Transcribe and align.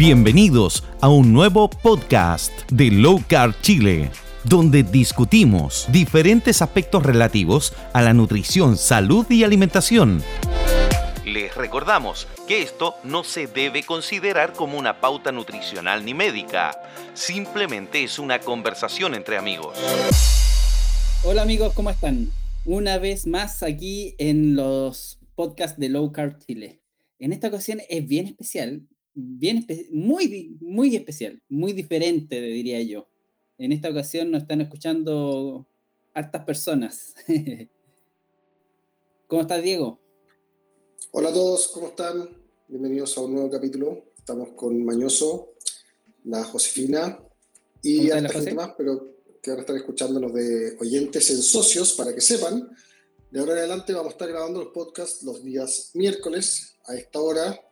Bienvenidos 0.00 0.82
a 1.02 1.10
un 1.10 1.30
nuevo 1.34 1.68
podcast 1.68 2.50
de 2.72 2.90
Low 2.90 3.22
Carb 3.28 3.54
Chile, 3.60 4.10
donde 4.44 4.82
discutimos 4.82 5.86
diferentes 5.92 6.62
aspectos 6.62 7.02
relativos 7.02 7.74
a 7.92 8.00
la 8.00 8.14
nutrición, 8.14 8.78
salud 8.78 9.26
y 9.28 9.44
alimentación. 9.44 10.22
Les 11.26 11.54
recordamos 11.54 12.26
que 12.48 12.62
esto 12.62 12.94
no 13.04 13.24
se 13.24 13.46
debe 13.46 13.82
considerar 13.82 14.54
como 14.54 14.78
una 14.78 15.02
pauta 15.02 15.32
nutricional 15.32 16.02
ni 16.02 16.14
médica, 16.14 16.80
simplemente 17.12 18.02
es 18.02 18.18
una 18.18 18.38
conversación 18.38 19.14
entre 19.14 19.36
amigos. 19.36 19.76
Hola 21.24 21.42
amigos, 21.42 21.74
¿cómo 21.74 21.90
están? 21.90 22.30
Una 22.64 22.96
vez 22.96 23.26
más 23.26 23.62
aquí 23.62 24.14
en 24.16 24.56
los 24.56 25.18
podcasts 25.34 25.78
de 25.78 25.90
Low 25.90 26.10
Carb 26.10 26.38
Chile. 26.38 26.80
En 27.18 27.34
esta 27.34 27.48
ocasión 27.48 27.82
es 27.90 28.08
bien 28.08 28.28
especial 28.28 28.86
bien 29.14 29.66
muy, 29.90 30.56
muy 30.60 30.96
especial, 30.96 31.42
muy 31.48 31.72
diferente, 31.72 32.40
diría 32.40 32.80
yo. 32.82 33.08
En 33.58 33.72
esta 33.72 33.90
ocasión 33.90 34.30
nos 34.30 34.42
están 34.42 34.60
escuchando 34.60 35.66
hartas 36.14 36.44
personas. 36.44 37.14
¿Cómo 39.26 39.42
estás, 39.42 39.62
Diego? 39.62 40.00
Hola 41.12 41.30
a 41.30 41.32
todos, 41.32 41.68
¿cómo 41.68 41.88
están? 41.88 42.30
Bienvenidos 42.68 43.16
a 43.18 43.22
un 43.22 43.34
nuevo 43.34 43.50
capítulo. 43.50 44.04
Estamos 44.16 44.50
con 44.50 44.84
Mañoso, 44.84 45.54
la 46.24 46.44
Josefina 46.44 47.18
y 47.82 48.10
harta 48.10 48.28
gente 48.28 48.54
más, 48.54 48.72
pero 48.76 49.16
que 49.42 49.50
van 49.50 49.58
a 49.58 49.62
estar 49.62 49.76
escuchándonos 49.76 50.32
de 50.34 50.76
oyentes 50.80 51.30
en 51.30 51.42
socios 51.42 51.94
para 51.94 52.14
que 52.14 52.20
sepan. 52.20 52.70
De 53.30 53.40
ahora 53.40 53.52
en 53.52 53.58
adelante 53.58 53.92
vamos 53.92 54.10
a 54.10 54.14
estar 54.14 54.28
grabando 54.28 54.64
los 54.64 54.72
podcasts 54.72 55.22
los 55.22 55.42
días 55.42 55.90
miércoles 55.94 56.76
a 56.86 56.96
esta 56.96 57.20
hora 57.20 57.69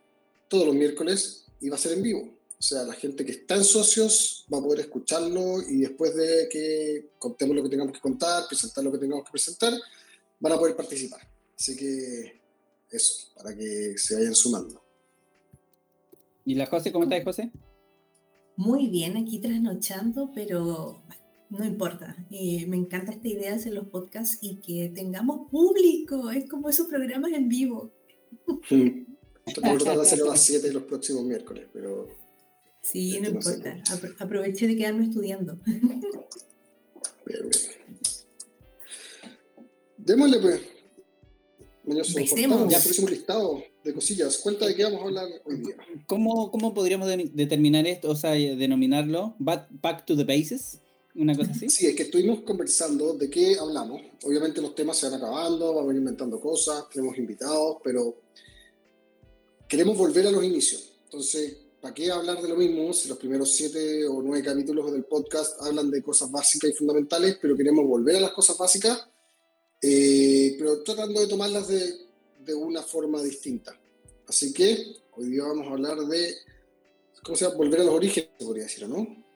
todos 0.49 0.65
los 0.65 0.75
miércoles 0.75 1.45
y 1.61 1.69
va 1.69 1.75
a 1.75 1.79
ser 1.79 1.93
en 1.93 2.03
vivo. 2.03 2.39
O 2.59 2.61
sea, 2.61 2.83
la 2.83 2.93
gente 2.93 3.23
que 3.23 3.31
está 3.31 3.55
en 3.55 3.63
socios 3.63 4.45
va 4.53 4.57
a 4.57 4.61
poder 4.61 4.81
escucharlo 4.81 5.61
y 5.61 5.77
después 5.77 6.13
de 6.13 6.49
que 6.51 7.11
contemos 7.17 7.55
lo 7.55 7.63
que 7.63 7.69
tengamos 7.69 7.93
que 7.93 8.01
contar, 8.01 8.43
presentar 8.49 8.83
lo 8.83 8.91
que 8.91 8.97
tengamos 8.97 9.23
que 9.23 9.31
presentar, 9.31 9.73
van 10.41 10.53
a 10.53 10.57
poder 10.57 10.75
participar. 10.75 11.21
Así 11.57 11.77
que 11.77 12.41
eso, 12.91 13.29
para 13.35 13.55
que 13.55 13.97
se 13.97 14.15
vayan 14.15 14.35
sumando. 14.35 14.83
¿Y 16.43 16.55
la 16.55 16.65
José, 16.65 16.91
cómo 16.91 17.05
estás, 17.05 17.23
José? 17.23 17.51
Muy 18.57 18.87
bien, 18.87 19.15
aquí 19.15 19.39
trasnochando, 19.39 20.31
pero 20.35 21.01
no 21.49 21.65
importa. 21.65 22.17
Eh, 22.29 22.65
me 22.67 22.75
encanta 22.75 23.13
esta 23.13 23.27
idea 23.27 23.51
de 23.51 23.55
hacer 23.55 23.73
los 23.73 23.87
podcasts 23.87 24.39
y 24.41 24.57
que 24.57 24.91
tengamos 24.93 25.49
público. 25.49 26.29
Es 26.29 26.49
como 26.49 26.67
esos 26.67 26.87
programas 26.87 27.31
en 27.31 27.47
vivo. 27.47 27.93
Vamos 28.45 28.67
a 29.49 29.77
tratar 29.77 29.95
de 29.95 30.01
hacerlo 30.01 30.25
a 30.25 30.29
las 30.29 30.41
7 30.41 30.71
los 30.71 30.83
próximos 30.83 31.23
miércoles, 31.23 31.67
pero. 31.73 32.07
Sí, 32.81 33.19
no 33.19 33.29
importa. 33.29 33.81
aproveché 34.19 34.67
de 34.67 34.77
quedarme 34.77 35.05
estudiando. 35.05 35.57
Bien, 37.25 37.41
bien. 37.49 37.79
Démosle, 39.97 40.39
pues. 40.39 40.61
ya 42.69 42.79
próximo 42.79 43.07
listado 43.07 43.63
de 43.83 43.93
cosillas. 43.93 44.37
Cuenta 44.37 44.65
de 44.65 44.75
qué 44.75 44.83
vamos 44.83 45.01
a 45.01 45.03
hablar 45.05 45.27
hoy 45.45 45.57
día. 45.57 45.75
¿Cómo, 46.07 46.49
cómo 46.51 46.73
podríamos 46.73 47.07
determinar 47.33 47.85
esto, 47.85 48.09
o 48.09 48.15
sea, 48.15 48.31
denominarlo? 48.31 49.35
Back 49.37 50.05
to 50.05 50.15
the 50.15 50.23
bases. 50.23 50.79
Una 51.15 51.35
cosa 51.35 51.51
así. 51.51 51.69
Sí, 51.69 51.87
es 51.87 51.95
que 51.95 52.03
estuvimos 52.03 52.41
conversando 52.41 53.13
de 53.13 53.29
qué 53.29 53.57
hablamos. 53.59 54.01
Obviamente 54.23 54.61
los 54.61 54.73
temas 54.73 54.97
se 54.97 55.09
van 55.09 55.15
acabando, 55.15 55.73
vamos 55.73 55.93
inventando 55.93 56.39
cosas, 56.39 56.87
tenemos 56.89 57.17
invitados, 57.17 57.77
pero 57.83 58.15
queremos 59.69 59.95
volver 59.95 60.27
a 60.27 60.31
los 60.31 60.43
inicios. 60.43 60.91
Entonces, 61.05 61.55
¿para 61.79 61.93
qué 61.93 62.11
hablar 62.11 62.41
de 62.41 62.49
lo 62.49 62.55
mismo 62.55 62.91
si 62.91 63.07
los 63.07 63.17
primeros 63.17 63.55
siete 63.55 64.05
o 64.07 64.21
nueve 64.21 64.43
capítulos 64.43 64.91
del 64.91 65.05
podcast 65.05 65.61
hablan 65.61 65.91
de 65.91 66.01
cosas 66.01 66.29
básicas 66.29 66.71
y 66.71 66.73
fundamentales, 66.73 67.37
pero 67.39 67.55
queremos 67.55 67.85
volver 67.85 68.17
a 68.17 68.21
las 68.21 68.31
cosas 68.31 68.57
básicas, 68.57 69.07
eh, 69.81 70.55
pero 70.57 70.81
tratando 70.81 71.21
de 71.21 71.27
tomarlas 71.27 71.67
de, 71.67 71.93
de, 72.43 72.53
una 72.53 72.81
forma 72.81 73.21
distinta? 73.21 73.79
Así 74.27 74.51
que 74.51 74.97
hoy 75.15 75.29
día 75.29 75.43
vamos 75.43 75.67
a 75.67 75.71
hablar 75.71 75.99
de, 75.99 76.35
¿cómo 77.23 77.37
se 77.37 77.45
llama? 77.45 77.57
Volver 77.57 77.81
a 77.81 77.83
los 77.85 77.93
orígenes, 77.93 78.31
podría 78.39 78.63
decir, 78.63 78.89
¿no? 78.89 79.28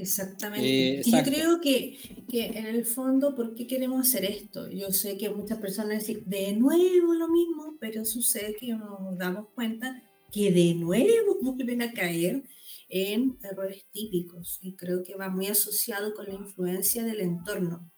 Exactamente. 0.00 0.66
Eh, 0.66 1.02
y 1.04 1.10
yo 1.10 1.22
creo 1.22 1.60
que, 1.60 2.24
que, 2.28 2.46
en 2.46 2.66
el 2.66 2.84
fondo, 2.84 3.34
¿por 3.34 3.54
qué 3.54 3.66
queremos 3.66 4.08
hacer 4.08 4.24
esto? 4.24 4.70
Yo 4.70 4.90
sé 4.92 5.18
que 5.18 5.30
muchas 5.30 5.58
personas 5.58 6.06
dicen, 6.06 6.22
de 6.26 6.52
nuevo 6.54 7.14
lo 7.14 7.28
mismo, 7.28 7.76
pero 7.78 8.04
sucede 8.04 8.56
que 8.58 8.68
nos 8.68 9.18
damos 9.18 9.48
cuenta 9.54 10.02
que 10.32 10.50
de 10.52 10.74
nuevo 10.74 11.38
vuelven 11.42 11.82
a 11.82 11.92
caer 11.92 12.44
en 12.88 13.38
errores 13.42 13.84
típicos 13.92 14.58
y 14.62 14.74
creo 14.74 15.02
que 15.02 15.14
va 15.14 15.28
muy 15.28 15.46
asociado 15.46 16.14
con 16.14 16.26
la 16.26 16.34
influencia 16.34 17.04
del 17.04 17.20
entorno, 17.20 17.90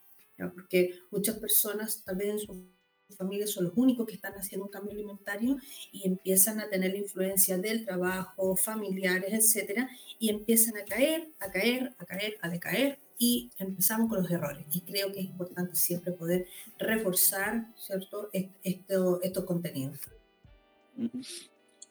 porque 0.53 0.93
muchas 1.09 1.39
personas 1.39 2.03
tal 2.03 2.17
vez 2.17 2.29
en 2.29 2.39
su 2.39 2.72
familias 3.17 3.51
son 3.51 3.65
los 3.65 3.73
únicos 3.75 4.05
que 4.07 4.13
están 4.13 4.33
haciendo 4.33 4.65
un 4.65 4.71
cambio 4.71 4.93
alimentario 4.93 5.57
y 5.91 6.07
empiezan 6.07 6.59
a 6.59 6.69
tener 6.69 6.91
la 6.91 6.97
influencia 6.97 7.57
del 7.57 7.85
trabajo, 7.85 8.55
familiares, 8.55 9.33
etcétera, 9.33 9.89
y 10.19 10.29
empiezan 10.29 10.77
a 10.77 10.85
caer, 10.85 11.29
a 11.39 11.51
caer, 11.51 11.93
a 11.97 12.05
caer, 12.05 12.37
a 12.41 12.49
decaer 12.49 12.99
y 13.17 13.51
empezamos 13.57 14.09
con 14.09 14.21
los 14.21 14.31
errores. 14.31 14.65
Y 14.71 14.81
creo 14.81 15.11
que 15.11 15.19
es 15.21 15.25
importante 15.25 15.75
siempre 15.75 16.11
poder 16.11 16.47
reforzar, 16.77 17.67
¿cierto?, 17.77 18.29
esto, 18.63 19.21
estos 19.21 19.45
contenidos. 19.45 19.99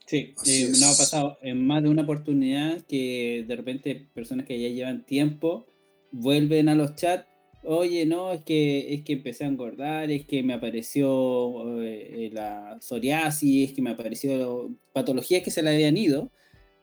Sí, 0.07 0.35
eh, 0.45 0.69
nos 0.69 0.83
ha 0.83 1.03
pasado 1.03 1.39
en 1.43 1.67
más 1.67 1.83
de 1.83 1.89
una 1.89 2.03
oportunidad 2.03 2.83
que 2.83 3.45
de 3.47 3.57
repente 3.57 4.09
personas 4.13 4.47
que 4.47 4.61
ya 4.61 4.69
llevan 4.69 5.05
tiempo 5.05 5.67
vuelven 6.11 6.69
a 6.69 6.75
los 6.75 6.95
chats 6.97 7.27
oye, 7.65 8.07
no, 8.07 8.33
es 8.33 8.43
que, 8.43 8.95
es 8.95 9.05
que 9.05 9.15
empecé 9.15 9.45
a 9.45 9.49
engordar, 9.49 10.11
es 10.11 10.27
que 10.27 10.43
me 10.43 10.55
apareció 10.55 11.81
eh, 11.83 12.31
la 12.33 12.79
psoriasis, 12.81 13.71
es 13.71 13.75
que 13.75 13.83
me 13.83 13.91
apareció 13.91 14.75
patologías 14.93 15.43
que 15.43 15.51
se 15.51 15.63
le 15.63 15.71
habían 15.71 15.97
ido, 15.97 16.31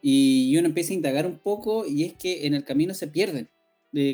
y 0.02 0.56
uno 0.58 0.68
empieza 0.68 0.94
a 0.94 0.96
indagar 0.96 1.26
un 1.26 1.40
poco 1.40 1.86
y 1.86 2.06
es 2.06 2.14
que 2.14 2.48
en 2.48 2.54
el 2.54 2.64
camino 2.64 2.94
se 2.94 3.08
pierden, 3.08 3.50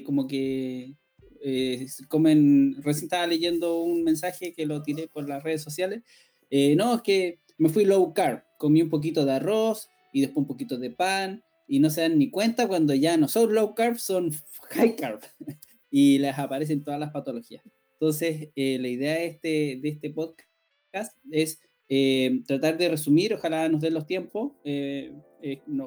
como 0.06 0.28
que 0.28 0.96
eh, 1.44 1.86
comen, 2.08 2.82
recién 2.82 3.06
estaba 3.06 3.28
leyendo 3.28 3.82
un 3.82 4.03
mensaje 4.03 4.53
que 4.53 4.66
lo 4.66 4.82
tiré 4.82 5.08
por 5.08 5.30
las 5.30 5.44
redes 5.44 5.62
sociales, 5.62 6.02
eh, 6.50 6.76
no, 6.76 6.96
es 6.96 7.02
que 7.02 7.40
me 7.58 7.70
fui 7.70 7.86
low 7.86 8.14
carb, 8.14 8.44
comí 8.58 8.82
un 8.82 8.90
poquito 8.90 9.26
de 9.26 9.34
arroz 9.34 9.90
y 10.12 10.22
después 10.22 10.38
un 10.38 10.47
poquito 10.47 10.78
de 10.78 10.90
pan, 10.90 11.44
y 11.68 11.80
no 11.80 11.90
se 11.90 12.02
dan 12.02 12.18
ni 12.18 12.30
cuenta 12.30 12.68
cuando 12.68 12.94
ya 12.94 13.18
no 13.18 13.28
son 13.28 13.53
low 13.53 13.76
carb, 13.76 13.97
son 13.97 14.32
high 14.72 14.96
carb. 14.96 15.22
y 15.97 16.19
les 16.19 16.38
aparecen 16.38 16.83
todas 16.83 17.00
las 17.00 17.11
patologías. 17.11 17.63
Entonces, 17.94 18.50
eh, 18.57 18.78
la 18.81 18.89
idea 18.89 19.13
de 19.13 19.28
este, 19.28 19.79
de 19.81 19.88
este 19.88 20.09
podcast 20.09 21.16
es 21.31 21.61
eh, 21.88 22.41
tratar 22.45 22.78
de 22.78 22.89
resumir, 22.89 23.33
ojalá 23.33 23.69
nos 23.69 23.79
den 23.79 23.94
los 23.94 24.05
tiempos, 24.05 24.51
eh, 24.66 25.13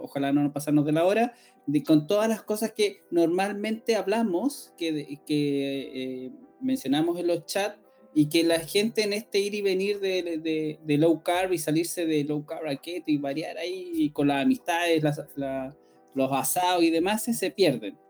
ojalá 0.00 0.32
no 0.32 0.42
nos 0.42 0.52
pasarnos 0.52 0.86
de 0.86 0.92
la 0.92 1.04
hora, 1.04 1.34
de, 1.66 1.82
con 1.82 2.06
todas 2.06 2.26
las 2.26 2.42
cosas 2.42 2.72
que 2.72 3.02
normalmente 3.10 3.96
hablamos, 3.96 4.72
que, 4.78 5.20
que 5.26 6.32
mencionamos 6.62 7.20
en 7.20 7.26
los 7.26 7.44
chats, 7.44 7.78
y 8.14 8.30
que 8.30 8.44
la 8.44 8.60
gente 8.60 9.02
en 9.02 9.12
este 9.12 9.40
ir 9.40 9.54
y 9.54 9.60
venir 9.60 10.00
de, 10.00 10.38
de, 10.38 10.78
de 10.82 10.96
low 10.96 11.22
carb 11.22 11.52
y 11.52 11.58
salirse 11.58 12.06
de 12.06 12.24
low 12.24 12.46
carb 12.46 12.66
a 12.66 12.76
keto 12.76 13.10
y 13.10 13.18
variar 13.18 13.58
ahí 13.58 14.08
con 14.14 14.28
las 14.28 14.42
amistades, 14.42 15.02
los 16.14 16.32
asados 16.32 16.82
y 16.82 16.88
demás, 16.90 17.24
se 17.24 17.50
pierden. 17.50 18.07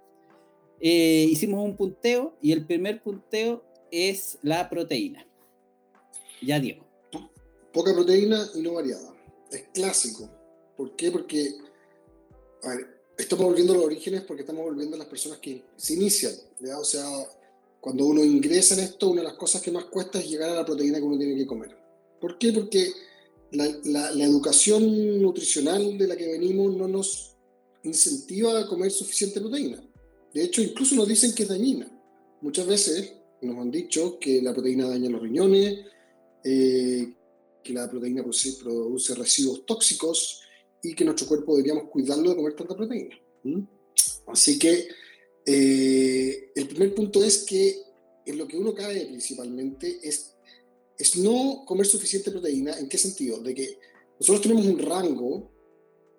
Eh, 0.81 1.27
hicimos 1.31 1.65
un 1.65 1.77
punteo 1.77 2.37
y 2.41 2.53
el 2.53 2.65
primer 2.65 3.03
punteo 3.03 3.65
es 3.91 4.39
la 4.43 4.69
proteína. 4.69 5.27
Ya 6.43 6.61
Diego. 6.61 6.87
Poca 7.73 7.93
proteína 7.93 8.49
y 8.55 8.61
no 8.61 8.75
variada. 8.75 9.15
Es 9.51 9.65
clásico. 9.75 10.29
¿Por 10.77 10.95
qué? 10.95 11.11
Porque, 11.11 11.55
a 12.63 12.69
ver, 12.69 13.03
estamos 13.17 13.47
volviendo 13.47 13.73
a 13.73 13.77
los 13.77 13.87
orígenes 13.87 14.23
porque 14.23 14.43
estamos 14.43 14.65
volviendo 14.65 14.97
a 14.97 14.99
las 14.99 15.09
personas 15.09 15.39
que 15.39 15.65
se 15.77 15.95
inician. 15.95 16.33
¿ya? 16.61 16.79
O 16.79 16.85
sea, 16.85 17.05
cuando 17.81 18.07
uno 18.07 18.25
ingresa 18.25 18.75
en 18.75 18.81
esto, 18.81 19.11
una 19.11 19.23
de 19.23 19.29
las 19.29 19.37
cosas 19.37 19.61
que 19.61 19.73
más 19.73 19.87
cuesta 19.87 20.19
es 20.21 20.29
llegar 20.29 20.51
a 20.51 20.55
la 20.55 20.65
proteína 20.65 20.99
que 20.99 21.05
uno 21.05 21.19
tiene 21.19 21.37
que 21.37 21.47
comer. 21.47 21.77
¿Por 22.21 22.39
qué? 22.39 22.53
Porque 22.53 22.93
la, 23.53 23.67
la, 23.85 24.11
la 24.13 24.25
educación 24.25 25.21
nutricional 25.21 25.99
de 25.99 26.07
la 26.07 26.17
que 26.17 26.29
venimos 26.29 26.77
no 26.77 26.87
nos 26.87 27.37
incentiva 27.83 28.61
a 28.61 28.67
comer 28.67 28.91
suficiente 28.91 29.41
proteína. 29.41 29.83
De 30.33 30.43
hecho, 30.43 30.63
incluso 30.63 30.95
nos 30.95 31.09
dicen 31.09 31.35
que 31.35 31.45
es 31.45 31.49
dañina. 31.49 31.91
Muchas 32.41 32.67
veces 32.67 33.15
nos 33.43 33.59
han 33.59 33.71
dicho 33.71 34.19
que 34.19 34.43
la 34.43 34.53
proteína 34.53 34.89
daña 34.89 35.09
los 35.09 35.23
riñones, 35.23 35.81
eh, 36.45 37.13
que 37.63 37.73
la 37.73 37.89
proteína 37.89 38.23
produce, 38.23 39.15
residuos 39.15 39.67
tóxicos 39.67 40.43
y 40.83 40.95
que 40.95 41.05
nuestro 41.05 41.27
cuerpo 41.27 41.57
deberíamos 41.57 41.91
cuidarlo 41.91 42.31
de 42.31 42.37
comer 42.37 42.55
tanta 42.55 42.77
proteína. 42.77 43.19
Así 44.27 44.59
que 44.59 44.89
eh, 45.45 46.51
el 46.55 46.69
primer 46.69 46.95
punto 46.95 47.23
es 47.23 47.45
que 47.45 47.83
en 48.27 48.39
lo 48.39 48.47
que 48.47 48.59
uno 48.59 48.75
cae 48.75 49.07
principalmente 49.07 49.99
es, 50.03 50.35
es 50.99 51.17
no 51.17 51.65
comer 51.67 51.87
suficiente 51.87 52.31
proteína. 52.31 52.79
¿En 52.79 52.89
qué 52.89 52.99
sentido? 52.99 53.41
De 53.41 53.55
que 53.55 53.79
nosotros 54.21 54.43
tenemos 54.43 54.67
un 54.67 54.79
rango 54.79 55.51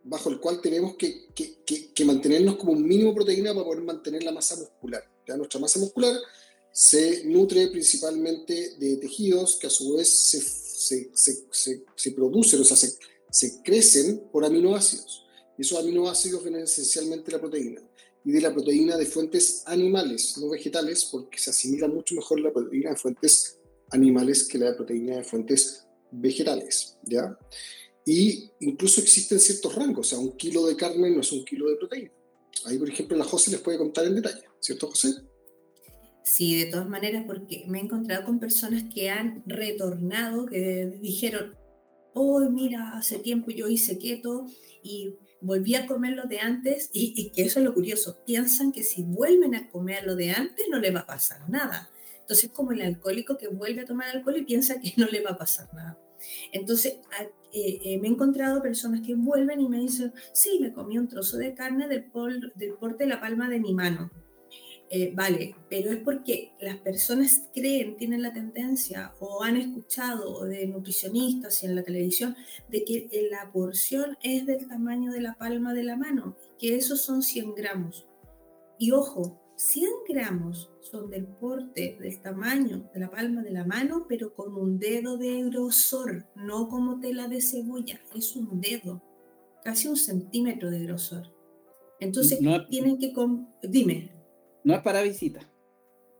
bajo 0.09 0.29
el 0.29 0.39
cual 0.39 0.59
tenemos 0.59 0.95
que, 0.95 1.27
mantenernos 2.05 2.57
como 2.57 2.71
un 2.71 2.85
mínimo 2.85 3.13
proteína 3.13 3.53
para 3.53 3.65
poder 3.65 3.83
mantener 3.83 4.23
la 4.23 4.31
masa 4.31 4.55
muscular. 4.55 5.03
¿ya? 5.27 5.37
Nuestra 5.37 5.59
masa 5.59 5.79
muscular 5.79 6.15
se 6.71 7.23
nutre 7.25 7.67
principalmente 7.67 8.75
de 8.77 8.97
tejidos 8.97 9.57
que 9.57 9.67
a 9.67 9.69
su 9.69 9.93
vez 9.93 10.09
se, 10.09 11.11
se 11.13 12.11
producen, 12.11 12.61
o 12.61 12.63
sea, 12.63 12.77
se, 12.77 13.61
crecen 13.61 14.23
por 14.31 14.43
aminoácidos. 14.43 15.25
Y 15.57 15.61
esos 15.61 15.77
aminoácidos 15.77 16.41
vienen 16.43 16.63
esencialmente 16.63 17.25
de 17.25 17.37
la 17.37 17.41
proteína. 17.41 17.81
Y 18.25 18.31
de 18.31 18.41
la 18.41 18.53
proteína 18.53 18.97
de 18.97 19.05
fuentes 19.05 19.63
animales, 19.65 20.37
no 20.37 20.49
vegetales, 20.49 21.05
porque 21.05 21.37
se 21.37 21.51
asimila 21.51 21.87
mucho 21.87 22.15
mejor 22.15 22.39
la 22.39 22.51
proteína 22.51 22.91
de 22.91 22.95
fuentes 22.95 23.57
animales 23.91 24.43
que 24.45 24.57
la 24.57 24.75
proteína 24.75 25.17
de 25.17 25.23
fuentes 25.23 25.85
vegetales. 26.11 26.97
¿ya? 27.03 27.37
Y 28.11 28.49
incluso 28.61 29.01
existen 29.01 29.39
ciertos 29.39 29.75
rangos, 29.75 30.07
o 30.07 30.09
sea, 30.09 30.17
un 30.17 30.35
kilo 30.35 30.65
de 30.65 30.75
carne 30.75 31.11
no 31.11 31.21
es 31.21 31.31
un 31.31 31.45
kilo 31.45 31.69
de 31.69 31.75
proteína. 31.75 32.11
Ahí, 32.65 32.79
por 32.79 32.89
ejemplo, 32.89 33.15
la 33.15 33.23
José 33.23 33.51
les 33.51 33.59
puede 33.59 33.77
contar 33.77 34.03
en 34.05 34.15
detalle, 34.15 34.41
¿cierto, 34.59 34.87
José? 34.87 35.09
Sí, 36.23 36.57
de 36.57 36.71
todas 36.71 36.89
maneras, 36.89 37.25
porque 37.27 37.65
me 37.67 37.77
he 37.77 37.83
encontrado 37.83 38.25
con 38.25 38.39
personas 38.39 38.83
que 38.91 39.11
han 39.11 39.43
retornado, 39.45 40.47
que 40.47 40.97
dijeron, 40.99 41.55
oh, 42.15 42.39
mira, 42.49 42.97
hace 42.97 43.19
tiempo 43.19 43.51
yo 43.51 43.67
hice 43.67 43.99
keto 43.99 44.47
y 44.81 45.13
volví 45.39 45.75
a 45.75 45.85
comer 45.85 46.13
lo 46.13 46.23
de 46.23 46.39
antes, 46.39 46.89
y, 46.91 47.13
y, 47.15 47.29
que 47.29 47.43
eso 47.43 47.59
es 47.59 47.65
lo 47.65 47.75
curioso, 47.75 48.17
piensan 48.25 48.71
que 48.71 48.81
si 48.81 49.03
vuelven 49.03 49.53
a 49.53 49.69
comer 49.69 50.03
lo 50.07 50.15
de 50.15 50.31
antes 50.31 50.65
no 50.67 50.79
les 50.79 50.95
va 50.95 51.01
a 51.01 51.05
pasar 51.05 51.47
nada. 51.47 51.91
Entonces, 52.21 52.49
como 52.49 52.71
el 52.71 52.81
alcohólico 52.81 53.37
que 53.37 53.49
vuelve 53.49 53.81
a 53.81 53.85
tomar 53.85 54.09
alcohol 54.09 54.37
y 54.37 54.45
piensa 54.45 54.81
que 54.81 54.93
no 54.97 55.05
le 55.05 55.21
va 55.21 55.29
a 55.29 55.37
pasar 55.37 55.71
nada. 55.75 56.08
Entonces, 56.51 56.99
eh, 57.51 57.79
eh, 57.83 57.99
me 57.99 58.07
he 58.07 58.11
encontrado 58.11 58.61
personas 58.61 59.01
que 59.01 59.15
vuelven 59.15 59.61
y 59.61 59.69
me 59.69 59.79
dicen, 59.79 60.13
sí, 60.33 60.59
me 60.59 60.73
comí 60.73 60.97
un 60.97 61.07
trozo 61.07 61.37
de 61.37 61.53
carne 61.53 61.87
del, 61.87 62.11
del 62.55 62.73
porte 62.73 63.03
de 63.03 63.09
la 63.09 63.19
palma 63.19 63.49
de 63.49 63.59
mi 63.59 63.73
mano. 63.73 64.11
Eh, 64.91 65.11
vale, 65.13 65.55
pero 65.69 65.91
es 65.91 65.97
porque 65.97 66.53
las 66.59 66.77
personas 66.77 67.47
creen, 67.53 67.95
tienen 67.95 68.23
la 68.23 68.33
tendencia 68.33 69.13
o 69.19 69.43
han 69.43 69.55
escuchado 69.55 70.45
de 70.45 70.65
nutricionistas 70.65 71.61
y 71.61 71.67
en 71.67 71.75
la 71.75 71.83
televisión 71.83 72.35
de 72.69 72.83
que 72.83 73.27
la 73.29 73.51
porción 73.51 74.17
es 74.23 74.47
del 74.47 74.67
tamaño 74.67 75.11
de 75.11 75.21
la 75.21 75.35
palma 75.35 75.75
de 75.75 75.83
la 75.83 75.95
mano, 75.95 76.35
que 76.57 76.75
esos 76.75 77.01
son 77.01 77.21
100 77.21 77.53
gramos. 77.53 78.07
Y 78.79 78.91
ojo, 78.91 79.39
100 79.59 79.89
gramos 80.07 80.71
son 80.79 81.09
del 81.09 81.27
porte, 81.27 81.97
del 81.99 82.21
tamaño 82.21 82.89
de 82.93 82.99
la 83.01 83.11
palma 83.11 83.43
de 83.43 83.51
la 83.51 83.65
mano, 83.65 84.05
pero 84.07 84.33
con 84.33 84.55
un 84.55 84.79
dedo 84.79 85.17
de 85.17 85.43
grosor, 85.49 86.25
no 86.33 86.69
como 86.69 87.01
tela 87.01 87.27
de 87.27 87.41
cebolla, 87.41 87.99
es 88.15 88.37
un 88.37 88.61
dedo, 88.61 89.03
casi 89.61 89.89
un 89.89 89.97
centímetro 89.97 90.71
de 90.71 90.79
grosor. 90.79 91.33
Entonces, 91.99 92.39
tienen 92.69 92.97
que... 92.99 93.13
Dime. 93.63 94.13
No 94.63 94.75
es 94.75 94.81
para 94.81 95.01
visita. 95.01 95.41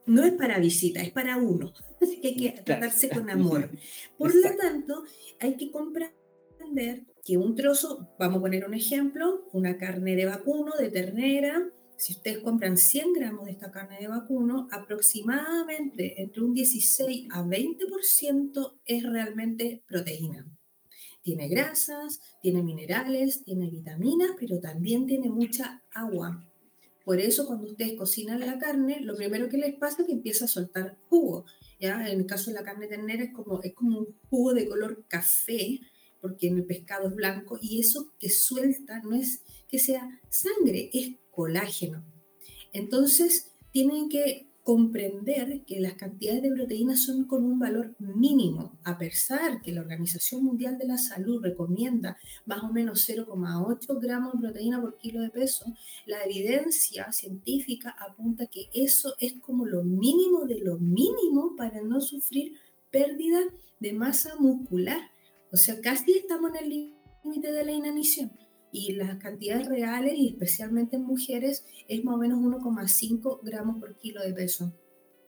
No 0.05 0.25
es 0.25 0.33
para 0.33 0.59
visita, 0.59 1.01
es 1.01 1.11
para 1.11 1.37
uno. 1.37 1.71
Así 2.01 2.19
que 2.19 2.27
hay 2.27 2.35
que 2.35 2.51
tratarse 2.61 3.07
con 3.07 3.29
amor. 3.29 3.69
Por 4.17 4.35
lo 4.35 4.53
tanto, 4.57 5.05
hay 5.39 5.55
que 5.55 5.71
comprender 5.71 7.05
que 7.23 7.37
un 7.37 7.55
trozo, 7.55 8.09
vamos 8.19 8.39
a 8.39 8.41
poner 8.41 8.65
un 8.65 8.73
ejemplo, 8.73 9.47
una 9.53 9.77
carne 9.77 10.17
de 10.17 10.25
vacuno, 10.25 10.73
de 10.77 10.89
ternera, 10.89 11.71
si 11.99 12.13
ustedes 12.13 12.39
compran 12.39 12.77
100 12.77 13.11
gramos 13.11 13.45
de 13.45 13.51
esta 13.51 13.71
carne 13.71 13.97
de 13.99 14.07
vacuno, 14.07 14.69
aproximadamente 14.71 16.21
entre 16.21 16.41
un 16.41 16.53
16 16.53 17.27
a 17.29 17.43
20% 17.43 18.79
es 18.85 19.03
realmente 19.03 19.83
proteína. 19.85 20.47
Tiene 21.21 21.49
grasas, 21.49 22.21
tiene 22.41 22.63
minerales, 22.63 23.43
tiene 23.43 23.69
vitaminas, 23.69 24.31
pero 24.39 24.61
también 24.61 25.07
tiene 25.07 25.29
mucha 25.29 25.83
agua. 25.93 26.49
Por 27.03 27.19
eso 27.19 27.45
cuando 27.45 27.67
ustedes 27.67 27.97
cocinan 27.97 28.39
la 28.39 28.57
carne, 28.57 29.01
lo 29.01 29.17
primero 29.17 29.49
que 29.49 29.57
les 29.57 29.75
pasa 29.75 30.01
es 30.01 30.07
que 30.07 30.13
empieza 30.13 30.45
a 30.45 30.47
soltar 30.47 30.97
jugo. 31.09 31.43
¿ya? 31.81 32.07
En 32.07 32.21
el 32.21 32.25
caso 32.25 32.49
de 32.49 32.55
la 32.55 32.63
carne 32.63 32.87
ternera 32.87 33.25
es 33.25 33.33
como, 33.33 33.61
es 33.61 33.73
como 33.73 33.99
un 33.99 34.15
jugo 34.29 34.53
de 34.53 34.69
color 34.69 35.03
café, 35.09 35.81
porque 36.21 36.47
en 36.47 36.59
el 36.59 36.65
pescado 36.65 37.09
es 37.09 37.15
blanco, 37.15 37.59
y 37.61 37.81
eso 37.81 38.13
que 38.17 38.29
suelta 38.29 39.01
no 39.01 39.17
es 39.17 39.43
que 39.67 39.79
sea 39.79 40.21
sangre, 40.29 40.89
es 40.93 41.15
colágeno. 41.39 42.03
Entonces, 42.73 43.53
tienen 43.71 44.09
que 44.09 44.49
comprender 44.61 45.63
que 45.65 45.79
las 45.79 45.93
cantidades 45.93 46.41
de 46.41 46.51
proteínas 46.51 47.01
son 47.01 47.23
con 47.23 47.45
un 47.45 47.59
valor 47.59 47.95
mínimo, 47.97 48.77
a 48.83 48.97
pesar 48.97 49.61
que 49.61 49.71
la 49.71 49.79
Organización 49.79 50.43
Mundial 50.43 50.77
de 50.77 50.85
la 50.85 50.97
Salud 50.97 51.41
recomienda 51.41 52.17
más 52.45 52.61
o 52.61 52.73
menos 52.73 53.07
0,8 53.09 54.01
gramos 54.01 54.33
de 54.33 54.39
proteína 54.39 54.81
por 54.81 54.97
kilo 54.97 55.21
de 55.21 55.29
peso, 55.29 55.63
la 56.05 56.21
evidencia 56.25 57.09
científica 57.13 57.95
apunta 57.97 58.47
que 58.47 58.69
eso 58.73 59.15
es 59.21 59.35
como 59.39 59.65
lo 59.65 59.81
mínimo 59.85 60.45
de 60.45 60.59
lo 60.59 60.77
mínimo 60.77 61.55
para 61.55 61.81
no 61.81 62.01
sufrir 62.01 62.55
pérdida 62.91 63.39
de 63.79 63.93
masa 63.93 64.35
muscular. 64.35 64.99
O 65.53 65.55
sea, 65.55 65.79
casi 65.79 66.11
estamos 66.17 66.51
en 66.55 66.63
el 66.65 66.69
límite 67.23 67.53
de 67.53 67.63
la 67.63 67.71
inanición 67.71 68.29
y 68.71 68.93
las 68.93 69.17
cantidades 69.17 69.67
reales, 69.67 70.13
y 70.17 70.29
especialmente 70.29 70.95
en 70.95 71.03
mujeres, 71.03 71.65
es 71.87 72.03
más 72.03 72.15
o 72.15 72.17
menos 72.17 72.39
1,5 72.39 73.39
gramos 73.43 73.79
por 73.79 73.97
kilo 73.97 74.21
de 74.21 74.33
peso. 74.33 74.73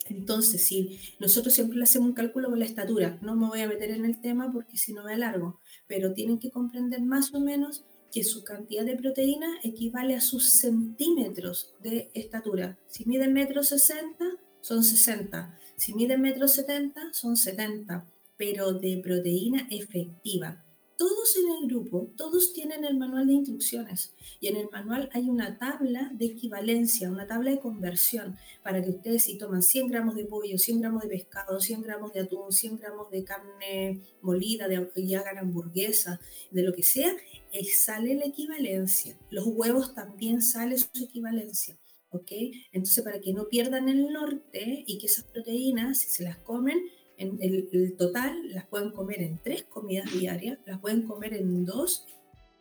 Entonces, 0.09 0.63
si 0.65 0.99
nosotros 1.19 1.53
siempre 1.53 1.77
le 1.77 1.83
hacemos 1.83 2.09
un 2.09 2.15
cálculo 2.15 2.49
con 2.49 2.59
la 2.59 2.65
estatura, 2.65 3.17
no 3.21 3.35
me 3.35 3.47
voy 3.47 3.61
a 3.61 3.67
meter 3.67 3.91
en 3.91 4.05
el 4.05 4.19
tema 4.19 4.51
porque 4.51 4.77
si 4.77 4.93
no 4.93 5.03
me 5.03 5.13
alargo, 5.13 5.59
pero 5.88 6.13
tienen 6.13 6.39
que 6.39 6.49
comprender 6.51 7.01
más 7.01 7.33
o 7.33 7.39
menos 7.39 7.85
que 8.11 8.23
su 8.23 8.43
cantidad 8.43 8.83
de 8.83 8.97
proteína 8.97 9.47
equivale 9.63 10.15
a 10.15 10.21
sus 10.21 10.45
centímetros 10.45 11.75
de 11.81 12.11
estatura. 12.13 12.77
Si 12.87 13.05
miden 13.05 13.31
metro 13.31 13.63
60, 13.63 14.25
son 14.59 14.83
60. 14.83 15.57
Si 15.77 15.94
miden 15.94 16.21
metro 16.21 16.47
70, 16.47 17.13
son 17.13 17.37
70, 17.37 18.05
pero 18.37 18.73
de 18.73 18.99
proteína 19.01 19.67
efectiva 19.71 20.65
todos 21.01 21.36
en 21.36 21.50
el 21.50 21.68
grupo, 21.68 22.13
todos 22.15 22.53
tienen 22.53 22.86
el 22.86 22.95
manual 22.95 23.25
de 23.25 23.33
instrucciones 23.33 24.13
y 24.39 24.50
en 24.50 24.56
el 24.56 24.69
manual 24.69 25.09
hay 25.13 25.27
una 25.27 25.57
tabla 25.57 26.12
de 26.13 26.27
equivalencia, 26.27 27.09
una 27.09 27.25
tabla 27.25 27.50
de 27.50 27.59
conversión 27.59 28.38
para 28.62 28.83
que 28.83 28.92
ustedes 28.92 29.24
si 29.24 29.39
toman 29.39 29.63
100 29.63 29.87
gramos 29.87 30.14
de 30.14 30.25
pollo, 30.25 30.59
100 30.59 30.80
gramos 30.80 31.02
de 31.02 31.09
pescado, 31.09 31.59
100 31.59 31.81
gramos 31.81 32.14
de 32.14 32.19
atún, 32.19 32.52
100 32.52 32.78
gramos 32.78 33.09
de 33.09 33.23
carne 33.23 34.02
molida 34.21 34.68
de, 34.68 34.92
y 34.95 35.16
hagan 35.16 35.40
hamburguesa, 35.40 36.19
de 36.52 36.61
lo 36.61 36.71
que 36.71 36.83
sea, 36.83 37.11
eh, 37.52 37.66
sale 37.66 38.14
la 38.14 38.25
equivalencia. 38.25 39.18
Los 39.31 39.47
huevos 39.47 39.95
también 39.95 40.44
sale 40.44 40.78
su 40.78 41.04
equivalencia. 41.04 41.80
¿ok? 42.11 42.31
Entonces, 42.73 43.04
para 43.04 43.19
que 43.21 43.33
no 43.33 43.47
pierdan 43.47 43.90
el 43.90 44.11
norte 44.14 44.83
y 44.85 44.99
que 44.99 45.07
esas 45.07 45.23
proteínas, 45.25 45.97
si 45.99 46.09
se 46.09 46.23
las 46.23 46.37
comen, 46.37 46.78
el, 47.21 47.95
total 47.97 48.49
las 48.51 48.68
pueden 48.68 48.92
comer 48.92 49.21
en 49.21 49.40
tres 49.42 49.63
comidas 49.63 50.11
diarias, 50.11 50.59
las 50.66 50.80
pueden 50.80 51.04
comer 51.04 51.33
en 51.33 51.66
dos, 51.66 52.06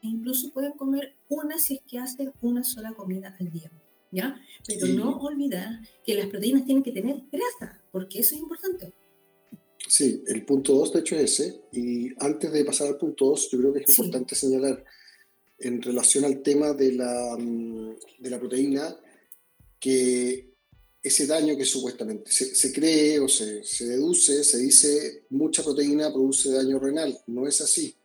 e 0.02 0.09
incluso 0.09 0.52
pueden 0.52 0.73
comer 0.73 1.14
una 1.29 1.59
si 1.59 1.75
es 1.75 1.81
que 1.88 1.99
hacen 1.99 2.33
una 2.40 2.64
sola 2.64 2.93
comida 2.95 3.37
al 3.38 3.50
día. 3.50 3.71
¿Ya? 4.12 4.40
Pero 4.67 4.88
no 4.88 5.19
olvidar 5.19 5.69
que 6.05 6.14
las 6.14 6.26
proteínas 6.26 6.64
tienen 6.64 6.83
que 6.83 6.90
tener 6.90 7.23
grasa, 7.31 7.81
porque 7.93 8.19
eso 8.19 8.35
es 8.35 8.40
importante. 8.40 8.93
Sí, 9.87 10.23
el 10.26 10.45
punto 10.45 10.75
2 10.75 10.93
de 10.93 11.00
hecho 11.00 11.17
es 11.17 11.40
ese. 11.40 11.61
Y 11.73 12.11
antes 12.19 12.52
de 12.52 12.64
pasar 12.64 12.88
al 12.88 12.99
punto 12.99 13.26
2, 13.26 13.50
yo 13.52 13.59
creo 13.59 13.73
que 13.73 13.81
es 13.81 13.90
importante 13.90 14.35
señalar 14.35 14.85
en 15.59 15.81
relación 15.81 16.25
al 16.25 16.43
tema 16.43 16.73
de 16.73 16.93
la, 16.93 17.37
mm, 17.38 17.95
de 18.19 18.31
la 18.31 18.38
proteína 18.38 18.97
que 19.79 20.50
ese 21.02 21.26
daño 21.26 21.57
que 21.57 21.64
supuestamente 21.64 22.30
se, 22.30 22.73
cree 22.73 23.19
o 23.21 23.28
se, 23.28 23.64
se, 23.64 23.87
deduce, 23.87 24.45
se 24.45 24.59
dice 24.59 25.25
mucha 25.30 25.62
proteína 25.62 26.12
produce 26.12 26.50
daño 26.50 26.78
renal. 26.78 27.19
No 27.26 27.49
es 27.49 27.61
así. 27.61 27.97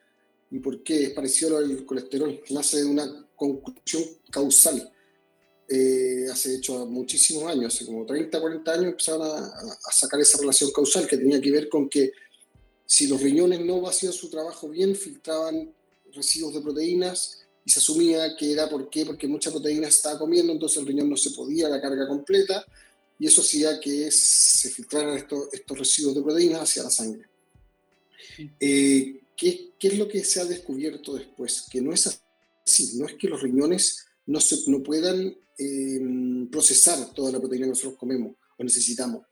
¿Y 0.52 0.60
por 0.60 0.82
qué? 0.84 1.04
Es 1.04 1.10
parecido 1.10 1.58
al 1.58 1.86
colesterol. 1.86 2.42
Nace 2.52 2.78
de 2.78 2.86
una 2.86 3.28
conclusión 3.36 4.04
causal. 4.32 4.92
Eh, 5.68 6.28
hace 6.32 6.56
hecho 6.56 6.86
muchísimos 6.86 7.44
años, 7.46 7.74
hace 7.74 7.86
como 7.86 8.06
30, 8.06 8.40
40 8.40 8.72
años, 8.72 8.86
empezaron 8.86 9.24
a, 9.24 9.92
sacar 9.92 10.20
esa 10.20 10.38
relación 10.38 10.72
causal 10.72 11.08
que 11.08 11.18
tenía 11.18 11.42
que 11.42 11.52
ver 11.52 11.70
con 11.70 11.90
que 11.90 12.12
si 12.86 13.08
los 13.08 13.20
riñones 13.20 13.62
no 13.62 13.88
hacían 13.88 14.14
su 14.14 14.30
trabajo 14.30 14.70
bien, 14.70 14.96
filtraban 14.96 15.74
residuos 16.14 16.54
de 16.54 16.62
proteínas 16.62 17.45
y 17.66 17.72
se 17.72 17.80
asumía 17.80 18.36
que 18.38 18.52
era 18.52 18.70
por 18.70 18.90
qué, 18.90 19.06
porque 19.06 19.28
mucha 19.28 19.50
proteína 19.50 19.88
estaba 19.88 20.20
comiendo, 20.20 20.54
entonces 20.54 20.78
el 20.78 20.86
riñón 20.86 21.10
no 21.10 21.18
se 21.18 21.32
podía 21.32 21.68
la 21.68 21.82
carga 21.82 22.08
completa 22.08 22.64
y 23.18 23.26
eso 23.26 23.42
hacía 23.42 23.80
que 23.80 24.12
se 24.12 24.70
filtraran 24.70 25.18
estos, 25.18 25.52
estos 25.52 25.80
residuos 25.80 26.16
de 26.16 26.22
proteínas 26.22 26.62
hacia 26.62 26.84
la 26.84 26.92
sangre. 26.92 27.26
Eh, 28.60 29.22
¿qué, 29.36 29.72
¿qué, 29.80 29.88
es 29.88 29.98
lo 29.98 30.08
que 30.08 30.24
se 30.24 30.42
ha 30.42 30.46
descubierto 30.46 31.16
después? 31.16 31.66
Que 31.72 31.82
no 31.82 31.92
es 31.92 32.20
así, 32.66 32.98
no 32.98 33.08
es 33.08 33.14
que 33.14 33.28
los 33.28 33.42
riñones 33.42 34.06
no, 34.28 34.40
se, 34.40 34.70
no 34.70 34.84
puedan 34.84 35.36
eh, 35.58 36.48
procesar 36.52 37.14
toda 37.14 37.32
la 37.32 37.40
proteína 37.40 37.66
que 37.66 37.72
nosotros 37.72 37.98
comemos 37.98 38.36
o 38.58 38.64
necesitamos. 38.64 39.26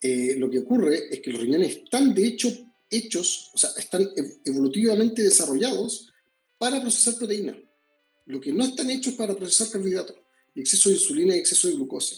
Eh, 0.00 0.36
lo 0.36 0.48
que 0.48 0.60
ocurre 0.60 1.12
es 1.12 1.20
que 1.20 1.32
los 1.32 1.40
riñones 1.40 1.78
están 1.78 2.14
de 2.14 2.26
hecho 2.26 2.48
hechos, 2.90 3.50
o 3.54 3.58
sea, 3.58 3.70
están 3.76 4.08
evolutivamente 4.44 5.22
desarrollados 5.22 6.12
para 6.58 6.80
procesar 6.80 7.16
proteína. 7.16 7.56
Lo 8.26 8.40
que 8.40 8.52
no 8.52 8.64
están 8.64 8.90
hechos 8.90 9.14
para 9.14 9.34
procesar 9.34 9.70
carbohidratos, 9.70 10.16
exceso 10.54 10.88
de 10.88 10.96
insulina 10.96 11.36
y 11.36 11.40
exceso 11.40 11.68
de 11.68 11.74
glucosa. 11.74 12.16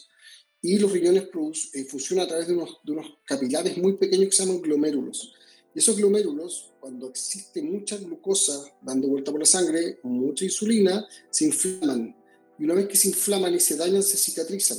Y 0.61 0.79
los 0.79 0.93
riñones 0.93 1.29
eh, 1.75 1.85
funcionan 1.85 2.25
a 2.25 2.29
través 2.29 2.49
de 2.49 2.55
unos, 2.55 2.79
de 2.83 2.93
unos 2.93 3.07
capilares 3.25 3.77
muy 3.77 3.97
pequeños 3.97 4.31
que 4.31 4.37
se 4.37 4.45
llaman 4.45 4.63
glomérulos. 4.63 5.35
Y 5.75 5.79
esos 5.79 5.97
glomérulos, 5.97 6.73
cuando 6.81 7.09
existe 7.09 7.61
mucha 7.63 7.97
glucosa 7.97 8.65
dando 8.81 9.09
vuelta 9.09 9.31
por 9.31 9.41
la 9.41 9.47
sangre, 9.47 9.99
mucha 10.05 10.45
insulina, 10.45 11.07
se 11.31 11.47
inflaman. 11.47 12.17
Y 12.59 12.65
una 12.65 12.75
vez 12.75 12.87
que 12.87 12.97
se 12.97 13.09
inflaman 13.09 13.55
y 13.55 13.61
se 13.61 13.77
dañan, 13.77 14.03
se 14.03 14.17
cicatrizan. 14.17 14.79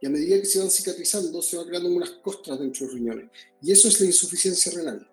Y 0.00 0.06
a 0.06 0.10
medida 0.10 0.38
que 0.38 0.46
se 0.46 0.60
van 0.60 0.70
cicatrizando, 0.70 1.42
se 1.42 1.56
van 1.56 1.66
creando 1.66 1.90
unas 1.90 2.10
costras 2.10 2.60
dentro 2.60 2.86
de 2.86 2.86
los 2.86 2.94
riñones. 2.94 3.30
Y 3.60 3.72
eso 3.72 3.88
es 3.88 4.00
la 4.00 4.06
insuficiencia 4.06 4.70
renal. 4.72 5.10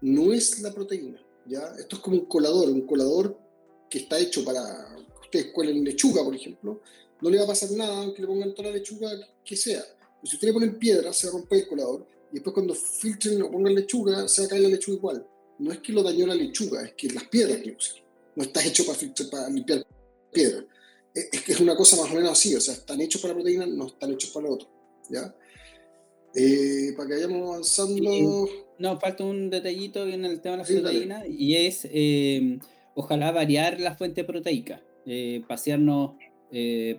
No 0.00 0.32
es 0.32 0.60
la 0.60 0.74
proteína. 0.74 1.24
¿ya? 1.46 1.74
Esto 1.78 1.96
es 1.96 2.02
como 2.02 2.16
un 2.16 2.26
colador, 2.26 2.68
un 2.68 2.86
colador 2.86 3.38
que 3.88 3.98
está 3.98 4.18
hecho 4.18 4.44
para 4.44 4.96
que 4.96 5.20
ustedes 5.22 5.46
cuelen 5.52 5.84
lechuga, 5.84 6.24
por 6.24 6.34
ejemplo. 6.34 6.80
No 7.20 7.30
le 7.30 7.38
va 7.38 7.44
a 7.44 7.48
pasar 7.48 7.70
nada 7.72 8.02
aunque 8.02 8.22
le 8.22 8.28
pongan 8.28 8.54
toda 8.54 8.68
la 8.68 8.76
lechuga 8.76 9.10
que 9.44 9.56
sea. 9.56 9.82
Pero 9.82 10.30
si 10.30 10.36
ustedes 10.36 10.54
le 10.54 10.60
ponen 10.60 10.78
piedra, 10.78 11.12
se 11.12 11.26
va 11.26 11.34
a 11.34 11.36
romper 11.38 11.58
el 11.58 11.68
colador. 11.68 12.06
Y 12.30 12.34
después 12.34 12.54
cuando 12.54 12.74
filtren 12.74 13.42
o 13.42 13.50
pongan 13.50 13.74
lechuga, 13.74 14.28
se 14.28 14.42
va 14.42 14.46
a 14.46 14.50
caer 14.50 14.62
la 14.62 14.68
lechuga 14.68 14.96
igual. 14.96 15.26
No 15.58 15.72
es 15.72 15.78
que 15.78 15.92
lo 15.92 16.02
dañó 16.02 16.26
la 16.26 16.34
lechuga, 16.34 16.82
es 16.82 16.94
que 16.94 17.08
las 17.10 17.24
piedras 17.24 17.58
que 17.58 17.72
pusieron. 17.72 18.04
No 18.36 18.42
está 18.42 18.64
hecho 18.64 18.84
para, 18.84 18.98
para 19.30 19.48
limpiar 19.48 19.86
piedra 20.32 20.66
es 21.14 21.42
que 21.42 21.52
es 21.52 21.60
una 21.60 21.76
cosa 21.76 21.96
más 21.96 22.10
o 22.10 22.14
menos 22.14 22.32
así, 22.32 22.54
o 22.54 22.60
sea, 22.60 22.74
están 22.74 23.00
hechos 23.00 23.20
para 23.20 23.32
la 23.32 23.40
proteína, 23.40 23.66
no 23.66 23.86
están 23.86 24.12
hechos 24.12 24.30
para 24.30 24.48
lo 24.48 24.54
otro, 24.54 24.68
¿ya? 25.08 25.34
Eh, 26.34 26.92
para 26.96 27.08
que 27.08 27.14
vayamos 27.14 27.48
avanzando... 27.48 28.48
No, 28.76 28.98
falta 28.98 29.22
un 29.22 29.50
detallito 29.50 30.06
en 30.08 30.24
el 30.24 30.40
tema 30.40 30.56
de 30.56 30.74
la 30.74 30.82
proteína 30.82 31.26
y 31.28 31.54
es, 31.54 31.82
eh, 31.84 32.58
ojalá 32.94 33.32
variar 33.32 33.80
la 33.80 33.96
fuente 33.96 34.24
proteica, 34.24 34.82
eh, 35.06 35.42
pasearnos 35.48 36.12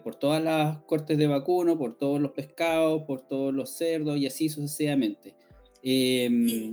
por 0.04 0.16
todas 0.16 0.44
las 0.44 0.80
cortes 0.80 1.18
de 1.18 1.28
vacuno, 1.28 1.78
por 1.78 1.98
todos 1.98 2.20
los 2.20 2.32
pescados, 2.32 3.04
por 3.04 3.22
todos 3.22 3.54
los 3.54 3.70
cerdos 3.70 4.18
y 4.18 4.28
así 4.28 4.50
sucesivamente. 4.50 5.34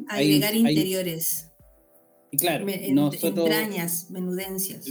agregar 0.08 0.56
interiores. 0.56 1.52
y 2.32 2.38
claro, 2.38 2.66
entrañas, 2.68 4.10
menudencias. 4.10 4.84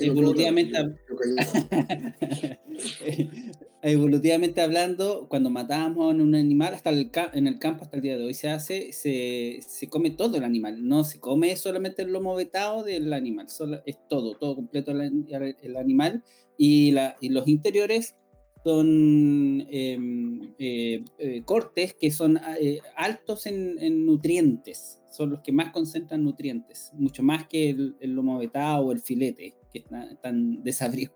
Evolutivamente, 0.00 0.78
evolutivamente 3.82 4.60
hablando, 4.60 5.26
cuando 5.28 5.50
matábamos 5.50 6.04
a 6.04 6.16
un 6.16 6.34
animal, 6.34 6.74
hasta 6.74 6.90
el 6.90 7.10
en 7.32 7.46
el 7.46 7.58
campo 7.58 7.84
hasta 7.84 7.96
el 7.96 8.02
día 8.02 8.18
de 8.18 8.24
hoy 8.24 8.34
se 8.34 8.50
hace, 8.50 8.92
se, 8.92 9.60
se 9.66 9.88
come 9.88 10.10
todo 10.10 10.36
el 10.36 10.44
animal, 10.44 10.86
no 10.86 11.04
se 11.04 11.18
come 11.20 11.56
solamente 11.56 12.02
el 12.02 12.12
lomo 12.12 12.34
vetado 12.34 12.82
del 12.82 13.12
animal, 13.12 13.48
solo, 13.48 13.80
es 13.86 13.98
todo, 14.08 14.36
todo 14.36 14.56
completo 14.56 14.90
el, 14.92 15.56
el 15.62 15.76
animal 15.76 16.22
y, 16.56 16.92
la, 16.92 17.16
y, 17.20 17.30
los 17.30 17.48
interiores 17.48 18.16
son 18.62 19.66
em, 19.70 20.54
eh, 20.58 21.02
eh, 21.18 21.42
cortes 21.44 21.94
que 21.94 22.10
son 22.10 22.38
eh, 22.60 22.80
altos 22.96 23.46
en, 23.46 23.78
en 23.78 24.04
nutrientes 24.04 25.00
son 25.10 25.30
los 25.30 25.40
que 25.40 25.52
más 25.52 25.72
concentran 25.72 26.22
nutrientes, 26.22 26.92
mucho 26.94 27.22
más 27.22 27.46
que 27.48 27.70
el, 27.70 27.96
el 28.00 28.12
lomo 28.12 28.38
vetado 28.38 28.86
o 28.86 28.92
el 28.92 29.00
filete 29.00 29.54
que 29.72 29.84
están 30.10 30.62
desabridos. 30.62 31.14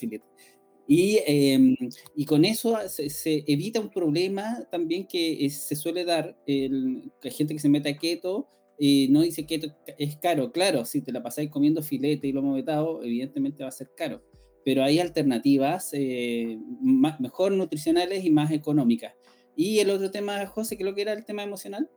Y, 0.86 1.18
em, 1.26 1.76
y, 2.14 2.26
con 2.26 2.44
eso 2.44 2.76
se, 2.88 3.44
evita 3.46 3.80
un 3.80 3.90
problema 3.90 4.66
también 4.70 5.06
que 5.06 5.48
se 5.50 5.76
suele 5.76 6.04
dar, 6.04 6.36
el, 6.46 7.10
hay 7.22 7.30
gente 7.30 7.54
que 7.54 7.60
se 7.60 7.70
mete 7.70 7.88
a 7.88 7.96
keto 7.96 8.48
y 8.78 9.08
no 9.10 9.22
dice 9.22 9.46
que 9.46 9.72
es 9.98 10.16
caro. 10.16 10.52
Claro, 10.52 10.84
si 10.84 11.00
te 11.00 11.12
la 11.12 11.22
pasáis 11.22 11.50
comiendo 11.50 11.82
filete 11.82 12.26
y 12.26 12.32
lomo 12.32 12.54
vetado, 12.54 13.02
evidentemente 13.02 13.62
va 13.62 13.68
a 13.68 13.72
ser 13.72 13.90
caro. 13.96 14.22
Pero 14.64 14.82
hay 14.82 14.98
alternativas 14.98 15.90
eh, 15.92 16.58
mejor 17.18 17.52
nutricionales 17.52 18.24
y 18.24 18.30
más 18.30 18.50
económicas. 18.50 19.14
Y 19.56 19.78
el 19.78 19.90
otro 19.90 20.10
tema, 20.10 20.44
José, 20.46 20.76
lo 20.80 20.94
que 20.94 21.02
era 21.02 21.12
el 21.12 21.24
tema 21.24 21.42
emocional. 21.42 21.88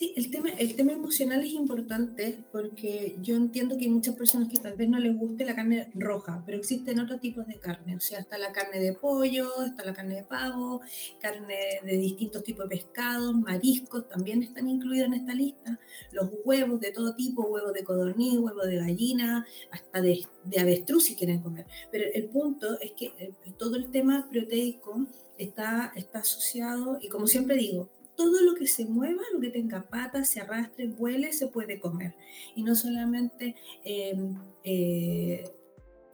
Sí, 0.00 0.14
el 0.16 0.30
tema, 0.30 0.48
el 0.48 0.76
tema 0.76 0.92
emocional 0.92 1.44
es 1.44 1.52
importante 1.52 2.42
porque 2.52 3.18
yo 3.20 3.36
entiendo 3.36 3.76
que 3.76 3.84
hay 3.84 3.90
muchas 3.90 4.16
personas 4.16 4.48
que 4.48 4.56
tal 4.56 4.74
vez 4.74 4.88
no 4.88 4.98
les 4.98 5.14
guste 5.14 5.44
la 5.44 5.54
carne 5.54 5.90
roja, 5.94 6.42
pero 6.46 6.56
existen 6.56 7.00
otros 7.00 7.20
tipos 7.20 7.46
de 7.46 7.58
carne. 7.58 7.96
O 7.96 8.00
sea, 8.00 8.20
está 8.20 8.38
la 8.38 8.50
carne 8.50 8.80
de 8.80 8.94
pollo, 8.94 9.62
está 9.62 9.84
la 9.84 9.92
carne 9.92 10.14
de 10.14 10.22
pavo, 10.22 10.80
carne 11.20 11.80
de 11.84 11.98
distintos 11.98 12.42
tipos 12.42 12.66
de 12.66 12.76
pescados, 12.76 13.34
mariscos 13.34 14.08
también 14.08 14.42
están 14.42 14.70
incluidos 14.70 15.08
en 15.08 15.14
esta 15.20 15.34
lista. 15.34 15.78
Los 16.12 16.30
huevos 16.46 16.80
de 16.80 16.92
todo 16.92 17.14
tipo, 17.14 17.42
huevos 17.42 17.74
de 17.74 17.84
codorniz, 17.84 18.38
huevos 18.38 18.68
de 18.68 18.76
gallina, 18.76 19.46
hasta 19.70 20.00
de, 20.00 20.24
de 20.44 20.60
avestruz 20.60 21.04
si 21.04 21.14
quieren 21.14 21.42
comer. 21.42 21.66
Pero 21.92 22.06
el 22.14 22.24
punto 22.30 22.80
es 22.80 22.92
que 22.92 23.12
eh, 23.18 23.34
todo 23.58 23.76
el 23.76 23.90
tema 23.90 24.26
proteico 24.30 25.06
está, 25.36 25.92
está 25.94 26.20
asociado, 26.20 26.96
y 27.02 27.08
como 27.10 27.26
siempre 27.26 27.56
digo, 27.56 27.90
todo 28.20 28.42
lo 28.42 28.54
que 28.54 28.66
se 28.66 28.84
mueva, 28.84 29.22
lo 29.32 29.40
que 29.40 29.48
tenga 29.48 29.80
patas, 29.88 30.28
se 30.28 30.40
arrastre, 30.40 30.88
vuele, 30.88 31.32
se 31.32 31.46
puede 31.46 31.80
comer. 31.80 32.14
Y 32.54 32.62
no 32.62 32.74
solamente 32.74 33.56
em, 33.82 34.36
eh, 34.62 35.50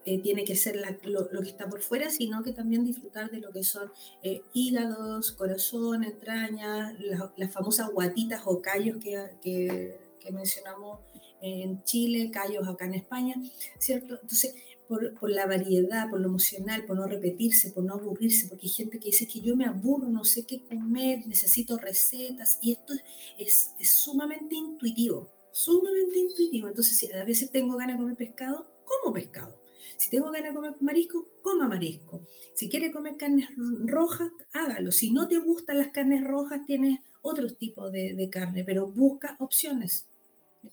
eh, 0.04 0.22
tiene 0.22 0.44
que 0.44 0.54
ser 0.54 0.76
lo, 1.02 1.28
que 1.42 1.48
está 1.48 1.68
por 1.68 1.82
fuera, 1.82 2.08
sino 2.08 2.44
que 2.44 2.52
también 2.52 2.84
disfrutar 2.84 3.28
de 3.28 3.40
lo 3.40 3.50
que 3.50 3.64
son 3.64 3.90
eh, 4.22 4.42
hígados, 4.52 5.32
corazón, 5.32 6.04
entrañas, 6.04 6.94
las 7.36 7.52
famosas 7.52 7.90
guatitas 7.90 8.42
o 8.44 8.62
callos 8.62 8.98
que, 9.02 9.20
que, 9.42 9.98
que 10.20 10.30
mencionamos 10.30 11.00
en 11.40 11.82
Chile, 11.82 12.30
callos 12.30 12.68
acá 12.68 12.84
en 12.84 12.94
España, 12.94 13.34
¿cierto? 13.80 14.14
Entonces, 14.22 14.54
por, 14.88 15.30
la 15.30 15.46
variedad, 15.46 16.08
por 16.08 16.20
lo 16.20 16.28
emocional, 16.28 16.84
por 16.84 16.96
no 16.96 17.06
repetirse, 17.06 17.70
por 17.70 17.84
no 17.84 17.94
aburrirse, 17.94 18.48
porque 18.48 18.66
hay 18.66 18.72
gente 18.72 18.98
que 18.98 19.06
dice 19.06 19.26
que 19.26 19.40
yo 19.40 19.56
me 19.56 19.64
aburro, 19.64 20.08
no 20.08 20.24
sé 20.24 20.46
qué 20.46 20.62
comer, 20.62 21.26
necesito 21.26 21.76
recetas, 21.78 22.58
y 22.62 22.72
esto 22.72 22.94
es, 23.38 23.74
sumamente 23.82 24.54
intuitivo, 24.54 25.30
sumamente 25.52 26.18
intuitivo. 26.18 26.68
Entonces, 26.68 26.96
si 26.96 27.12
a 27.12 27.24
veces 27.24 27.50
tengo 27.50 27.76
ganas 27.76 27.96
de 27.96 28.02
comer 28.02 28.16
pescado, 28.16 28.66
como 28.84 29.12
pescado. 29.12 29.60
Si 29.96 30.10
tengo 30.10 30.30
ganas 30.30 30.50
de 30.50 30.54
comer 30.54 30.74
marisco, 30.80 31.26
coma 31.42 31.68
marisco. 31.68 32.20
Si 32.54 32.68
quiere 32.68 32.92
comer 32.92 33.16
carnes 33.16 33.48
rojas, 33.84 34.30
hágalo. 34.52 34.92
Si 34.92 35.10
no 35.10 35.26
te 35.26 35.38
gustan 35.38 35.78
las 35.78 35.88
carnes 35.88 36.22
rojas, 36.22 36.60
tienes 36.66 37.00
otros 37.22 37.56
tipos 37.56 37.90
de, 37.90 38.14
de 38.14 38.30
carne, 38.30 38.62
pero 38.62 38.86
busca 38.86 39.36
opciones. 39.40 40.06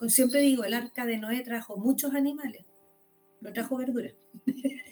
Siempre 0.08 0.41
digo, 0.41 0.63
el 0.63 0.74
arca 0.74 1.05
de 1.05 1.17
Noé 1.17 1.41
trajo 1.41 1.77
muchos 1.77 2.13
animales 2.13 2.65
no 3.43 3.53
trajo 3.53 3.77
verdura. 3.77 4.09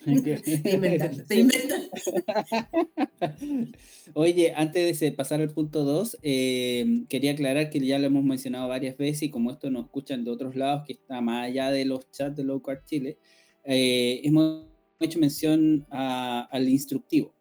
Oye, 4.14 4.54
antes 4.56 5.00
de 5.00 5.12
pasar 5.14 5.42
al 5.42 5.52
punto 5.52 5.86
2, 5.86 6.18
eh, 6.22 7.06
quería 7.08 7.32
aclarar 7.32 7.70
que 7.70 7.80
ya 7.80 7.98
lo 7.98 8.08
hemos 8.08 8.26
mencionado 8.26 8.68
varias 8.68 8.98
veces 8.98 9.24
y 9.24 9.30
como 9.30 9.52
esto 9.52 9.72
nos 9.72 9.86
escuchan 9.86 10.26
de 10.26 10.32
otros 10.32 10.56
lados, 10.56 10.84
que 10.86 10.94
está 10.94 11.22
más 11.22 11.48
allá 11.48 11.72
de 11.72 11.86
los 11.86 12.12
chats 12.12 12.36
de 12.36 12.44
Low 12.44 12.62
Carb 12.62 12.84
Chile, 12.86 13.18
eh, 13.64 14.20
hemos 14.24 14.66
hecho 15.00 15.20
mención 15.20 15.86
al 15.90 16.68
instructivo. 16.68 17.34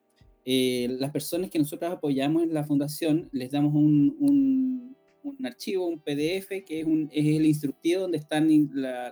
Eh, 0.44 0.96
las 1.00 1.10
personas 1.10 1.50
que 1.50 1.58
nosotros 1.58 1.92
apoyamos 1.92 2.44
en 2.44 2.54
la 2.54 2.64
fundación 2.64 3.28
les 3.32 3.50
damos 3.50 3.74
un 3.74 4.16
un 4.20 4.96
archivo, 5.44 5.86
un 5.86 6.00
PDF, 6.00 6.48
que 6.66 6.80
es, 6.80 6.86
un, 6.86 7.08
es 7.12 7.26
el 7.26 7.46
instructivo 7.46 8.02
donde 8.02 8.18
están 8.18 8.48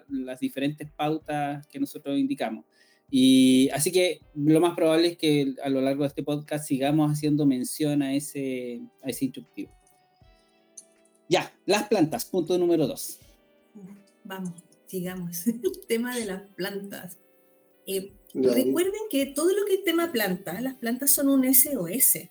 las 0.09 0.41
diferentes 0.41 0.91
pautas 0.91 1.67
que 1.67 1.81
nosotros 1.81 2.19
indicamos. 2.19 2.65
Y 3.11 3.71
así 3.71 3.91
que 3.91 4.21
lo 4.35 4.61
más 4.61 4.75
probable 4.75 5.09
es 5.09 5.19
que 5.19 5.55
a 5.63 5.69
lo 5.71 5.81
largo 5.81 6.03
de 6.03 6.09
este 6.09 6.23
podcast 6.23 6.67
sigamos 6.67 7.11
haciendo 7.11 7.47
mención 7.47 8.03
a 8.03 8.15
ese, 8.15 8.83
a 9.03 9.09
ese 9.09 9.27
instructivo. 9.27 9.73
Ya, 11.29 11.53
las 11.67 11.89
plantas, 11.89 12.25
punto 12.27 12.59
número 12.59 12.87
dos. 12.87 13.21
Vamos, 14.25 14.53
sigamos. 14.87 15.47
El 15.47 15.61
tema 15.89 16.17
de 16.17 16.27
las 16.27 16.43
plantas. 16.55 17.19
Eh, 17.87 18.13
recuerden 18.35 19.01
que 19.11 19.27
todo 19.27 19.55
lo 19.55 19.65
que 19.65 19.75
es 19.75 19.85
tema 19.85 20.13
planta, 20.13 20.61
las 20.61 20.75
plantas 20.75 21.11
son 21.11 21.29
un 21.29 21.55
SOS. 21.55 22.29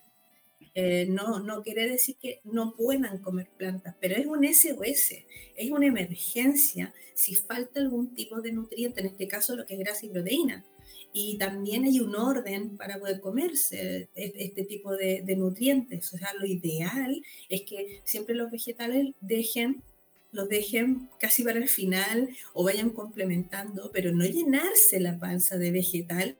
Eh, 0.80 1.06
no, 1.08 1.40
no 1.40 1.60
quiere 1.60 1.88
decir 1.88 2.14
que 2.22 2.40
no 2.44 2.76
puedan 2.76 3.18
comer 3.18 3.48
plantas, 3.56 3.96
pero 4.00 4.14
es 4.14 4.26
un 4.26 4.44
SOS, 4.44 5.24
es 5.56 5.70
una 5.72 5.86
emergencia 5.86 6.94
si 7.14 7.34
falta 7.34 7.80
algún 7.80 8.14
tipo 8.14 8.40
de 8.40 8.52
nutriente, 8.52 9.00
en 9.00 9.08
este 9.08 9.26
caso 9.26 9.56
lo 9.56 9.66
que 9.66 9.74
es 9.74 9.80
grasa 9.80 10.06
y 10.06 10.10
proteína. 10.10 10.64
Y 11.12 11.36
también 11.36 11.82
hay 11.82 11.98
un 11.98 12.14
orden 12.14 12.76
para 12.76 13.00
poder 13.00 13.20
comerse 13.20 14.08
este 14.14 14.64
tipo 14.66 14.96
de, 14.96 15.24
nutrientes. 15.36 16.14
O 16.14 16.16
sea, 16.16 16.32
lo 16.38 16.46
ideal 16.46 17.24
es 17.48 17.62
que 17.62 18.00
siempre 18.04 18.36
los 18.36 18.48
vegetales 18.52 19.14
dejen 19.20 19.82
los 20.30 20.48
dejen 20.48 21.08
casi 21.18 21.42
para 21.42 21.58
el 21.58 21.68
final 21.68 22.28
o 22.52 22.62
vayan 22.62 22.90
complementando, 22.90 23.90
pero 23.92 24.12
no 24.12 24.24
llenarse 24.24 25.00
la 25.00 25.18
panza 25.18 25.58
de 25.58 25.72
vegetal 25.72 26.36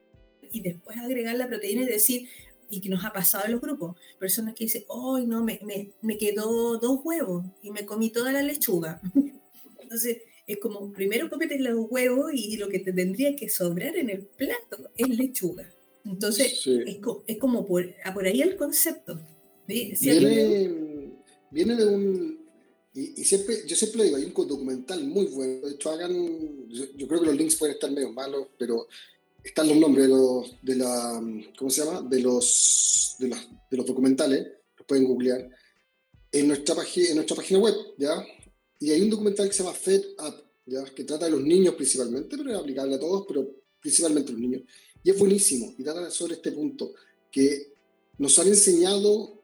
y 0.52 0.60
después 0.60 0.96
agregar 0.98 1.36
la 1.36 1.48
proteína 1.48 1.82
y 1.82 1.86
decir, 1.86 2.28
y 2.70 2.80
que 2.80 2.88
nos 2.88 3.04
ha 3.04 3.12
pasado 3.12 3.46
en 3.46 3.52
los 3.52 3.60
grupos, 3.60 3.96
personas 4.18 4.54
que 4.54 4.64
dicen, 4.64 4.84
hoy 4.88 5.26
no, 5.26 5.42
me, 5.42 5.58
me, 5.64 5.92
me, 6.02 6.18
quedó 6.18 6.78
dos 6.78 7.00
huevos 7.02 7.44
y 7.62 7.70
me 7.70 7.86
comí 7.86 8.10
toda 8.10 8.32
la 8.32 8.42
lechuga. 8.42 9.00
Entonces, 9.80 10.18
es 10.46 10.58
como, 10.58 10.92
primero 10.92 11.28
cómete 11.28 11.58
los 11.58 11.86
huevos 11.90 12.32
y 12.34 12.56
lo 12.56 12.68
que 12.68 12.78
te 12.78 12.92
tendría 12.92 13.36
que 13.36 13.48
sobrar 13.48 13.96
en 13.96 14.10
el 14.10 14.26
plato 14.26 14.90
es 14.96 15.08
lechuga. 15.08 15.70
Entonces, 16.04 16.66
es, 16.66 16.98
es, 17.26 17.38
como 17.38 17.66
por, 17.66 17.86
por, 18.14 18.26
ahí 18.26 18.40
el 18.40 18.56
concepto. 18.56 19.20
viene, 19.66 21.12
viene, 21.50 21.76
de 21.76 21.84
un... 21.84 22.48
Y, 22.94 23.24
siempre, 23.24 23.56
yo 23.66 23.76
siempre 23.76 24.04
digo, 24.04 24.16
hay 24.16 24.24
un 24.24 24.48
documental 24.48 25.04
muy 25.04 25.26
bueno. 25.26 25.66
De 25.68 25.74
hecho, 25.74 25.90
hagan... 25.90 26.66
Yo, 26.68 27.06
creo 27.06 27.20
que 27.20 27.26
los 27.26 27.36
links 27.36 27.56
pueden 27.56 27.74
estar 27.74 27.90
medio 27.90 28.10
malos, 28.10 28.46
pero 28.58 28.86
están 29.42 29.68
los 29.68 29.76
nombres 29.76 30.06
de 30.06 30.12
los... 30.14 30.56
De 30.62 30.76
la, 30.76 31.22
¿Cómo 31.58 31.70
se 31.70 31.84
llama? 31.84 32.02
De 32.02 32.20
los, 32.20 33.16
de, 33.18 33.28
de 33.28 33.76
los 33.76 33.86
documentales. 33.86 34.46
Los 34.76 34.86
pueden 34.86 35.04
googlear. 35.04 35.48
En 36.30 36.48
nuestra, 36.48 36.74
en 36.94 37.14
nuestra 37.16 37.36
página 37.36 37.60
web, 37.60 37.74
¿ya? 37.96 38.24
Y 38.80 38.90
hay 38.90 39.02
un 39.02 39.10
documental 39.10 39.48
que 39.48 39.54
se 39.54 39.62
llama 39.62 39.74
Fed 39.74 40.02
Up, 40.18 40.44
¿ya? 40.66 40.84
que 40.84 41.04
trata 41.04 41.24
de 41.24 41.32
los 41.32 41.42
niños 41.42 41.74
principalmente, 41.74 42.36
pero 42.36 42.50
es 42.50 42.58
aplicable 42.58 42.94
a 42.94 43.00
todos, 43.00 43.24
pero 43.26 43.48
principalmente 43.80 44.30
a 44.30 44.32
los 44.32 44.40
niños. 44.40 44.62
Y 45.02 45.10
es 45.10 45.18
buenísimo, 45.18 45.74
y 45.76 45.82
trata 45.82 46.10
sobre 46.10 46.34
este 46.34 46.52
punto, 46.52 46.94
que 47.30 47.72
nos 48.18 48.38
han 48.38 48.48
enseñado 48.48 49.42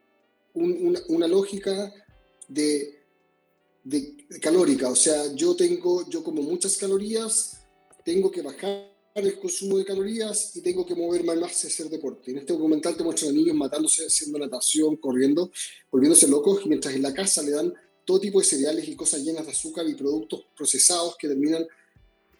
una, 0.53 0.99
una, 1.09 1.27
lógica 1.27 1.93
de, 2.47 3.01
de, 3.83 4.15
calórica, 4.41 4.89
o 4.89 4.95
sea, 4.95 5.33
yo 5.33 5.55
tengo, 5.55 6.07
yo 6.09 6.23
como 6.23 6.41
muchas 6.41 6.77
calorías, 6.77 7.61
tengo 8.05 8.31
que 8.31 8.41
bajar 8.41 8.94
el 9.15 9.39
consumo 9.39 9.77
de 9.77 9.85
calorías 9.85 10.55
y 10.55 10.61
tengo 10.61 10.85
que 10.85 10.93
moverme 10.93 11.35
más 11.35 11.63
y 11.63 11.67
hacer 11.67 11.89
deporte. 11.89 12.31
En 12.31 12.39
este 12.39 12.51
documental 12.51 12.97
te 12.97 13.03
muestran 13.03 13.31
a 13.31 13.33
niños 13.33 13.55
matándose, 13.55 14.05
haciendo 14.05 14.37
natación, 14.37 14.97
corriendo, 14.97 15.51
volviéndose 15.89 16.27
locos, 16.27 16.65
mientras 16.65 16.93
en 16.93 17.01
la 17.01 17.13
casa 17.13 17.41
le 17.41 17.51
dan 17.51 17.73
todo 18.03 18.19
tipo 18.19 18.39
de 18.39 18.45
cereales 18.45 18.87
y 18.87 18.95
cosas 18.95 19.21
llenas 19.23 19.45
de 19.45 19.53
azúcar 19.53 19.87
y 19.87 19.95
productos 19.95 20.45
procesados 20.55 21.15
que 21.17 21.29
terminan, 21.29 21.65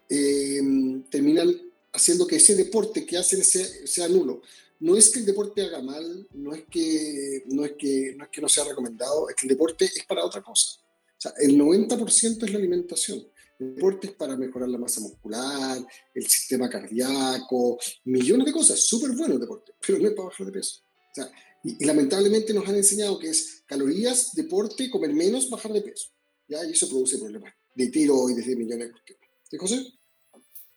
eh, 0.09 0.61
terminan 1.09 1.55
haciendo 1.93 2.27
que 2.27 2.35
ese 2.35 2.55
deporte 2.55 3.05
que 3.05 3.17
hacen 3.17 3.41
sea, 3.41 4.09
nulo. 4.09 4.41
No 4.81 4.97
es 4.97 5.09
que 5.09 5.19
el 5.19 5.25
deporte 5.25 5.61
haga 5.61 5.81
mal, 5.81 6.27
no 6.33 6.53
es 6.53 6.65
que 6.69 7.43
no, 7.45 7.63
es 7.63 7.71
que, 7.79 8.15
no 8.17 8.25
es 8.25 8.29
que 8.29 8.41
no 8.41 8.49
sea 8.49 8.65
recomendado, 8.65 9.29
es 9.29 9.35
que 9.35 9.47
el 9.47 9.53
deporte 9.53 9.85
es 9.85 10.03
para 10.05 10.25
otra 10.25 10.43
cosa. 10.43 10.77
O 10.81 11.21
sea, 11.21 11.33
el 11.39 11.57
90% 11.57 12.43
es 12.43 12.51
la 12.51 12.59
alimentación. 12.59 13.25
El 13.59 13.75
deporte 13.75 14.07
es 14.07 14.13
para 14.13 14.35
mejorar 14.35 14.69
la 14.69 14.77
masa 14.77 15.01
muscular, 15.01 15.85
el 16.13 16.27
sistema 16.27 16.69
cardíaco, 16.69 17.79
millones 18.03 18.45
de 18.45 18.51
cosas. 18.51 18.79
Súper 18.79 19.11
bueno 19.11 19.35
el 19.35 19.39
deporte, 19.39 19.73
pero 19.85 19.99
no 19.99 20.07
es 20.07 20.13
para 20.13 20.29
bajar 20.29 20.45
de 20.47 20.51
peso. 20.51 20.81
O 20.83 21.15
sea, 21.15 21.31
y, 21.63 21.85
lamentablemente 21.85 22.53
nos 22.53 22.67
han 22.67 22.75
enseñado 22.75 23.17
que 23.17 23.29
es 23.29 23.63
calorías, 23.65 24.33
deporte, 24.33 24.89
comer 24.89 25.13
menos, 25.13 25.49
bajar 25.49 25.71
de 25.73 25.81
peso. 25.81 26.09
¿ya? 26.47 26.65
Y 26.65 26.71
eso 26.71 26.89
produce 26.89 27.17
problemas 27.17 27.53
de 27.73 27.87
tiroides, 27.87 28.45
de 28.45 28.55
millones 28.55 28.87
de 28.87 28.91
cuestiones. 28.91 29.29
¿Sí, 29.49 29.57
José? 29.57 29.85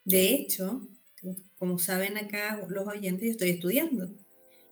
De 0.04 0.34
hecho, 0.34 0.88
como 1.58 1.78
saben 1.78 2.16
acá 2.16 2.64
los 2.68 2.86
oyentes, 2.86 3.26
yo 3.26 3.32
estoy 3.32 3.50
estudiando. 3.50 4.08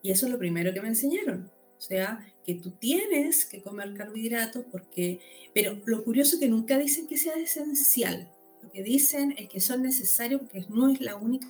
Y 0.02 0.10
eso 0.10 0.26
es 0.26 0.32
lo 0.32 0.38
primero 0.38 0.72
que 0.72 0.80
me 0.80 0.88
enseñaron. 0.88 1.50
O 1.78 1.80
sea, 1.80 2.26
que 2.45 2.54
tú 2.54 2.71
tienes 2.71 3.45
que 3.45 3.62
comer 3.62 3.95
carbohidratos 3.95 4.64
porque... 4.71 5.21
Pero 5.52 5.80
lo 5.85 6.04
curioso 6.04 6.37
es 6.37 6.40
que 6.40 6.49
nunca 6.49 6.78
dicen 6.78 7.06
que 7.06 7.16
sea 7.16 7.35
esencial. 7.35 8.30
Lo 8.62 8.71
que 8.71 8.83
dicen 8.83 9.35
es 9.38 9.49
que 9.49 9.61
son 9.61 9.83
necesarios 9.83 10.40
porque 10.40 10.64
no 10.68 10.90
es 10.90 11.00
la 11.00 11.16
única 11.16 11.49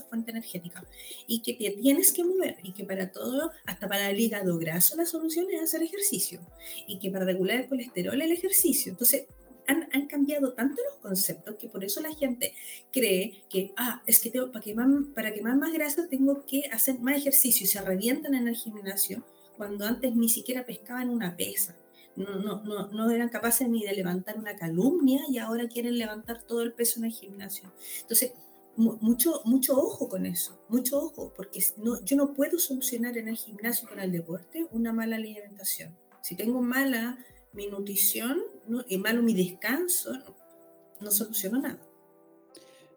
fuente 0.00 0.30
energética 0.30 0.84
y 1.26 1.40
que 1.40 1.54
te 1.54 1.70
tienes 1.70 2.12
que 2.12 2.24
mover 2.24 2.56
y 2.62 2.72
que 2.72 2.84
para 2.84 3.10
todo, 3.12 3.52
hasta 3.66 3.88
para 3.88 4.10
el 4.10 4.18
hígado 4.18 4.58
graso, 4.58 4.96
la 4.96 5.06
solución 5.06 5.46
es 5.52 5.62
hacer 5.62 5.82
ejercicio 5.82 6.40
y 6.86 6.98
que 6.98 7.10
para 7.10 7.24
regular 7.24 7.60
el 7.60 7.68
colesterol 7.68 8.20
el 8.20 8.32
ejercicio. 8.32 8.92
Entonces, 8.92 9.26
han, 9.66 9.88
han, 9.92 10.06
cambiado 10.06 10.52
tanto 10.52 10.82
los 10.90 11.00
conceptos 11.00 11.56
que 11.56 11.68
por 11.68 11.84
eso 11.84 12.02
la 12.02 12.14
gente 12.14 12.54
cree 12.92 13.44
que, 13.48 13.72
ah, 13.78 14.02
es 14.06 14.20
que 14.20 14.30
tengo, 14.30 14.52
para, 14.52 14.62
quemar, 14.62 14.88
para 15.14 15.32
quemar 15.32 15.56
más 15.56 15.72
grasa 15.72 16.06
tengo 16.06 16.44
que 16.44 16.64
hacer 16.70 16.98
más 16.98 17.16
ejercicio 17.16 17.64
y 17.64 17.68
se 17.68 17.80
revientan 17.80 18.34
en 18.34 18.48
el 18.48 18.56
gimnasio 18.56 19.24
cuando 19.56 19.86
antes 19.86 20.14
ni 20.14 20.28
siquiera 20.28 20.64
pescaban 20.64 21.10
una 21.10 21.36
pesa. 21.36 21.76
No, 22.16 22.36
no, 22.36 22.62
no, 22.62 22.88
no 22.88 23.10
eran 23.10 23.28
capaces 23.28 23.68
ni 23.68 23.82
de 23.84 23.92
levantar 23.92 24.38
una 24.38 24.54
calumnia 24.54 25.22
y 25.28 25.38
ahora 25.38 25.66
quieren 25.66 25.98
levantar 25.98 26.42
todo 26.42 26.62
el 26.62 26.72
peso 26.72 27.00
en 27.00 27.06
el 27.06 27.12
gimnasio. 27.12 27.72
Entonces, 28.02 28.32
mucho, 28.76 29.40
mucho 29.44 29.76
ojo 29.76 30.08
con 30.08 30.26
eso, 30.26 30.60
mucho 30.68 30.98
ojo, 30.98 31.32
porque 31.34 31.60
no, 31.76 32.04
yo 32.04 32.16
no 32.16 32.34
puedo 32.34 32.58
solucionar 32.58 33.16
en 33.18 33.28
el 33.28 33.36
gimnasio 33.36 33.88
con 33.88 34.00
el 34.00 34.12
deporte 34.12 34.66
una 34.72 34.92
mala 34.92 35.16
alimentación. 35.16 35.96
Si 36.22 36.36
tengo 36.36 36.60
mala 36.60 37.18
mi 37.52 37.66
nutrición 37.68 38.42
y 38.88 38.98
malo 38.98 39.22
mi 39.22 39.34
descanso, 39.34 40.12
no, 41.00 41.10
soluciono 41.10 41.60
nada. 41.60 41.78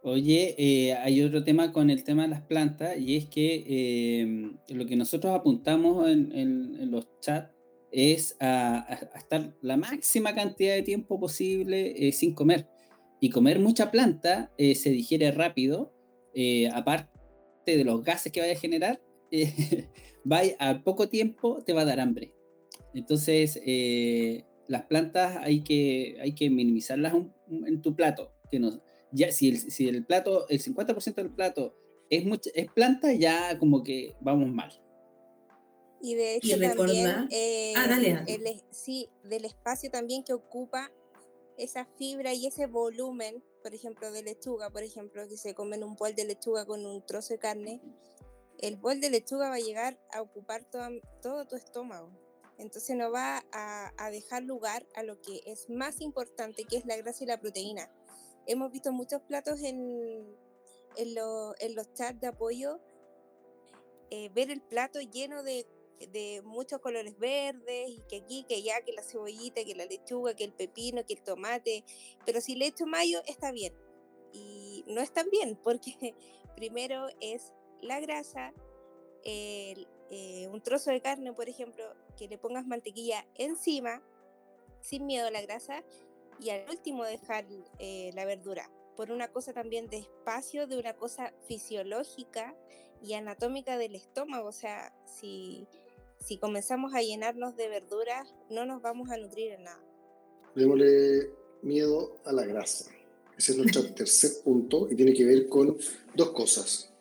Oye, 0.10 0.56
eh, 0.58 0.94
hay 0.94 1.22
otro 1.22 1.44
tema 1.44 1.74
con 1.74 1.90
el 1.90 2.06
tema 2.06 2.22
de 2.22 2.30
las 2.30 2.42
plantas 2.42 2.98
y 2.98 3.18
es 3.18 3.26
que 3.26 3.66
eh, 3.68 4.52
lo 4.70 4.86
que 4.86 4.96
nosotros 4.96 5.36
apuntamos 5.36 6.08
en, 6.08 6.90
los 6.90 7.10
chats 7.20 7.52
es 7.92 8.38
a, 8.40 8.88
estar 9.18 9.54
la 9.62 9.76
máxima 9.76 10.34
cantidad 10.34 10.76
de 10.76 10.82
tiempo 10.82 11.20
posible 11.20 12.08
eh, 12.08 12.14
sin 12.14 12.34
comer 12.34 12.68
y 13.20 13.30
comer 13.32 13.60
mucha 13.60 13.92
planta 13.92 14.52
eh, 14.58 14.76
se 14.76 14.92
digiere 14.92 15.32
rápido, 15.32 15.94
eh, 16.34 16.70
aparte 16.70 17.10
de 17.66 17.84
los 17.84 18.02
gases 18.02 18.32
que 18.32 18.40
vaya 18.40 18.54
a 18.54 18.60
generar, 18.60 19.02
eh, 19.32 20.56
a 20.60 20.84
poco 20.84 21.10
tiempo 21.10 21.62
te 21.66 21.74
va 21.74 21.82
a 21.82 21.86
dar 21.86 22.00
hambre. 22.00 22.34
Entonces, 22.94 23.62
las 24.68 24.84
plantas 24.84 25.38
hay 25.42 25.64
que, 25.66 26.18
hay 26.22 26.34
que 26.34 26.50
minimizarlas 26.50 27.14
en 27.50 27.82
tu 27.82 27.94
plato. 27.94 28.32
Que 28.50 28.60
no, 28.60 28.82
ya, 29.12 29.32
si, 29.32 29.50
el, 29.50 29.58
si 29.58 29.88
el 29.88 30.06
plato, 30.06 30.48
el 30.50 30.62
50% 30.62 31.16
del 31.16 31.32
plato 31.32 31.76
es, 32.10 32.26
mucha, 32.26 32.50
es 32.54 32.72
planta, 32.72 33.14
ya 33.14 33.58
como 33.60 33.84
que 33.84 34.16
vamos 34.22 34.50
mal. 34.50 34.72
Y 36.02 36.16
de 36.16 36.36
hecho 36.36 36.60
también, 36.60 37.08
ah, 37.08 37.88
dale, 37.88 38.64
sí, 38.72 39.10
del 39.24 39.46
espacio 39.46 39.90
también 39.90 40.24
que 40.24 40.34
ocupa 40.34 40.92
esa 41.58 41.86
fibra 41.98 42.34
y 42.34 42.48
ese 42.48 42.68
volumen, 42.68 43.44
por 43.64 43.74
ejemplo, 43.74 44.12
de 44.12 44.22
lechuga, 44.22 44.70
por 44.70 44.84
ejemplo, 44.84 45.28
que 45.28 45.38
se 45.38 45.56
comen 45.56 45.84
un 45.84 45.96
bol 45.96 46.14
de 46.14 46.26
lechuga 46.26 46.66
con 46.66 46.86
un 46.86 47.04
trozo 47.06 47.34
de 47.34 47.40
carne, 47.40 47.82
el 48.60 48.76
bol 48.76 49.00
de 49.02 49.10
lechuga 49.10 49.50
va 49.50 49.56
a 49.56 49.60
llegar 49.60 50.00
a 50.14 50.22
ocupar 50.22 50.66
todo, 50.66 51.46
tu 51.46 51.56
estómago. 51.56 52.12
Entonces 52.58 52.96
no 52.96 53.12
va 53.12 53.44
a, 53.52 54.10
dejar 54.12 54.44
lugar 54.44 54.86
a 54.96 55.04
lo 55.04 55.22
que 55.22 55.42
es 55.46 55.70
más 55.70 56.02
importante, 56.02 56.64
que 56.64 56.78
es 56.78 56.86
la 56.86 56.98
grasa 56.98 57.24
y 57.24 57.28
la 57.28 57.40
proteína. 57.40 57.90
Hemos 58.48 58.72
visto 58.72 58.92
muchos 58.92 59.22
platos 59.22 59.62
en, 59.62 60.26
en, 60.96 61.16
los 61.16 61.94
chats 61.94 62.20
de 62.20 62.28
apoyo, 62.28 62.80
eh, 64.10 64.30
ver 64.34 64.50
el 64.50 64.62
plato 64.62 65.00
lleno 65.02 65.44
de 65.44 65.68
de 66.12 66.42
muchos 66.44 66.80
colores 66.80 67.18
verdes 67.18 67.90
y 67.90 68.02
que 68.08 68.18
aquí, 68.18 68.46
que 68.48 68.56
allá, 68.56 68.82
que 68.86 68.94
la 68.94 69.02
cebollita, 69.02 69.64
que 69.64 69.76
la 69.76 69.86
lechuga, 69.86 70.36
que 70.36 70.44
el 70.44 70.54
pepino, 70.54 71.06
que 71.06 71.14
el 71.14 71.22
tomate, 71.22 71.84
pero 72.26 72.40
si 72.42 72.56
le 72.56 72.68
echo 72.68 72.86
mayo 72.86 73.22
está 73.26 73.52
bien. 73.52 73.74
Y 74.32 74.84
no 74.88 75.02
es 75.02 75.12
tan 75.12 75.30
bien 75.30 75.58
porque 75.64 76.16
primero 76.56 77.08
es 77.20 77.54
la 77.82 78.00
grasa, 78.00 78.54
eh, 79.24 79.86
un 80.52 80.62
trozo 80.62 80.92
de 80.92 81.02
carne, 81.02 81.34
por 81.34 81.50
ejemplo, 81.50 81.84
que 82.16 82.28
le 82.28 82.38
pongas 82.38 82.66
mantequilla 82.66 83.28
encima, 83.36 84.02
sin 84.82 85.06
miedo 85.06 85.28
a 85.28 85.32
la 85.32 85.42
grasa, 85.42 85.84
y 86.40 86.50
al 86.50 86.70
último 86.70 87.04
dejar 87.04 87.46
eh, 87.80 88.12
la 88.14 88.26
verdura, 88.26 88.70
por 88.96 89.12
una 89.12 89.32
cosa 89.32 89.54
también 89.54 89.88
de 89.88 89.98
espacio, 89.98 90.68
de 90.68 90.78
una 90.78 90.96
cosa 90.96 91.34
fisiológica 91.48 92.56
y 93.04 93.14
anatómica 93.14 93.78
del 93.78 93.96
estómago. 93.96 94.50
O 94.50 94.52
sea, 94.52 94.94
si 95.06 95.68
si 96.26 96.38
comenzamos 96.38 96.94
a 96.94 97.02
llenarnos 97.02 97.56
de 97.56 97.70
verduras, 97.70 98.34
no 98.50 98.66
nos 98.66 98.82
vamos 98.82 99.10
a 99.10 99.18
nutrir 99.18 99.54
en 99.54 99.64
nada. 99.64 99.82
Démosle 100.56 101.30
miedo 101.62 102.18
a 102.26 102.34
la 102.34 102.46
grasa. 102.46 102.92
Ese 103.38 103.52
es 103.52 103.58
nuestro 103.58 103.84
tercer 103.96 104.32
punto 104.44 104.88
y 104.90 104.96
tiene 104.96 105.14
que 105.14 105.26
ver 105.26 105.48
con 105.48 105.78
dos 106.16 106.32
cosas. 106.32 106.92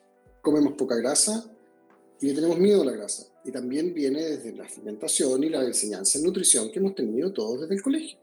Comemos 0.43 0.75
poca 0.75 0.97
grasa 0.97 1.51
y 2.21 2.29
le 2.29 2.35
tenemos 2.35 2.59
miedo 2.59 2.83
a 2.83 2.87
la 2.87 2.93
grasa. 2.93 3.27
Y 3.45 3.51
también 3.51 3.95
viene 3.95 4.23
desde 4.23 4.53
la 4.53 4.65
alimentación 4.65 5.43
y 5.45 5.49
la 5.49 5.65
enseñanza 5.65 6.19
en 6.19 6.25
nutrición 6.25 6.71
que 6.71 6.79
hemos 6.79 6.95
tenido 6.95 7.33
todos 7.33 7.63
desde 7.63 7.75
el 7.75 7.83
colegio. 7.83 8.19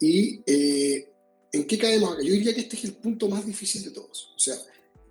¿Y 0.00 0.40
eh, 0.46 1.12
en 1.52 1.66
qué 1.66 1.78
caemos 1.78 2.14
acá? 2.14 2.22
Yo 2.22 2.32
diría 2.32 2.54
que 2.54 2.62
este 2.62 2.76
es 2.76 2.84
el 2.84 2.94
punto 2.94 3.28
más 3.28 3.44
difícil 3.46 3.84
de 3.84 3.90
todos. 3.90 4.32
O 4.34 4.38
sea, 4.38 4.56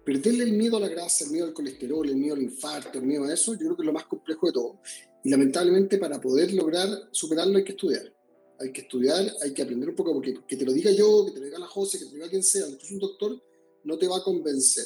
perderle 0.04 0.46
el 0.46 0.54
miedo 0.54 0.78
a 0.78 0.80
la 0.80 0.88
grasa, 0.88 1.26
el 1.26 1.32
miedo 1.32 1.46
al 1.46 1.54
colesterol, 1.54 2.10
el 2.10 2.16
miedo 2.16 2.34
al 2.34 2.42
infarto, 2.42 2.98
el 2.98 3.06
miedo 3.06 3.26
a 3.26 3.34
eso, 3.34 3.54
yo 3.54 3.60
creo 3.60 3.76
que 3.76 3.84
es 3.84 3.86
lo 3.86 3.94
más 3.94 4.06
complejo 4.06 4.48
de 4.48 4.54
todo. 4.54 4.82
Y 5.24 5.30
lamentablemente 5.30 6.00
para 6.00 6.20
poder 6.20 6.52
lograr 6.54 6.90
superarlo 7.12 7.58
hay 7.58 7.64
que 7.64 7.74
estudiar. 7.74 8.14
Hay 8.60 8.72
que 8.72 8.82
estudiar, 8.82 9.32
hay 9.42 9.54
que 9.54 9.62
aprender 9.62 9.90
un 9.90 9.96
poco, 9.96 10.14
porque 10.14 10.40
que 10.48 10.58
te 10.58 10.66
lo 10.66 10.74
diga 10.74 10.92
yo, 10.92 11.26
que 11.26 11.32
te 11.32 11.40
lo 11.40 11.46
diga 11.46 11.60
la 11.60 11.68
José, 11.68 12.00
que 12.00 12.06
te 12.06 12.12
lo 12.12 12.16
diga 12.16 12.30
quien 12.30 12.44
sea, 12.44 12.68
incluso 12.68 12.94
un 12.94 13.00
doctor, 13.00 13.44
no 13.84 13.98
te 13.98 14.08
va 14.08 14.18
a 14.18 14.24
convencer. 14.24 14.86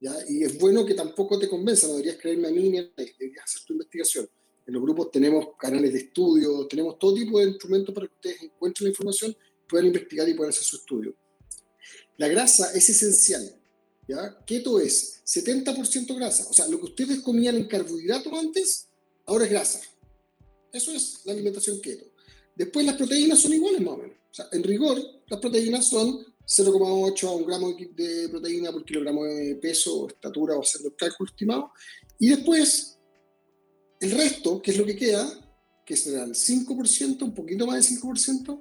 ¿ya? 0.00 0.14
Y 0.28 0.42
es 0.42 0.58
bueno 0.58 0.84
que 0.84 0.94
tampoco 0.94 1.38
te 1.38 1.48
convenza, 1.48 1.86
no 1.86 1.94
deberías 1.94 2.16
creerme 2.16 2.48
a 2.48 2.50
mí, 2.50 2.68
ni 2.68 2.78
a 2.78 2.90
deberías 2.96 3.44
hacer 3.44 3.62
tu 3.64 3.72
investigación. 3.72 4.28
En 4.66 4.74
los 4.74 4.82
grupos 4.82 5.10
tenemos 5.10 5.48
canales 5.58 5.92
de 5.92 6.00
estudio, 6.00 6.66
tenemos 6.66 6.98
todo 6.98 7.14
tipo 7.14 7.38
de 7.38 7.46
instrumentos 7.46 7.94
para 7.94 8.06
que 8.06 8.14
ustedes 8.14 8.42
encuentren 8.42 8.86
la 8.86 8.90
información 8.90 9.36
puedan 9.66 9.86
investigar 9.86 10.28
y 10.28 10.34
puedan 10.34 10.50
hacer 10.50 10.64
su 10.64 10.76
estudio. 10.76 11.14
La 12.16 12.28
grasa 12.28 12.72
es 12.72 12.88
esencial. 12.88 13.54
¿ya? 14.08 14.38
Keto 14.44 14.80
es 14.80 15.22
70% 15.26 16.16
grasa. 16.16 16.48
O 16.48 16.52
sea, 16.52 16.68
lo 16.68 16.78
que 16.78 16.86
ustedes 16.86 17.20
comían 17.20 17.56
en 17.56 17.66
carbohidratos 17.66 18.32
antes, 18.32 18.88
ahora 19.26 19.44
es 19.44 19.50
grasa. 19.50 19.80
Eso 20.72 20.92
es 20.92 21.20
la 21.24 21.32
alimentación 21.32 21.80
keto. 21.80 22.06
Después 22.54 22.86
las 22.86 22.96
proteínas 22.96 23.40
son 23.40 23.52
iguales 23.52 23.80
más 23.80 23.94
o 23.94 23.98
menos. 23.98 24.16
O 24.30 24.34
sea, 24.34 24.48
en 24.52 24.62
rigor, 24.62 25.00
las 25.26 25.40
proteínas 25.40 25.86
son 25.86 26.24
0,8 26.46 27.28
a 27.28 27.32
1 27.32 27.46
gramo 27.46 27.72
de 27.72 28.28
proteína 28.28 28.72
por 28.72 28.84
kilogramo 28.84 29.24
de 29.24 29.56
peso, 29.56 30.08
estatura 30.08 30.56
o 30.56 30.62
haciendo 30.62 30.90
el 30.90 30.96
cálculo 30.96 31.28
estimado. 31.28 31.72
Y 32.18 32.28
después, 32.28 32.95
el 34.00 34.10
resto, 34.10 34.60
que 34.60 34.70
es 34.70 34.76
lo 34.76 34.84
que 34.84 34.96
queda, 34.96 35.46
que 35.84 35.96
será 35.96 36.24
el 36.24 36.34
5%, 36.34 37.22
un 37.22 37.34
poquito 37.34 37.66
más 37.66 37.88
del 37.88 37.98
5% 37.98 38.60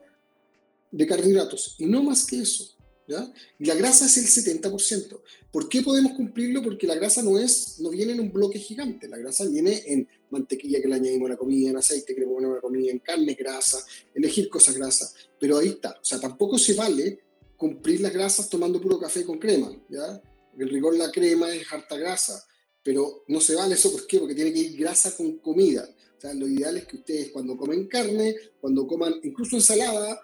de 0.91 1.07
carbohidratos. 1.07 1.75
Y 1.79 1.85
no 1.85 2.03
más 2.03 2.25
que 2.25 2.39
eso. 2.39 2.71
¿Ya? 3.07 3.31
Y 3.59 3.65
la 3.65 3.75
grasa 3.75 4.07
es 4.07 4.17
el 4.17 4.61
70%. 4.61 5.21
¿Por 5.51 5.69
qué 5.69 5.83
podemos 5.83 6.13
cumplirlo? 6.13 6.63
Porque 6.63 6.87
la 6.87 6.95
grasa 6.95 7.21
no, 7.21 7.37
es, 7.37 7.79
no 7.79 7.91
viene 7.91 8.13
en 8.13 8.19
un 8.19 8.31
bloque 8.31 8.57
gigante. 8.57 9.07
La 9.07 9.17
grasa 9.17 9.45
viene 9.45 9.83
en 9.85 10.07
mantequilla 10.31 10.81
que 10.81 10.87
le 10.87 10.95
añadimos 10.95 11.27
a 11.27 11.33
la 11.33 11.37
comida, 11.37 11.69
en 11.69 11.77
aceite 11.77 12.15
que 12.15 12.21
le 12.21 12.27
ponemos 12.27 12.53
a 12.53 12.55
la 12.55 12.61
comida, 12.61 12.91
en 12.91 12.99
carne 12.99 13.35
grasa, 13.35 13.77
elegir 14.13 14.49
cosas 14.49 14.75
grasas. 14.75 15.13
Pero 15.39 15.59
ahí 15.59 15.67
está. 15.67 15.91
O 15.91 16.03
sea, 16.05 16.19
tampoco 16.19 16.57
se 16.57 16.73
vale 16.73 17.19
cumplir 17.55 18.01
las 18.01 18.11
grasas 18.11 18.49
tomando 18.49 18.81
puro 18.81 18.99
café 18.99 19.23
con 19.23 19.37
crema. 19.37 19.71
¿ya? 19.87 20.21
El 20.57 20.69
rigor 20.69 20.97
la 20.97 21.11
crema 21.11 21.53
es 21.53 21.71
harta 21.71 21.97
grasa. 21.97 22.43
Pero 22.85 23.25
no 23.27 23.41
se 23.41 23.55
vale 23.55 23.75
eso. 23.75 23.91
¿Por 23.91 24.07
qué? 24.07 24.19
Porque 24.19 24.35
tiene 24.35 24.53
que 24.53 24.59
ir 24.59 24.77
grasa 24.77 25.17
con 25.17 25.39
comida. 25.39 25.89
O 26.17 26.21
sea, 26.21 26.33
lo 26.33 26.47
ideal 26.47 26.77
es 26.77 26.85
que 26.85 26.95
ustedes 26.95 27.31
cuando 27.31 27.57
comen 27.57 27.87
carne, 27.87 28.33
cuando 28.61 28.87
coman 28.87 29.19
incluso 29.23 29.57
ensalada 29.57 30.21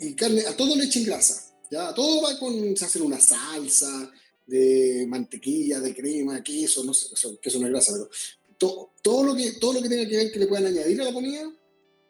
y 0.00 0.16
carne, 0.16 0.40
a 0.46 0.56
todo 0.56 0.74
le 0.74 0.84
echen 0.84 1.04
grasa 1.04 1.46
ya, 1.70 1.92
todo 1.94 2.22
va 2.22 2.38
con, 2.38 2.76
se 2.76 2.84
hace 2.84 3.00
una 3.00 3.20
salsa 3.20 4.10
de 4.46 5.06
mantequilla, 5.08 5.80
de 5.80 5.94
crema, 5.94 6.42
queso, 6.42 6.84
no 6.84 6.94
sé, 6.94 7.08
queso 7.40 7.58
no 7.58 7.66
es 7.66 7.72
grasa, 7.72 7.92
pero 7.92 8.08
todo, 8.56 8.92
todo, 9.02 9.24
lo 9.24 9.34
que, 9.34 9.52
todo 9.52 9.72
lo 9.74 9.82
que 9.82 9.88
tenga 9.88 10.08
que 10.08 10.16
ver 10.16 10.32
que 10.32 10.38
le 10.38 10.46
puedan 10.46 10.66
añadir 10.66 11.00
a 11.00 11.04
la 11.04 11.12
comida, 11.12 11.52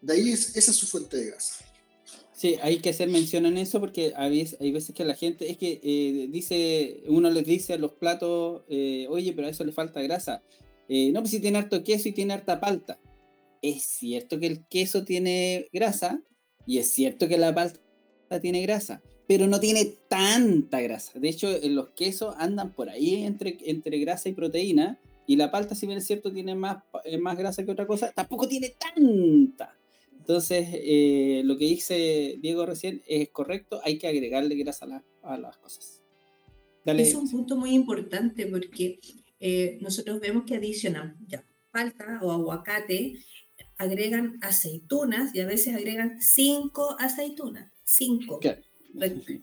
de 0.03 0.13
ahí 0.13 0.33
es, 0.33 0.55
esa 0.57 0.71
es 0.71 0.77
su 0.77 0.87
fuente 0.87 1.17
de 1.17 1.27
grasa. 1.27 1.65
Sí, 2.37 2.57
hay 2.61 2.81
que 2.81 2.91
hacer 2.91 3.09
mención 3.09 3.47
en 3.47 3.57
eso 3.57 3.81
porque 3.81 4.13
hay 4.15 4.45
veces, 4.71 4.95
que 4.95 5.07
la 5.07 5.15
gente, 5.15 5.51
es 5.51 5.57
que 5.57 5.81
eh, 5.83 6.29
dice, 6.31 7.03
uno 7.09 7.31
les 7.31 7.47
dice 7.47 7.73
a 7.73 7.79
los 7.79 7.93
platos, 7.93 8.61
eh, 8.69 9.07
oye, 9.09 9.33
pero 9.33 9.47
a 9.47 9.51
eso 9.51 9.65
le 9.65 9.73
falta 9.73 10.03
grasa. 10.03 10.43
Eh, 10.87 11.13
no, 11.13 11.21
pues 11.21 11.31
si 11.31 11.41
tiene 11.41 11.57
harto 11.57 11.83
queso 11.83 12.11
y 12.11 12.13
tiene 12.13 12.35
harta 12.35 12.61
palta. 12.61 12.99
Es 13.63 13.85
cierto 13.85 14.39
que 14.39 14.49
el 14.49 14.67
queso 14.67 15.03
tiene 15.03 15.71
grasa 15.73 16.23
y 16.67 16.77
es 16.77 16.91
cierto 16.91 17.27
que 17.27 17.39
la 17.39 17.55
palta 17.55 17.81
tiene 18.43 18.61
grasa, 18.61 19.03
pero 19.27 19.47
no 19.47 19.59
tiene 19.59 19.95
tanta 20.07 20.83
grasa. 20.83 21.19
De 21.19 21.31
hecho, 21.31 21.49
los 21.63 21.89
quesos 21.93 22.35
andan 22.37 22.75
por 22.75 22.91
ahí 22.91 23.25
entre, 23.25 23.57
entre 23.65 23.99
grasa 23.99 24.29
y 24.29 24.33
proteína, 24.33 25.01
y 25.27 25.37
la 25.37 25.51
palta, 25.51 25.75
si 25.75 25.87
bien 25.87 25.99
es 25.99 26.07
cierto, 26.07 26.31
tiene 26.31 26.55
más, 26.55 26.85
eh, 27.05 27.17
más 27.17 27.39
grasa 27.39 27.65
que 27.65 27.71
otra 27.71 27.87
cosa, 27.87 28.13
tampoco 28.13 28.47
tiene 28.47 28.75
tanta. 28.79 29.75
Entonces, 30.27 30.67
eh, 30.73 31.43
lo 31.45 31.57
que 31.57 31.67
dice 31.67 32.37
Diego 32.41 32.67
recién 32.67 33.01
es 33.07 33.29
correcto, 33.29 33.81
hay 33.85 33.97
que 33.97 34.09
agregarle 34.09 34.57
grasa 34.57 35.05
a, 35.23 35.39
las 35.39 35.57
cosas. 35.59 36.03
Es 36.85 37.15
un 37.15 37.31
punto 37.31 37.55
muy 37.55 37.71
importante 37.71 38.49
porque 38.49 38.99
eh, 39.39 39.79
nosotros 39.81 40.19
vemos 40.19 40.43
que 40.45 40.57
adicionan 40.57 41.17
ya 41.29 41.45
palta 41.71 42.19
o 42.23 42.33
aguacate, 42.33 43.21
agregan 43.77 44.37
aceitunas 44.43 45.33
y 45.33 45.43
a 45.43 45.47
veces 45.47 45.77
agregan 45.77 46.21
cinco 46.21 46.97
aceitunas, 46.99 47.73
cinco. 47.85 48.41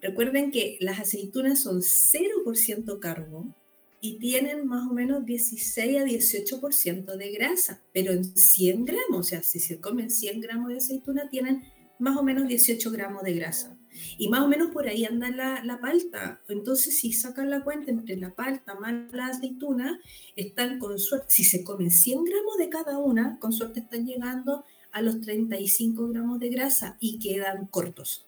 Recuerden 0.01 0.51
que 0.51 0.77
las 0.81 0.99
aceitunas 0.99 1.61
son 1.61 1.79
0% 1.81 2.99
carbo 2.99 3.55
y 4.03 4.19
tienen 4.19 4.67
más 4.67 4.85
o 4.85 4.93
menos 4.93 5.25
16 5.25 5.97
a 5.97 6.03
18% 6.03 7.15
de 7.15 7.31
grasa, 7.31 7.81
pero 7.93 8.11
en 8.11 8.25
100 8.25 8.83
gramos, 8.83 9.17
o 9.17 9.23
sea, 9.23 9.41
si 9.43 9.59
se 9.59 9.79
comen 9.79 10.09
100 10.09 10.41
gramos 10.41 10.67
de 10.71 10.75
aceituna, 10.75 11.29
tienen 11.29 11.63
más 11.99 12.17
o 12.17 12.21
menos 12.21 12.49
18 12.49 12.91
gramos 12.91 13.23
de 13.23 13.33
grasa. 13.33 13.79
Y 14.17 14.27
más 14.27 14.41
o 14.41 14.49
menos 14.49 14.71
por 14.71 14.89
ahí 14.89 15.05
anda 15.05 15.31
la, 15.31 15.63
la 15.63 15.79
palta. 15.79 16.41
Entonces, 16.49 16.97
si 16.97 17.13
sacan 17.13 17.49
la 17.49 17.63
cuenta 17.63 17.91
entre 17.91 18.17
la 18.17 18.35
palta 18.35 18.75
más 18.75 19.09
la 19.13 19.27
aceituna, 19.27 20.01
están 20.35 20.79
con 20.79 20.99
suerte, 20.99 21.27
si 21.29 21.45
se 21.45 21.63
comen 21.63 21.89
100 21.89 22.25
gramos 22.25 22.57
de 22.57 22.67
cada 22.67 22.97
una, 22.97 23.39
con 23.39 23.53
suerte 23.53 23.79
están 23.79 24.05
llegando 24.05 24.65
a 24.91 25.01
los 25.01 25.21
35 25.21 26.09
gramos 26.09 26.41
de 26.41 26.49
grasa 26.49 26.97
y 26.99 27.19
quedan 27.19 27.67
cortos. 27.67 28.27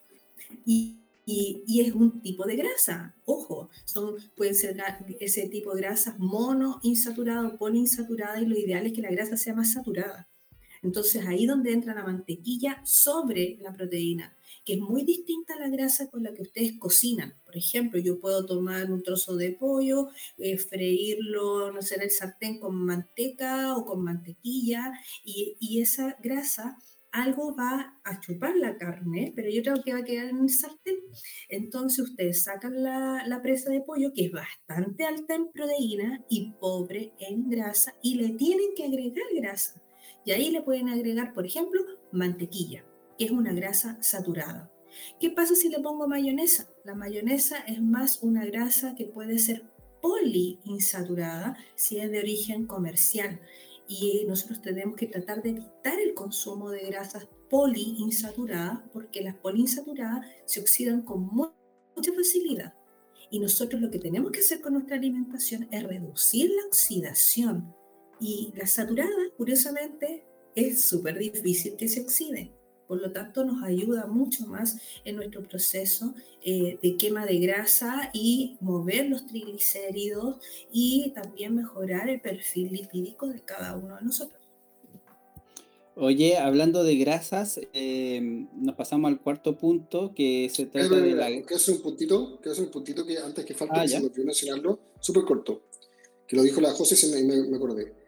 Y 0.66 1.00
y, 1.26 1.82
es 1.82 1.94
un 1.94 2.22
tipo 2.22 2.46
de 2.46 2.56
grasa. 2.56 3.16
Ojo, 3.26 3.70
son, 3.86 4.16
pueden 4.36 4.56
ser 4.56 4.78
ese 5.20 5.48
tipo 5.48 5.74
de 5.74 5.82
grasas 5.82 6.20
mono 6.20 6.80
insaturado, 6.84 7.58
poliinsaturada 7.58 8.40
y 8.42 8.46
lo 8.46 8.58
ideal 8.58 8.86
es 8.86 8.94
que 8.94 9.02
la 9.02 9.12
grasa 9.12 9.38
sea 9.38 9.56
más 9.56 9.72
saturada. 9.72 10.30
Entonces 10.84 11.26
ahí 11.26 11.48
donde 11.48 11.74
entra 11.74 11.96
la 11.96 12.04
mantequilla 12.04 12.80
sobre 12.86 13.58
la 13.60 13.74
proteína, 13.74 14.38
que 14.64 14.74
es 14.74 14.80
muy 14.80 15.04
distinta 15.04 15.56
a 15.56 15.60
la 15.60 15.70
grasa 15.70 16.12
con 16.12 16.22
la 16.22 16.32
que 16.34 16.44
ustedes 16.44 16.74
cocinan. 16.78 17.34
Por 17.44 17.58
ejemplo, 17.58 18.00
yo 18.00 18.20
puedo 18.20 18.46
tomar 18.46 18.92
un 18.92 19.02
trozo 19.02 19.36
de 19.36 19.52
pollo, 19.52 20.10
eh, 20.38 20.60
freírlo, 20.60 21.72
no 21.72 21.82
sé, 21.82 21.96
en 21.96 22.04
el 22.04 22.12
sartén 22.12 22.60
con 22.60 22.76
manteca 22.76 23.76
o 23.76 23.84
con 23.84 24.04
mantequilla 24.04 24.94
y, 25.24 25.58
y 25.60 25.82
esa 25.82 26.18
grasa 26.22 26.78
algo 27.16 27.56
va 27.56 27.98
a 28.04 28.20
chupar 28.20 28.56
la 28.58 28.78
carne, 28.78 29.32
pero 29.36 29.50
yo 29.50 29.62
creo 29.64 29.82
que 29.84 29.94
va 29.94 30.00
a 30.00 30.04
quedar 30.04 30.28
en 30.28 30.40
el 30.40 30.50
sartén. 30.50 30.98
Entonces 31.48 32.10
ustedes 32.10 32.44
sacan 32.44 32.84
la, 32.84 33.40
presa 33.42 33.72
de 33.72 33.82
pollo, 33.82 34.12
que 34.14 34.26
es 34.26 34.32
bastante 34.32 35.06
alta 35.06 35.36
en 35.36 35.50
proteína 35.52 36.26
y 36.30 36.52
pobre 36.60 37.14
en 37.20 37.50
grasa, 37.50 37.96
y 38.02 38.16
le 38.16 38.30
tienen 38.32 38.76
que 38.76 38.84
agregar 38.84 39.26
grasa. 39.34 39.82
Y 40.26 40.32
ahí 40.32 40.52
le 40.52 40.62
pueden 40.62 40.90
agregar, 40.90 41.34
por 41.34 41.46
ejemplo, 41.46 41.82
mantequilla, 42.12 42.84
que 43.18 43.26
es 43.26 43.32
una 43.32 43.54
grasa 43.54 43.98
saturada. 44.02 44.72
¿Qué 45.20 45.30
pasa 45.30 45.56
si 45.56 45.70
le 45.70 45.80
pongo 45.80 46.08
mayonesa? 46.08 46.68
La 46.84 46.96
mayonesa 46.96 47.60
es 47.60 47.82
más 47.82 48.24
una 48.24 48.46
grasa 48.46 48.96
que 48.96 49.06
puede 49.06 49.40
ser 49.40 49.64
poliinsaturada 50.02 51.58
si 51.76 52.00
es 52.00 52.12
de 52.12 52.20
origen 52.20 52.68
comercial 52.68 53.40
y 53.88 54.26
nosotros 54.28 54.62
tenemos 54.62 54.96
que 54.96 55.08
tratar 55.08 55.44
de 55.44 55.52
evitar 55.52 56.00
el 56.00 56.14
consumo 56.14 56.70
de 56.70 56.86
grasas 56.86 57.28
poliinsaturadas 57.50 58.80
porque 58.92 59.22
las 59.22 59.36
poliinsaturadas 59.36 60.26
se 60.46 60.60
oxidan 60.60 61.04
con 61.04 61.28
mucha 61.28 62.14
facilidad. 62.14 62.74
Y 63.30 63.40
nosotros 63.40 63.82
lo 63.82 63.92
que 63.92 64.00
tenemos 64.00 64.32
que 64.32 64.40
hacer 64.40 64.62
con 64.62 64.74
nuestra 64.74 64.96
alimentación 64.96 65.68
es 65.72 65.84
reducir 65.84 66.52
la 66.52 66.66
oxidación. 66.68 67.76
Y 68.20 68.54
la 68.56 68.66
saturada, 68.66 69.12
curiosamente, 69.38 70.26
es 70.56 70.86
súper 70.86 71.18
difícil 71.18 71.76
que 71.76 71.88
se 71.88 72.02
oxide. 72.02 72.54
Por 72.88 73.02
lo 73.02 73.12
tanto, 73.12 73.44
nos 73.44 73.64
ayuda 73.64 74.06
mucho 74.06 74.46
más 74.46 74.78
en 75.04 75.16
nuestro 75.16 75.44
proceso 75.44 76.14
eh, 76.44 76.78
de 76.82 76.98
quema 76.98 77.26
de 77.26 77.40
grasa 77.40 78.10
y 78.14 78.58
mover 78.62 79.10
los 79.10 79.26
triglicéridos 79.26 80.38
y 80.72 81.12
también 81.16 81.56
mejorar 81.56 82.10
el 82.10 82.22
perfil 82.22 82.72
lipídico 82.72 83.28
de 83.28 83.42
cada 83.42 83.76
uno 83.76 83.96
de 83.96 84.04
nosotros. 84.04 84.42
Oye, 85.98 86.38
hablando 86.38 86.84
de 86.84 86.98
grasas, 86.98 87.60
eh, 87.74 88.48
nos 88.54 88.76
pasamos 88.76 89.10
al 89.10 89.22
cuarto 89.22 89.58
punto 89.58 90.14
que 90.14 90.50
se 90.54 90.66
trata 90.66 90.98
de 90.98 91.16
la... 91.16 91.28
Que 91.46 91.56
hace 91.56 91.72
un 91.72 91.82
puntito, 91.82 92.40
que 92.42 92.50
hace 92.50 92.62
un 92.62 92.70
puntito 92.70 93.06
que 93.06 93.18
antes 93.18 93.46
que 93.46 93.54
falte, 93.54 93.80
ah, 93.80 93.88
se 93.88 94.00
me 94.00 94.08
olvidó 94.08 94.26
mencionarlo, 94.26 94.80
súper 95.00 95.24
corto, 95.24 95.62
que 96.28 96.36
lo 96.36 96.44
dijo 96.44 96.60
la 96.60 96.72
José 96.72 97.08
y 97.08 97.24
me, 97.24 97.48
me 97.48 97.56
acordé 97.56 98.05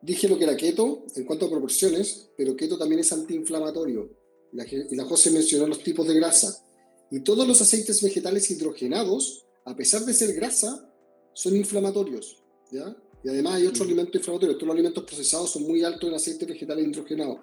Dije 0.00 0.28
lo 0.28 0.38
que 0.38 0.44
era 0.44 0.56
keto 0.56 1.06
en 1.16 1.24
cuanto 1.24 1.46
a 1.46 1.50
proporciones, 1.50 2.30
pero 2.36 2.54
keto 2.54 2.78
también 2.78 3.00
es 3.00 3.12
antiinflamatorio. 3.12 4.10
y 4.52 4.96
la 4.96 5.04
José 5.04 5.30
mencionó 5.30 5.66
los 5.66 5.82
tipos 5.82 6.06
de 6.06 6.14
grasa. 6.14 6.64
Y 7.10 7.20
todos 7.20 7.48
los 7.48 7.60
aceites 7.60 8.02
vegetales 8.02 8.50
hidrogenados, 8.50 9.46
a 9.64 9.74
pesar 9.74 10.04
de 10.04 10.14
ser 10.14 10.34
grasa, 10.34 10.92
son 11.32 11.56
inflamatorios. 11.56 12.42
¿ya? 12.70 12.96
Y 13.24 13.28
además 13.28 13.54
hay 13.54 13.66
otros 13.66 13.86
alimentos 13.86 14.14
inflamatorios. 14.14 14.58
Todos 14.58 14.68
los 14.68 14.74
alimentos 14.74 15.04
procesados 15.04 15.50
son 15.50 15.62
muy 15.64 15.82
altos 15.82 16.08
en 16.08 16.14
aceites 16.14 16.48
vegetales 16.48 16.86
hidrogenados. 16.86 17.38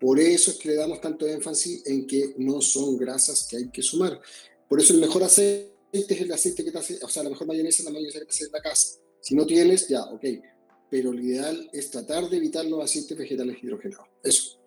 Por 0.00 0.18
eso 0.18 0.50
es 0.50 0.56
que 0.56 0.70
le 0.70 0.74
damos 0.74 1.00
tanto 1.00 1.26
énfasis 1.28 1.86
en 1.86 2.06
que 2.06 2.34
no 2.38 2.60
son 2.60 2.96
grasas 2.96 3.46
que 3.48 3.58
hay 3.58 3.70
que 3.70 3.82
sumar. 3.82 4.20
Por 4.68 4.80
eso 4.80 4.92
el 4.92 5.00
mejor 5.00 5.22
aceite 5.22 5.70
es 5.92 6.20
el 6.20 6.32
aceite 6.32 6.64
que 6.64 6.72
te 6.72 6.78
hace, 6.78 6.98
o 7.00 7.08
sea, 7.08 7.22
la 7.22 7.30
mejor 7.30 7.46
mayonesa 7.46 7.82
es 7.82 7.84
la 7.84 7.92
mayonesa 7.92 8.18
que 8.18 8.24
te 8.24 8.30
hace 8.32 8.44
en 8.46 8.52
la 8.52 8.60
casa. 8.60 8.98
Si 9.20 9.36
no 9.36 9.46
tienes, 9.46 9.86
ya, 9.86 10.02
ok 10.06 10.24
pero 10.92 11.10
lo 11.10 11.22
ideal 11.22 11.70
es 11.72 11.90
tratar 11.90 12.28
de 12.28 12.36
evitar 12.36 12.66
los 12.66 12.84
aceites 12.84 13.16
vegetales 13.16 13.56
hidrogenados. 13.64 14.08
Eso. 14.22 14.58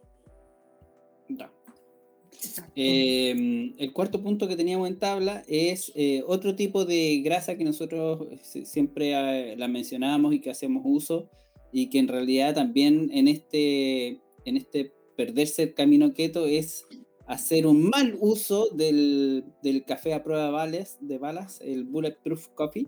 Em, 2.75 3.75
el 3.77 3.93
cuarto 3.93 4.23
punto 4.23 4.47
que 4.47 4.55
teníamos 4.55 4.87
en 4.87 4.97
tabla 4.97 5.43
es 5.47 5.91
eh, 5.93 6.23
otro 6.25 6.55
tipo 6.55 6.83
de 6.83 7.21
grasa 7.23 7.57
que 7.57 7.63
nosotros 7.63 8.27
eh, 8.31 8.65
siempre 8.65 9.11
eh, 9.11 9.55
la 9.55 9.67
mencionamos 9.67 10.33
y 10.33 10.39
que 10.39 10.49
hacemos 10.49 10.81
uso 10.83 11.29
y 11.71 11.91
que 11.91 11.99
en 11.99 12.07
realidad 12.07 12.55
también 12.55 13.11
en 13.13 13.27
este, 13.27 14.19
en 14.45 14.57
este 14.57 14.93
perderse 15.15 15.61
el 15.61 15.73
camino 15.75 16.11
keto 16.15 16.47
es 16.47 16.87
hacer 17.27 17.67
un 17.67 17.87
mal 17.87 18.17
uso 18.19 18.69
del, 18.69 19.43
café 19.85 20.15
a 20.15 20.23
prueba 20.23 20.45
de 20.45 20.51
balas, 20.51 20.97
de 21.01 21.19
balas, 21.19 21.61
el 21.61 21.83
Bulletproof 21.83 22.47
Coffee, 22.55 22.87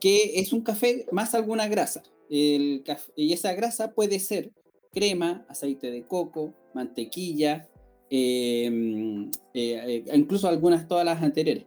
que 0.00 0.38
es 0.38 0.52
un 0.52 0.60
café 0.60 1.06
más 1.12 1.34
alguna 1.34 1.66
grasa. 1.66 2.02
El 2.30 2.84
y 3.16 3.32
esa 3.32 3.52
grasa 3.54 3.92
puede 3.92 4.18
ser 4.20 4.50
crema, 4.92 5.44
aceite 5.48 5.90
de 5.90 6.06
coco, 6.06 6.54
mantequilla, 6.74 7.68
em, 8.10 9.30
eh, 9.54 10.02
eh, 10.04 10.04
incluso 10.14 10.48
algunas, 10.48 10.88
todas 10.88 11.04
las 11.04 11.22
anteriores. 11.22 11.64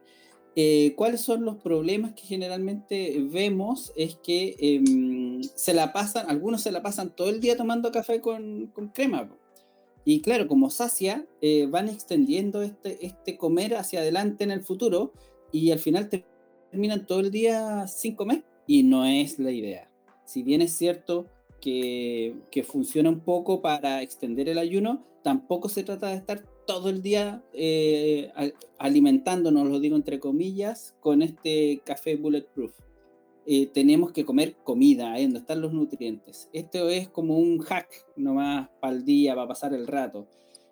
Eh, 0.55 0.93
¿Cuáles 0.97 1.21
son 1.21 1.45
los 1.45 1.57
problemas 1.57 2.13
que 2.13 2.23
generalmente 2.23 3.15
vemos? 3.29 3.93
Es 3.95 4.15
que 4.15 4.55
em, 4.59 5.41
se 5.55 5.73
la 5.73 5.93
pasan, 5.93 6.29
algunos 6.29 6.61
se 6.61 6.71
la 6.71 6.81
pasan 6.81 7.15
todo 7.15 7.29
el 7.29 7.39
día 7.39 7.55
tomando 7.55 7.91
café 7.91 8.19
con, 8.21 8.67
con 8.67 8.89
crema. 8.89 9.29
Y 10.03 10.21
claro, 10.21 10.47
como 10.47 10.69
sacia, 10.69 11.25
eh, 11.41 11.67
van 11.69 11.87
extendiendo 11.87 12.63
este, 12.63 13.05
este 13.05 13.37
comer 13.37 13.75
hacia 13.75 13.99
adelante 13.99 14.43
en 14.43 14.51
el 14.51 14.61
futuro 14.63 15.13
y 15.51 15.71
al 15.71 15.79
final 15.79 16.09
terminan 16.09 17.05
todo 17.05 17.19
el 17.19 17.31
día 17.31 17.87
sin 17.87 18.15
comer 18.15 18.43
y 18.65 18.83
no 18.83 19.05
es 19.05 19.37
la 19.37 19.51
idea. 19.51 19.90
Si 20.31 20.43
bien 20.43 20.61
es 20.61 20.71
cierto 20.71 21.25
que, 21.59 22.35
que 22.51 22.63
funciona 22.63 23.09
un 23.09 23.19
poco 23.19 23.61
para 23.61 24.01
extender 24.01 24.47
el 24.47 24.59
ayuno, 24.59 25.03
tampoco 25.23 25.67
se 25.67 25.83
trata 25.83 26.07
de 26.07 26.15
estar 26.15 26.45
todo 26.65 26.87
el 26.87 27.01
día 27.01 27.43
eh, 27.51 28.31
alimentándonos, 28.77 29.67
lo 29.67 29.81
digo 29.81 29.97
entre 29.97 30.21
comillas, 30.21 30.95
con 31.01 31.21
este 31.21 31.81
café 31.83 32.15
bulletproof. 32.15 32.71
Eh, 33.45 33.65
tenemos 33.73 34.13
que 34.13 34.23
comer 34.23 34.55
comida, 34.63 35.11
ahí 35.11 35.23
donde 35.23 35.39
están 35.39 35.59
los 35.59 35.73
nutrientes. 35.73 36.49
Esto 36.53 36.87
es 36.87 37.09
como 37.09 37.37
un 37.37 37.59
hack 37.59 37.89
nomás 38.15 38.69
para 38.79 38.93
el 38.93 39.03
día, 39.03 39.35
para 39.35 39.49
pasar 39.49 39.73
el 39.73 39.85
rato. 39.85 40.29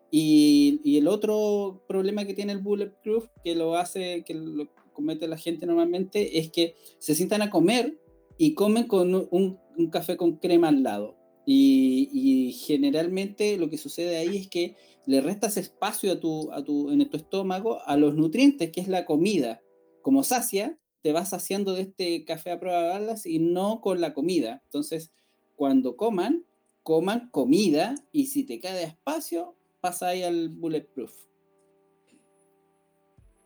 Y, 0.09 0.79
y, 0.85 0.97
el 0.99 1.09
otro 1.09 1.83
problema 1.85 2.23
que 2.23 2.33
tiene 2.33 2.53
el 2.53 2.59
Bulletproof, 2.59 3.27
que 3.43 3.55
lo 3.55 3.75
hace, 3.75 4.23
que 4.25 4.35
lo 4.35 4.69
comete 4.93 5.27
la 5.27 5.37
gente 5.37 5.65
normalmente, 5.65 6.39
es 6.39 6.49
que 6.49 6.75
se 6.97 7.13
sientan 7.13 7.41
a 7.41 7.49
comer 7.49 7.99
y 8.39 8.53
comen 8.53 8.87
con 8.87 9.13
un, 9.13 9.59
un 9.77 9.89
café 9.89 10.15
con 10.15 10.37
crema 10.37 10.69
al 10.69 10.81
lado. 10.81 11.17
Y, 11.45 12.55
generalmente 12.65 13.57
lo 13.57 13.69
que 13.69 13.77
sucede 13.77 14.17
ahí 14.17 14.37
es 14.37 14.47
que 14.47 14.75
le 15.05 15.19
restas 15.19 15.57
espacio 15.57 16.11
a 16.13 16.19
tu, 16.19 16.51
a 16.51 16.63
tu, 16.63 16.89
en 16.89 17.09
tu 17.09 17.17
estómago 17.17 17.81
a 17.85 17.97
los 17.97 18.15
nutrientes, 18.15 18.71
que 18.71 18.79
es 18.79 18.87
la 18.87 19.05
comida. 19.05 19.61
Como 20.01 20.23
sacia, 20.23 20.79
te 21.01 21.11
vas 21.11 21.33
haciendo 21.33 21.73
de 21.73 21.81
este 21.81 22.23
café 22.23 22.51
a 22.51 22.59
prueba 22.59 22.81
de 22.81 22.89
balas 22.89 23.25
y 23.25 23.39
no 23.39 23.81
con 23.81 23.99
la 23.99 24.13
comida. 24.13 24.61
Entonces, 24.65 25.11
cuando 25.57 25.97
coman, 25.97 26.45
coman 26.83 27.29
comida 27.31 27.95
y 28.13 28.27
si 28.27 28.45
te 28.45 28.61
queda 28.61 28.81
espacio, 28.81 29.57
pasa 29.81 30.09
ahí 30.09 30.23
al 30.23 30.47
bulletproof. 30.47 31.11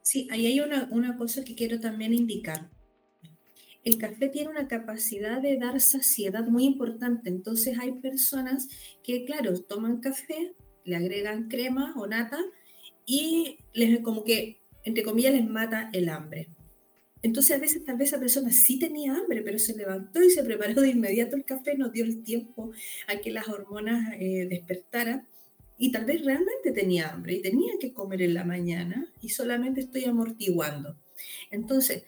Sí, 0.04 0.28
ahí 0.30 0.46
hay 0.46 0.60
una, 0.60 0.88
una 0.92 1.18
cosa 1.18 1.44
que 1.44 1.56
quiero 1.56 1.80
también 1.80 2.14
indicar. 2.14 2.70
El 3.84 3.98
café 3.98 4.30
tiene 4.30 4.50
una 4.50 4.68
capacidad 4.68 5.42
de 5.42 5.58
dar 5.58 5.80
saciedad 5.82 6.46
muy 6.48 6.66
importante. 6.66 7.30
Entonces 7.30 7.78
hay 7.80 7.94
personas 7.94 8.70
que, 9.04 9.26
claro, 9.26 9.60
toman 9.60 10.00
café, 10.00 10.54
le 10.86 10.96
agregan 10.96 11.50
crema 11.50 11.94
o 11.98 12.08
nata 12.08 12.40
y 13.06 13.58
les 13.74 14.00
como 14.00 14.24
que, 14.24 14.62
entre 14.84 15.04
comillas, 15.04 15.34
les 15.34 15.48
mata 15.48 15.90
el 15.94 16.10
hambre. 16.10 16.50
Entonces 17.24 17.56
a 17.56 17.60
veces 17.60 17.86
tal 17.86 17.98
vez 17.98 18.10
esa 18.10 18.20
persona 18.20 18.52
sí 18.52 18.78
tenía 18.80 19.16
hambre, 19.16 19.42
pero 19.42 19.58
se 19.58 19.76
levantó 19.76 20.22
y 20.22 20.30
se 20.30 20.44
preparó 20.44 20.82
de 20.82 20.90
inmediato 20.90 21.38
el 21.38 21.46
café, 21.46 21.78
no 21.78 21.90
dio 21.90 22.04
el 22.04 22.22
tiempo 22.22 22.72
a 23.08 23.18
que 23.18 23.32
las 23.32 23.48
hormonas 23.48 24.14
eh, 24.20 24.46
despertaran 24.50 25.26
y 25.78 25.92
tal 25.92 26.06
vez 26.06 26.24
realmente 26.24 26.72
tenía 26.74 27.10
hambre 27.10 27.36
y 27.36 27.42
tenía 27.42 27.74
que 27.80 27.94
comer 27.94 28.22
en 28.22 28.34
la 28.34 28.44
mañana 28.44 29.10
y 29.22 29.30
solamente 29.30 29.80
estoy 29.80 30.04
amortiguando. 30.04 30.98
Entonces, 31.50 32.04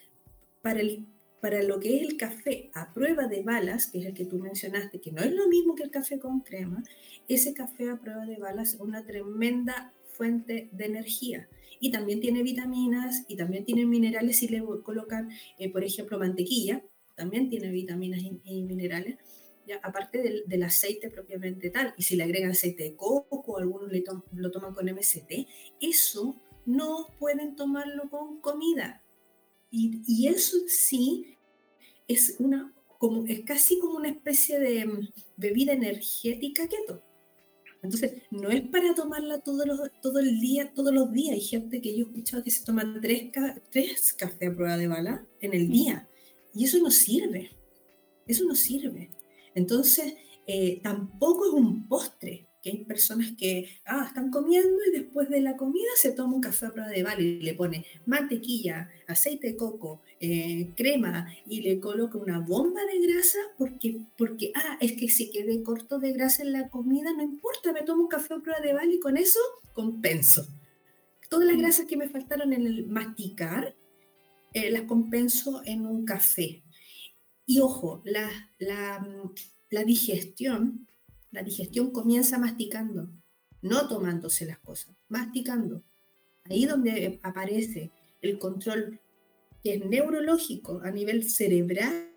para, 0.62 0.82
el, 0.82 1.06
para 1.46 1.62
lo 1.62 1.80
que 1.80 1.98
es 1.98 2.02
el 2.02 2.18
café 2.18 2.72
a 2.74 2.92
prueba 2.92 3.28
de 3.28 3.44
balas, 3.44 3.86
que 3.86 4.00
es 4.00 4.08
el 4.08 4.16
que 4.16 4.26
tú 4.26 4.40
mencionaste, 4.40 5.00
que 5.00 5.12
no 5.12 5.22
es 5.22 5.32
lo 5.32 5.48
mismo 5.48 5.76
que 5.76 5.84
el 5.84 5.92
café 5.92 6.18
con 6.18 6.40
crema, 6.40 6.84
ese 7.28 7.54
café 7.54 7.88
a 7.92 8.02
prueba 8.02 8.26
de 8.26 8.38
balas 8.38 8.74
es 8.74 8.80
una 8.80 9.06
tremenda 9.06 9.94
fuente 10.08 10.70
de 10.72 10.86
energía 10.86 11.48
y 11.80 11.92
también 11.92 12.20
tiene 12.20 12.42
vitaminas 12.42 13.26
y 13.28 13.36
también 13.36 13.64
tiene 13.64 13.86
minerales 13.86 14.38
si 14.38 14.48
le 14.48 14.64
colocan, 14.82 15.30
eh, 15.60 15.72
por 15.72 15.84
ejemplo, 15.84 16.18
mantequilla, 16.18 16.84
también 17.14 17.48
tiene 17.48 17.70
vitaminas 17.70 18.22
y, 18.24 18.64
minerales, 18.64 19.20
ya, 19.68 19.80
aparte 19.84 20.44
del, 20.48 20.64
aceite 20.64 21.12
propiamente 21.12 21.70
tal. 21.70 21.94
Y 21.96 22.02
si 22.02 22.16
le 22.16 22.24
agregan 22.24 22.50
aceite 22.50 22.86
de 22.86 22.96
coco, 22.96 23.60
algunos 23.60 23.92
lo 24.32 24.50
toman 24.50 24.74
con 24.74 24.88
MCT, 24.88 25.48
eso 25.80 26.42
no 26.66 27.10
pueden 27.20 27.56
tomarlo 27.56 28.10
con 28.10 28.42
comida. 28.42 29.04
Y, 29.70 30.02
y 30.08 30.28
eso 30.30 30.58
sí 30.68 31.35
es, 32.08 32.36
una, 32.39 32.74
como, 32.98 33.26
es 33.26 33.41
casi 33.41 33.80
como 33.80 33.98
una 33.98 34.10
especie 34.10 34.60
de 34.60 34.86
mm, 34.86 35.10
bebida 35.38 35.74
energética 35.74 36.68
keto. 36.68 37.04
Entonces, 37.82 38.24
no 38.32 38.50
es 38.50 38.62
para 38.62 38.96
tomarla 38.96 39.39
todo, 39.41 39.63
todo 40.02 40.20
el 40.20 40.39
día, 40.39 40.74
todos 40.74 40.91
los 40.94 41.12
días. 41.12 41.36
Hay 41.36 41.41
gente 41.41 41.82
que 41.82 41.96
yo 41.96 42.06
he 42.06 42.10
escuchado 42.10 42.44
que 42.44 42.50
se 42.50 42.65
toma 42.65 43.00
tres, 43.00 43.32
tres 43.70 44.13
cafés 44.13 44.50
a 44.50 44.56
prueba 44.56 44.78
de 44.78 44.88
bala 44.88 45.28
en 45.39 45.54
el 45.54 45.70
día. 45.70 46.08
Y 46.56 46.65
eso 46.65 46.80
no 46.80 46.89
sirve. 46.89 47.52
Eso 48.26 48.44
no 48.46 48.56
sirve. 48.56 49.12
Entonces, 49.54 50.15
eh, 50.48 50.80
tampoco 50.82 51.46
es 51.46 51.54
un 51.54 51.88
postre 51.88 52.45
que 52.65 52.71
hay 52.71 52.84
personas 52.84 53.32
que 53.38 53.69
ah, 53.86 54.06
están 54.08 54.32
comiendo 54.32 54.80
y 54.88 54.97
después 54.97 55.30
de 55.30 55.39
la 55.39 55.56
comida 55.56 55.88
se 55.97 56.12
toma 56.12 56.34
un 56.34 56.41
café 56.41 56.65
a 56.65 56.71
prueba 56.71 56.89
de 56.89 57.04
bala 57.04 57.21
y 57.21 57.39
le 57.39 57.54
pone 57.54 57.86
mantequilla, 58.08 58.89
aceite 59.08 59.49
de 59.49 59.56
coco, 59.56 60.01
eh, 60.19 60.71
crema 60.75 61.32
y 61.47 61.62
le 61.62 61.80
coloca 61.80 62.17
una 62.17 62.39
bomba 62.39 62.82
de 62.86 63.08
grasa 63.08 63.38
porque, 63.60 63.99
porque, 64.17 64.51
ah, 64.56 64.80
es 64.82 64.93
que 64.93 65.10
si 65.10 65.30
quedé 65.30 65.62
corto 65.62 65.99
de 65.99 66.13
grasa 66.13 66.41
en 66.41 66.54
la 66.54 66.69
comida, 66.69 67.13
no 67.13 67.21
importa, 67.21 67.71
me 67.71 67.84
tomo 67.84 68.01
un 68.01 68.10
café 68.10 68.34
a 68.34 68.39
prueba 68.39 68.60
de 68.60 68.73
bala 68.73 68.91
y 68.91 68.99
con 68.99 69.15
eso 69.15 69.39
compenso. 69.73 70.47
Todas 71.30 71.45
las 71.45 71.58
grasas 71.58 71.86
que 71.86 71.97
me 71.97 72.10
faltaron 72.10 72.51
en 72.51 72.65
el 72.65 72.88
masticar, 72.88 73.75
eh, 74.54 74.71
las 74.71 74.84
compenso 74.84 75.62
en 75.65 75.86
un 75.86 76.04
café. 76.04 76.63
Y 77.45 77.60
ojo, 77.60 78.01
la, 78.06 78.28
la, 78.58 79.08
la 79.69 79.84
digestión 79.84 80.88
la 81.36 81.43
digestión 81.43 81.91
comienza 81.91 82.39
masticando, 82.39 83.10
no 83.62 83.89
tomándose 83.89 84.45
las 84.45 84.60
cosas, 84.60 84.95
masticando. 85.10 85.84
Ahí 86.45 86.65
donde 86.65 87.19
aparece 87.24 87.91
el 88.21 88.39
control 88.39 89.02
que 89.62 89.76
es 89.76 89.86
neurológico 89.86 90.80
a 90.84 90.91
nivel 90.91 91.30
cerebral 91.30 92.10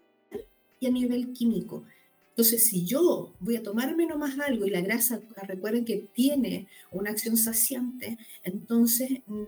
y 0.79 0.87
a 0.87 0.91
nivel 0.91 1.33
químico. 1.33 1.85
Entonces, 2.29 2.65
si 2.65 2.85
yo 2.87 3.35
voy 3.41 3.57
a 3.57 3.63
tomarme 3.65 4.07
nomás 4.07 4.39
algo 4.39 4.65
y 4.65 4.71
la 4.71 4.83
grasa, 4.83 5.21
recuerden 5.49 5.85
que 5.85 6.09
tiene 6.15 6.69
una 6.93 7.11
acción 7.11 7.37
saciante, 7.37 8.19
entonces 8.45 9.11
mm, 9.27 9.45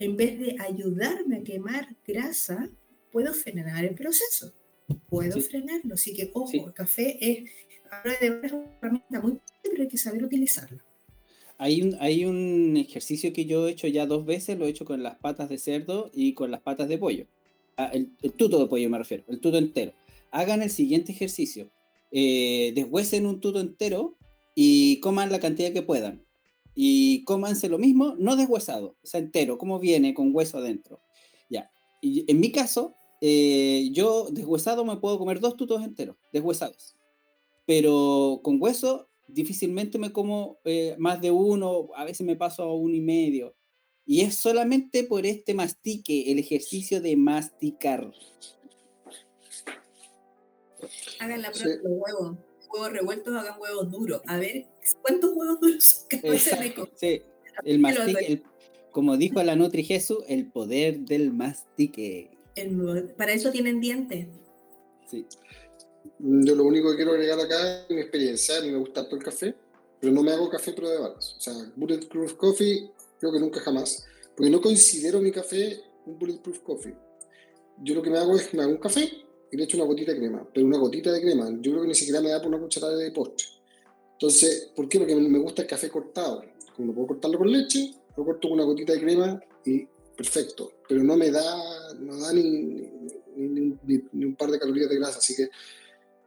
en 0.00 0.16
vez 0.18 0.38
de 0.38 0.56
ayudarme 0.58 1.38
a 1.38 1.42
quemar 1.42 1.96
grasa, 2.06 2.68
puedo 3.10 3.32
frenar 3.32 3.86
el 3.86 3.94
proceso. 3.94 4.52
Puedo 5.08 5.40
frenarlo. 5.40 5.94
Así 5.94 6.12
que, 6.12 6.30
ojo, 6.34 6.66
el 6.66 6.74
café 6.74 7.16
es 7.20 7.50
es 8.04 8.52
una 8.52 8.64
herramienta 8.80 9.20
muy 9.20 9.38
pero 9.62 9.82
hay 9.82 9.88
que 9.88 9.98
saber 9.98 10.24
utilizarla. 10.24 10.84
Hay 11.58 11.82
un, 11.82 11.96
hay 12.00 12.24
un 12.24 12.76
ejercicio 12.76 13.32
que 13.32 13.44
yo 13.44 13.68
he 13.68 13.72
hecho 13.72 13.86
ya 13.86 14.06
dos 14.06 14.26
veces, 14.26 14.58
lo 14.58 14.66
he 14.66 14.70
hecho 14.70 14.84
con 14.84 15.02
las 15.02 15.16
patas 15.16 15.48
de 15.48 15.58
cerdo 15.58 16.10
y 16.12 16.34
con 16.34 16.50
las 16.50 16.60
patas 16.60 16.88
de 16.88 16.98
pollo. 16.98 17.26
Ah, 17.76 17.90
el, 17.92 18.10
tuto 18.32 18.58
de 18.58 18.66
pollo 18.66 18.90
me 18.90 18.98
refiero, 18.98 19.24
el 19.28 19.40
tuto 19.40 19.58
entero. 19.58 19.92
Hagan 20.30 20.62
el 20.62 20.70
siguiente 20.70 21.12
ejercicio. 21.12 21.70
Eh, 22.10 22.72
deshuesen 22.74 23.26
un 23.26 23.40
tuto 23.40 23.60
entero 23.60 24.16
y 24.54 24.98
coman 25.00 25.30
la 25.30 25.40
cantidad 25.40 25.72
que 25.72 25.82
puedan. 25.82 26.24
Y 26.74 27.22
cómanse 27.24 27.68
lo 27.68 27.78
mismo, 27.78 28.16
no 28.18 28.34
deshuesado, 28.34 28.96
o 29.02 29.06
sea, 29.06 29.20
entero, 29.20 29.58
como 29.58 29.78
viene, 29.78 30.14
con 30.14 30.34
hueso 30.34 30.58
adentro. 30.58 31.00
Ya. 31.48 31.70
Y 32.00 32.24
en 32.30 32.40
mi 32.40 32.50
caso, 32.50 32.94
eh, 33.20 33.90
yo 33.92 34.28
deshuesado 34.30 34.84
me 34.84 34.96
puedo 34.96 35.18
comer 35.18 35.38
dos 35.38 35.56
tutos 35.56 35.84
enteros, 35.84 36.16
deshuesados 36.32 36.96
pero 37.66 38.40
con 38.42 38.60
hueso 38.60 39.08
difícilmente 39.32 39.98
me 39.98 40.12
como 40.12 40.58
eh, 40.64 40.94
más 40.98 41.20
de 41.20 41.30
uno, 41.30 41.88
a 41.96 42.04
veces 42.04 42.26
me 42.26 42.36
paso 42.36 42.62
a 42.62 42.74
uno 42.74 42.94
y 42.94 43.00
medio. 43.00 43.54
Y 44.04 44.22
es 44.22 44.36
solamente 44.36 45.04
por 45.04 45.26
este 45.26 45.54
mastique, 45.54 46.30
el 46.30 46.38
ejercicio 46.38 47.00
de 47.00 47.16
masticar. 47.16 48.12
Hagan 51.20 51.42
la 51.42 51.52
prueba 51.52 51.82
de 51.82 51.88
huevos. 51.88 52.36
Huevos 52.72 52.92
revueltos, 52.92 53.34
hagan 53.36 53.60
huevos 53.60 53.90
duros. 53.90 54.22
A 54.26 54.38
ver, 54.38 54.66
¿cuántos 55.02 55.30
huevos 55.34 55.60
duros 55.60 56.06
Sí, 56.96 57.22
el 57.64 57.78
mastique, 57.78 58.42
como 58.90 59.16
dijo 59.16 59.42
la 59.42 59.56
Nutri 59.56 59.84
Jesús, 59.84 60.18
el 60.26 60.50
poder 60.50 61.00
del 61.00 61.32
mastique. 61.32 62.30
para 63.16 63.32
eso 63.32 63.52
tienen 63.52 63.80
dientes. 63.80 64.26
Sí. 65.06 65.26
Yo 66.18 66.54
lo 66.54 66.64
único 66.64 66.90
que 66.90 66.96
quiero 66.96 67.12
agregar 67.12 67.40
acá 67.40 67.84
es 67.84 67.90
mi 67.90 68.00
experiencia. 68.00 68.58
A 68.58 68.60
mí 68.60 68.70
me 68.70 68.78
gusta 68.78 69.04
todo 69.04 69.16
el 69.16 69.24
café, 69.24 69.54
pero 70.00 70.12
no 70.12 70.22
me 70.22 70.32
hago 70.32 70.48
café 70.48 70.72
pero 70.72 70.88
de 70.88 70.98
balas. 70.98 71.36
O 71.38 71.40
sea, 71.40 71.54
Bulletproof 71.76 72.34
Coffee 72.34 72.90
creo 73.18 73.32
que 73.32 73.38
nunca 73.38 73.60
jamás, 73.60 74.04
porque 74.36 74.50
no 74.50 74.60
considero 74.60 75.20
mi 75.20 75.30
café 75.30 75.80
un 76.06 76.18
bulletproof 76.18 76.58
coffee. 76.60 76.94
Yo 77.82 77.94
lo 77.94 78.02
que 78.02 78.10
me 78.10 78.18
hago 78.18 78.36
es 78.36 78.52
me 78.54 78.62
hago 78.62 78.72
un 78.72 78.78
café 78.78 79.10
y 79.50 79.56
le 79.56 79.64
echo 79.64 79.76
una 79.76 79.86
gotita 79.86 80.12
de 80.12 80.18
crema, 80.18 80.46
pero 80.52 80.66
una 80.66 80.78
gotita 80.78 81.12
de 81.12 81.20
crema, 81.20 81.50
yo 81.60 81.72
creo 81.72 81.82
que 81.82 81.88
ni 81.88 81.94
siquiera 81.94 82.20
me 82.20 82.30
da 82.30 82.40
por 82.40 82.48
una 82.48 82.58
cucharada 82.58 82.96
de 82.96 83.10
postre. 83.10 83.46
Entonces, 84.14 84.70
¿por 84.74 84.88
qué? 84.88 84.98
Porque 84.98 85.14
me 85.14 85.38
gusta 85.38 85.62
el 85.62 85.68
café 85.68 85.88
cortado. 85.88 86.44
Como 86.76 86.94
puedo 86.94 87.08
cortarlo 87.08 87.38
con 87.38 87.50
leche, 87.50 87.94
lo 88.16 88.24
corto 88.24 88.48
con 88.48 88.52
una 88.52 88.64
gotita 88.64 88.92
de 88.92 89.00
crema 89.00 89.40
y 89.64 89.86
perfecto. 90.16 90.72
Pero 90.88 91.02
no 91.02 91.16
me 91.16 91.30
da, 91.30 91.94
no 91.98 92.16
da 92.18 92.32
ni, 92.32 92.88
ni, 93.36 94.24
un 94.24 94.36
par 94.36 94.50
de 94.50 94.58
calorías 94.58 94.88
de 94.88 94.96
grasa. 94.96 95.18
Así 95.18 95.34
que 95.34 95.48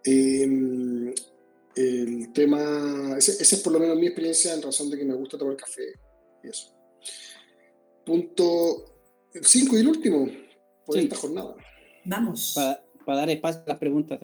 em, 0.05 1.13
el 1.75 2.31
tema, 2.31 3.15
esa 3.17 3.31
es 3.41 3.61
por 3.61 3.73
lo 3.73 3.79
menos 3.79 3.97
mi 3.97 4.07
experiencia 4.07 4.53
en 4.53 4.61
razón 4.61 4.89
de 4.89 4.97
que 4.97 5.05
me 5.05 5.13
gusta 5.15 5.37
tomar 5.37 5.57
café 5.57 5.93
y 6.43 6.49
eso. 6.49 6.73
Punto 8.05 8.95
5 9.41 9.75
y 9.75 9.79
el 9.79 9.87
último 9.87 10.29
por 10.85 10.97
esta 10.97 11.15
jornada. 11.15 11.55
Vamos. 12.05 12.53
Para, 13.05 13.19
dar 13.19 13.29
espacio 13.29 13.61
a 13.65 13.69
las 13.69 13.79
preguntas. 13.79 14.19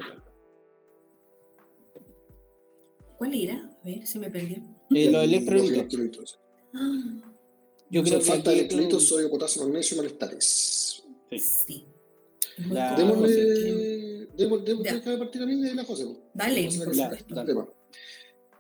¿Cuál 3.18 3.34
era? 3.34 3.56
A 3.56 3.86
ver, 3.86 4.06
se 4.06 4.20
me 4.20 4.30
perdió. 4.30 4.58
Eh, 4.92 5.12
los 5.12 5.24
electrolitos. 5.24 6.40
Ah. 6.74 7.32
Yo 7.90 8.04
creo 8.04 8.20
que 8.20 8.26
falta 8.26 8.52
de 8.52 8.60
electrolitos, 8.60 9.08
sodio, 9.08 9.30
potasio, 9.30 9.64
magnesio 9.64 9.96
y 9.96 9.98
malestares. 9.98 11.04
Sí. 11.30 11.40
sí. 11.40 11.86
Démosle, 12.58 13.91
démosle, 14.36 15.18
partir 15.18 15.42
a 15.42 15.46
mí 15.46 15.62
de 15.62 15.76
la 15.76 15.84
José. 15.84 16.06
Dale, 16.34 16.70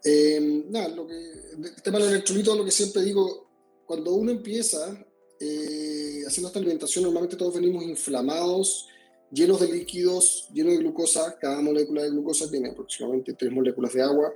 eh, 0.04 0.66
nada, 0.70 0.88
lo 0.90 1.06
que, 1.06 1.14
el 1.14 1.82
tema 1.84 2.00
de 2.00 2.06
los 2.06 2.14
electrolitos, 2.14 2.58
lo 2.58 2.66
que 2.66 2.72
siempre 2.72 3.04
digo, 3.04 3.50
cuando 3.86 4.16
uno 4.16 4.32
empieza 4.32 5.06
eh, 5.40 6.24
haciendo 6.26 6.48
esta 6.48 6.60
alimentación, 6.60 7.04
normalmente 7.04 7.36
todos 7.36 7.54
venimos 7.54 7.84
inflamados, 7.84 8.88
llenos 9.32 9.60
de 9.60 9.72
líquidos, 9.72 10.48
llenos 10.54 10.74
de 10.74 10.80
glucosa. 10.80 11.38
Cada 11.40 11.62
molécula 11.62 12.04
de 12.04 12.10
glucosa 12.10 12.50
tiene 12.50 12.70
aproximadamente 12.70 13.34
tres 13.34 13.52
moléculas 13.52 13.94
de 13.94 14.02
agua 14.02 14.34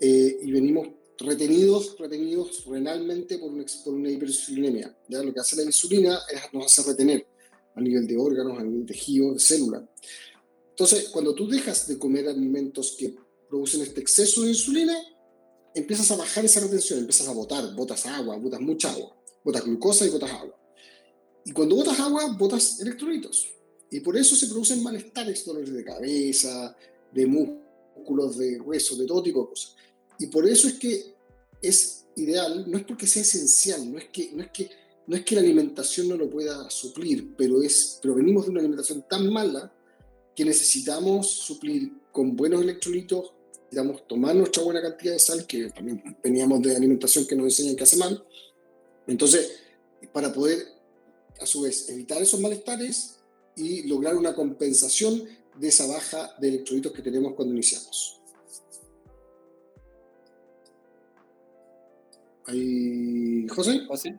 eh, 0.00 0.38
y 0.42 0.52
venimos 0.52 0.88
retenidos, 1.18 1.96
retenidos 1.98 2.64
renalmente 2.66 3.38
por 3.38 3.52
una, 3.52 3.64
por 3.84 3.94
una 3.94 4.10
hiperinsulinemia. 4.10 4.96
¿ya? 5.08 5.22
Lo 5.22 5.32
que 5.32 5.40
hace 5.40 5.56
la 5.56 5.62
insulina 5.62 6.18
es, 6.32 6.52
nos 6.52 6.66
hace 6.66 6.90
retener 6.90 7.26
a 7.74 7.80
nivel 7.80 8.06
de 8.06 8.16
órganos, 8.16 8.58
a 8.58 8.62
nivel 8.62 8.80
de 8.86 8.92
tejido, 8.92 9.34
de 9.34 9.40
célula. 9.40 9.88
Entonces, 10.72 11.10
cuando 11.10 11.34
tú 11.34 11.46
dejas 11.46 11.86
de 11.86 11.98
comer 11.98 12.28
alimentos 12.28 12.96
que 12.98 13.14
producen 13.48 13.82
este 13.82 14.00
exceso 14.00 14.42
de 14.42 14.48
insulina, 14.48 14.96
empiezas 15.74 16.10
a 16.10 16.16
bajar 16.16 16.44
esa 16.44 16.60
retención, 16.60 16.98
empiezas 16.98 17.28
a 17.28 17.32
botar, 17.32 17.74
botas 17.74 18.06
agua, 18.06 18.36
botas 18.36 18.60
mucha 18.60 18.90
agua, 18.90 19.14
botas 19.44 19.64
glucosa 19.64 20.06
y 20.06 20.08
botas 20.08 20.30
agua. 20.30 20.58
Y 21.44 21.52
cuando 21.52 21.76
botas 21.76 22.00
agua, 22.00 22.34
botas 22.38 22.80
electrolitos. 22.80 23.48
Y 23.90 24.00
por 24.00 24.16
eso 24.16 24.34
se 24.34 24.46
producen 24.46 24.82
malestares, 24.82 25.44
dolores 25.44 25.72
de 25.72 25.84
cabeza, 25.84 26.74
de 27.12 27.26
músculos, 27.26 28.38
de 28.38 28.58
huesos, 28.58 28.98
de 28.98 29.06
todo 29.06 29.22
tipo 29.22 29.42
de 29.42 29.48
cosas. 29.48 29.76
Y 30.18 30.26
por 30.28 30.48
eso 30.48 30.68
es 30.68 30.74
que 30.74 31.14
es 31.60 32.06
ideal, 32.16 32.64
no 32.70 32.78
es 32.78 32.84
porque 32.84 33.06
sea 33.06 33.22
esencial, 33.22 33.92
no 33.92 33.98
es 33.98 34.08
que, 34.08 34.30
no 34.32 34.42
es 34.42 34.50
que, 34.50 34.70
no 35.06 35.16
es 35.16 35.24
que 35.24 35.34
la 35.34 35.42
alimentación 35.42 36.08
no 36.08 36.16
lo 36.16 36.30
pueda 36.30 36.70
suplir, 36.70 37.34
pero, 37.36 37.62
es, 37.62 37.98
pero 38.00 38.14
venimos 38.14 38.46
de 38.46 38.52
una 38.52 38.60
alimentación 38.60 39.04
tan 39.08 39.30
mala 39.30 39.70
que 40.34 40.44
necesitamos 40.44 41.30
suplir 41.30 41.92
con 42.10 42.36
buenos 42.36 42.62
electrolitos, 42.62 43.32
necesitamos 43.64 44.06
tomar 44.06 44.34
nuestra 44.34 44.62
buena 44.62 44.82
cantidad 44.82 45.12
de 45.12 45.18
sal, 45.18 45.46
que 45.46 45.70
también 45.70 46.16
veníamos 46.22 46.62
de 46.62 46.76
alimentación 46.76 47.26
que 47.26 47.36
nos 47.36 47.46
enseñan 47.46 47.76
que 47.76 47.84
hace 47.84 47.96
mal. 47.96 48.24
Entonces, 49.06 49.60
para 50.12 50.32
poder, 50.32 50.58
a 51.40 51.46
su 51.46 51.62
vez, 51.62 51.88
evitar 51.88 52.20
esos 52.20 52.40
malestares 52.40 53.18
y 53.56 53.86
lograr 53.86 54.16
una 54.16 54.34
compensación 54.34 55.24
de 55.58 55.68
esa 55.68 55.86
baja 55.86 56.34
de 56.40 56.48
electrolitos 56.48 56.92
que 56.92 57.02
tenemos 57.02 57.34
cuando 57.34 57.54
iniciamos. 57.54 58.20
¿Ahí, 62.46 63.46
José? 63.48 63.86
José. 63.86 64.18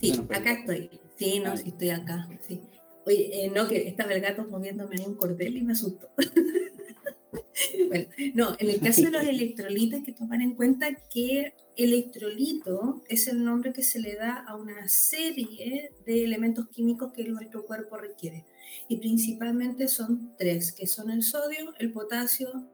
Sí, 0.00 0.12
acá 0.30 0.52
estoy. 0.52 0.90
Sí, 1.16 1.40
no, 1.40 1.56
sí 1.56 1.68
estoy 1.68 1.90
acá. 1.90 2.28
Sí. 2.46 2.60
Oye, 3.06 3.44
eh, 3.44 3.50
no, 3.50 3.66
que 3.66 3.88
estaba 3.88 4.12
el 4.12 4.20
gato 4.20 4.44
moviéndome 4.44 4.96
en 4.96 5.06
un 5.08 5.14
cordel 5.16 5.56
y 5.56 5.62
me 5.62 5.72
asustó. 5.72 6.08
bueno, 7.88 8.06
no, 8.34 8.56
en 8.58 8.70
el 8.70 8.80
caso 8.80 9.02
de 9.02 9.10
los 9.10 9.24
electrolitos 9.24 9.98
hay 9.98 10.04
que 10.04 10.12
tomar 10.12 10.40
en 10.40 10.54
cuenta 10.54 10.88
que 11.12 11.54
electrolito 11.76 13.02
es 13.08 13.26
el 13.28 13.44
nombre 13.44 13.72
que 13.72 13.82
se 13.82 13.98
le 13.98 14.14
da 14.14 14.44
a 14.46 14.56
una 14.56 14.88
serie 14.88 15.92
de 16.06 16.24
elementos 16.24 16.68
químicos 16.68 17.12
que 17.12 17.24
nuestro 17.24 17.64
cuerpo 17.64 17.96
requiere. 17.96 18.44
Y 18.88 18.98
principalmente 18.98 19.88
son 19.88 20.34
tres, 20.38 20.72
que 20.72 20.86
son 20.86 21.10
el 21.10 21.22
sodio, 21.22 21.74
el 21.78 21.92
potasio 21.92 22.68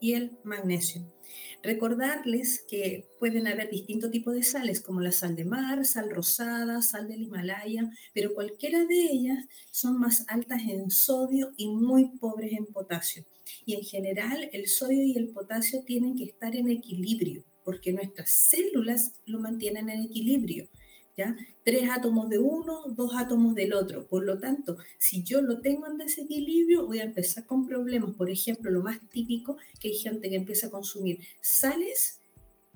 y 0.00 0.14
el 0.14 0.38
magnesio. 0.44 1.13
Recordarles 1.64 2.62
que 2.68 3.08
pueden 3.18 3.46
haber 3.46 3.70
distintos 3.70 4.10
tipos 4.10 4.34
de 4.34 4.42
sales, 4.42 4.82
como 4.82 5.00
la 5.00 5.12
sal 5.12 5.34
de 5.34 5.46
mar, 5.46 5.86
sal 5.86 6.10
rosada, 6.10 6.82
sal 6.82 7.08
del 7.08 7.22
Himalaya, 7.22 7.90
pero 8.12 8.34
cualquiera 8.34 8.84
de 8.84 9.00
ellas 9.00 9.46
son 9.70 9.98
más 9.98 10.26
altas 10.28 10.60
en 10.68 10.90
sodio 10.90 11.52
y 11.56 11.68
muy 11.68 12.18
pobres 12.18 12.52
en 12.52 12.66
potasio. 12.66 13.24
Y 13.64 13.76
en 13.76 13.82
general 13.82 14.50
el 14.52 14.68
sodio 14.68 15.02
y 15.04 15.16
el 15.16 15.30
potasio 15.30 15.82
tienen 15.86 16.16
que 16.16 16.24
estar 16.24 16.54
en 16.54 16.68
equilibrio, 16.68 17.44
porque 17.64 17.94
nuestras 17.94 18.30
células 18.30 19.12
lo 19.24 19.40
mantienen 19.40 19.88
en 19.88 20.02
equilibrio. 20.02 20.68
Tres 21.64 21.88
átomos 21.90 22.28
de 22.28 22.38
uno, 22.38 22.82
dos 22.88 23.12
átomos 23.16 23.54
del 23.54 23.72
otro. 23.72 24.06
Por 24.06 24.24
lo 24.24 24.38
tanto, 24.38 24.76
si 24.98 25.22
yo 25.22 25.40
lo 25.40 25.60
tengo 25.60 25.86
en 25.86 25.98
desequilibrio, 25.98 26.86
voy 26.86 26.98
a 26.98 27.04
empezar 27.04 27.46
con 27.46 27.66
problemas. 27.66 28.14
Por 28.16 28.30
ejemplo, 28.30 28.70
lo 28.70 28.82
más 28.82 28.98
típico, 29.10 29.56
que 29.80 29.88
hay 29.88 29.94
gente 29.94 30.28
que 30.28 30.36
empieza 30.36 30.66
a 30.66 30.70
consumir 30.70 31.20
sales 31.40 32.20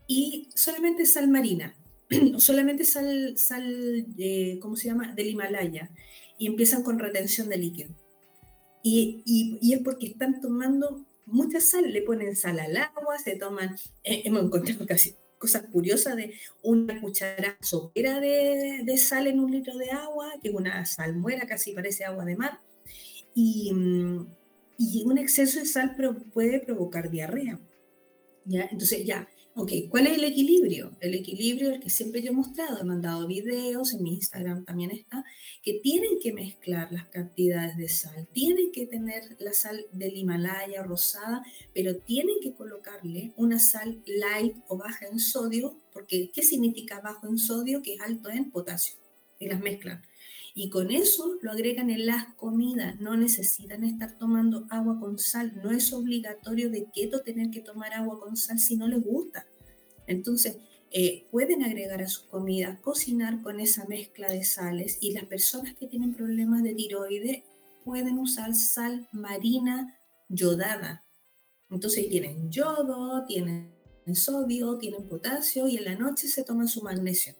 y 0.07 0.48
solamente 0.55 1.05
sal 1.05 1.29
marina, 1.29 1.74
solamente 2.38 2.85
sal, 2.85 3.37
sal 3.37 4.07
eh, 4.16 4.59
¿cómo 4.61 4.77
se 4.77 4.87
llama?, 4.87 5.12
del 5.14 5.29
Himalaya, 5.29 5.90
y 6.38 6.46
empiezan 6.46 6.83
con 6.83 6.98
retención 6.98 7.48
de 7.48 7.59
líquido. 7.59 7.90
Y, 8.83 9.22
y, 9.61 9.74
es 9.74 9.81
porque 9.81 10.07
están 10.07 10.40
tomando 10.40 11.05
mucha 11.27 11.61
sal, 11.61 11.92
le 11.92 12.01
ponen 12.01 12.37
sal 12.37 12.59
al 12.61 12.77
agua, 12.77 13.18
se 13.18 13.37
toman, 13.37 13.77
eh, 14.05 14.22
hemos 14.24 14.44
encontrado 14.44 14.87
casi 14.87 15.14
cosas 15.38 15.64
curiosas 15.72 16.16
de 16.16 16.35
una 16.62 17.01
cuchara 17.01 17.57
sopera 17.61 18.20
de, 18.20 18.83
de, 18.85 18.98
sal 18.98 19.27
en 19.27 19.40
un 19.40 19.51
litro 19.51 19.77
de 19.77 19.90
agua, 19.90 20.33
que 20.42 20.48
es 20.48 20.55
una 20.55 20.85
salmuera, 20.85 21.46
casi 21.46 21.72
parece 21.72 22.05
agua 22.05 22.24
de 22.24 22.37
mar, 22.37 22.61
y, 23.35 23.72
mm, 23.72 24.27
y 24.79 25.05
un 25.05 25.18
exceso 25.18 25.61
de 25.61 25.66
sal 25.66 25.96
puede 26.33 26.61
provocar 26.61 27.11
diarrea. 27.11 27.61
¿ya? 28.44 28.68
Entonces 28.70 29.05
ya, 29.05 29.29
Ok, 29.60 29.72
¿cuál 29.88 30.06
es 30.06 30.16
el 30.18 30.22
equilibrio? 30.22 30.92
El 31.00 31.16
equilibrio, 31.16 31.72
el 31.72 31.80
que 31.80 31.90
siempre 31.90 32.22
yo 32.22 32.30
he 32.30 32.32
mostrado, 32.32 32.80
he 32.80 32.84
mandado 32.84 33.26
videos, 33.26 33.92
en 33.92 34.04
mi 34.04 34.14
Instagram 34.14 34.64
también 34.64 34.92
está, 34.92 35.24
que 35.64 35.80
tienen 35.82 36.20
que 36.22 36.32
mezclar 36.32 36.92
las 36.92 37.06
cantidades 37.08 37.76
de 37.76 37.88
sal, 37.88 38.28
tienen 38.32 38.70
que 38.70 38.86
tener 38.86 39.36
la 39.40 39.52
sal 39.52 39.84
del 39.90 40.16
Himalaya 40.16 40.84
rosada, 40.84 41.42
pero 41.74 41.96
tienen 41.96 42.36
que 42.40 42.54
colocarle 42.54 43.32
una 43.34 43.58
sal 43.58 44.00
light 44.06 44.54
o 44.68 44.76
baja 44.76 45.08
en 45.08 45.18
sodio, 45.18 45.80
porque 45.92 46.30
¿qué 46.32 46.44
significa 46.44 47.00
bajo 47.00 47.26
en 47.26 47.36
sodio? 47.36 47.82
Que 47.82 47.94
es 47.94 48.00
alto 48.00 48.30
en 48.30 48.52
potasio, 48.52 48.94
y 49.40 49.48
las 49.48 49.59
mezclan. 49.59 50.04
Y 50.54 50.70
con 50.70 50.90
eso 50.90 51.38
lo 51.40 51.52
agregan 51.52 51.88
en 51.88 52.06
las 52.06 52.34
comidas. 52.34 52.98
No 52.98 53.16
necesitan 53.16 53.84
estar 53.84 54.18
tomando 54.18 54.66
agua 54.70 54.98
con 54.98 55.16
sal. 55.16 55.52
No 55.62 55.70
es 55.70 55.92
obligatorio 55.92 56.68
de 56.68 56.86
keto 56.92 57.20
tener 57.20 57.50
que 57.50 57.61
tomar 57.61 57.94
agua 57.94 58.18
con 58.18 58.36
sal 58.36 58.59
si 58.59 58.76
no 58.76 58.88
les 58.88 59.00
gusta. 59.00 59.46
Entonces, 60.09 60.56
eh, 60.90 61.26
pueden 61.30 61.62
agregar 61.62 62.02
a 62.02 62.09
su 62.09 62.26
comida, 62.28 62.80
cocinar 62.82 63.42
con 63.42 63.61
esa 63.61 63.84
mezcla 63.84 64.28
de 64.28 64.42
sales 64.42 64.98
y 65.02 65.12
las 65.12 65.26
personas 65.26 65.74
que 65.74 65.86
tienen 65.86 66.14
problemas 66.14 66.62
de 66.62 66.74
tiroides 66.74 67.42
pueden 67.84 68.18
usar 68.18 68.54
sal 68.54 69.06
marina 69.12 69.98
yodada. 70.28 71.04
Entonces 71.70 72.09
tienen 72.09 72.50
yodo, 72.50 73.24
tienen 73.26 73.74
sodio, 74.14 74.78
tienen 74.78 75.06
potasio 75.06 75.68
y 75.68 75.76
en 75.76 75.84
la 75.84 75.94
noche 75.94 76.26
se 76.26 76.42
toman 76.42 76.68
su 76.68 76.82
magnesio. 76.82 77.34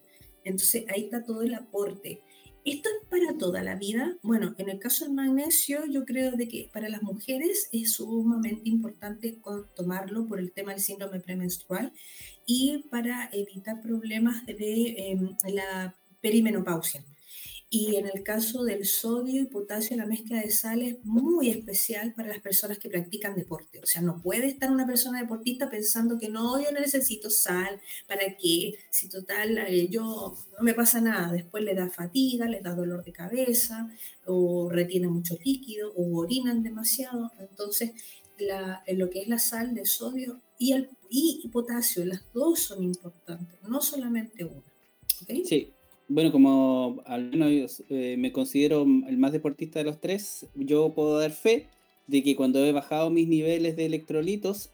Entonces 0.45 0.85
ahí 0.89 1.05
está 1.05 1.25
todo 1.25 1.41
el 1.43 1.55
aporte. 1.55 2.23
¿Esto 2.69 2.91
es 2.91 3.09
para 3.09 3.39
toda 3.39 3.63
la 3.63 3.77
vida? 3.77 4.19
Bueno, 4.23 4.55
en 4.59 4.69
el 4.69 4.79
caso 4.79 5.07
del 5.07 5.15
magnesio, 5.15 5.87
yo 5.87 6.05
creo 6.05 6.33
de 6.33 6.49
que 6.49 6.69
para 6.71 6.91
las 6.91 7.03
mujeres 7.03 7.71
es 7.73 7.93
sumamente 7.93 8.69
importante 8.69 9.39
tomarlo 9.75 10.27
por 10.27 10.39
el 10.39 10.53
tema 10.53 10.73
del 10.73 10.83
síndrome 10.83 11.19
premenstrual 11.19 11.95
y 12.45 12.85
para 12.91 13.31
evitar 13.33 13.81
problemas 13.81 14.45
de 14.45 14.95
em, 14.99 15.35
la 15.49 15.97
perimenopausia. 16.21 17.03
Y 17.71 17.97
en 17.97 18.07
el 18.07 18.23
caso 18.23 18.65
del 18.65 18.87
sodio 18.87 19.43
y 19.43 19.47
potasio, 19.47 19.95
la 19.99 20.07
mezcla 20.07 20.41
de 20.41 20.51
sal 20.51 20.81
es 20.81 21.05
muy 21.05 21.51
especial 21.51 22.15
para 22.15 22.29
las 22.29 22.41
personas 22.41 22.79
que 22.79 22.89
practican 22.89 23.37
deporte. 23.37 23.81
O 23.81 23.87
sea, 23.87 24.01
no 24.01 24.23
puede 24.23 24.47
estar 24.47 24.71
una 24.71 24.87
persona 24.87 25.21
deportista 25.21 25.69
pensando 25.69 26.19
que 26.19 26.31
no, 26.31 26.59
yo 26.63 26.73
no 26.73 26.81
necesito 26.81 27.29
sal, 27.29 27.79
¿para 28.07 28.37
qué? 28.39 28.79
Si 28.89 29.11
total, 29.11 29.59
eh, 29.59 29.89
yo 29.91 30.35
no 30.57 30.65
me 30.65 30.73
pasa 30.73 31.03
nada. 31.03 31.31
Después 31.31 31.63
le 31.63 31.75
da 31.75 31.91
fatiga, 31.91 32.47
le 32.47 32.63
da 32.63 32.75
dolor 32.75 33.05
de 33.05 33.13
cabeza, 33.13 33.91
o 34.25 34.71
retiene 34.71 35.09
mucho 35.09 35.37
líquido, 35.45 35.93
o 35.95 36.21
orinan 36.21 36.63
demasiado. 36.63 37.33
Entonces, 37.39 37.91
lo 38.87 39.11
que 39.11 39.21
es 39.21 39.29
la 39.29 39.39
sal 39.39 39.75
de 39.75 39.85
sodio 39.85 40.41
y, 40.59 40.73
el, 40.73 40.89
y 41.11 41.47
potasio, 41.49 42.03
las 42.07 42.25
dos 42.33 42.61
son 42.61 42.83
importantes, 42.83 43.59
no 43.69 43.83
solamente 43.83 44.45
una. 44.45 44.63
Sí, 45.45 45.73
bueno, 46.09 46.33
como 46.33 47.03
al 47.05 47.31
menos 47.31 47.85
eh, 47.91 48.17
me 48.19 48.33
considero 48.33 48.83
el 48.83 49.19
más 49.19 49.33
deportista 49.33 49.79
de 49.79 49.85
los 49.85 50.01
tres, 50.01 50.47
yo 50.55 50.95
puedo 50.95 51.19
dar 51.19 51.31
fe 51.31 51.69
de 52.07 52.23
que 52.23 52.35
cuando 52.35 52.65
he 52.65 52.73
bajado 52.73 53.11
mis 53.11 53.29
niveles 53.29 53.77
de 53.77 53.85
electrolitos, 53.85 54.73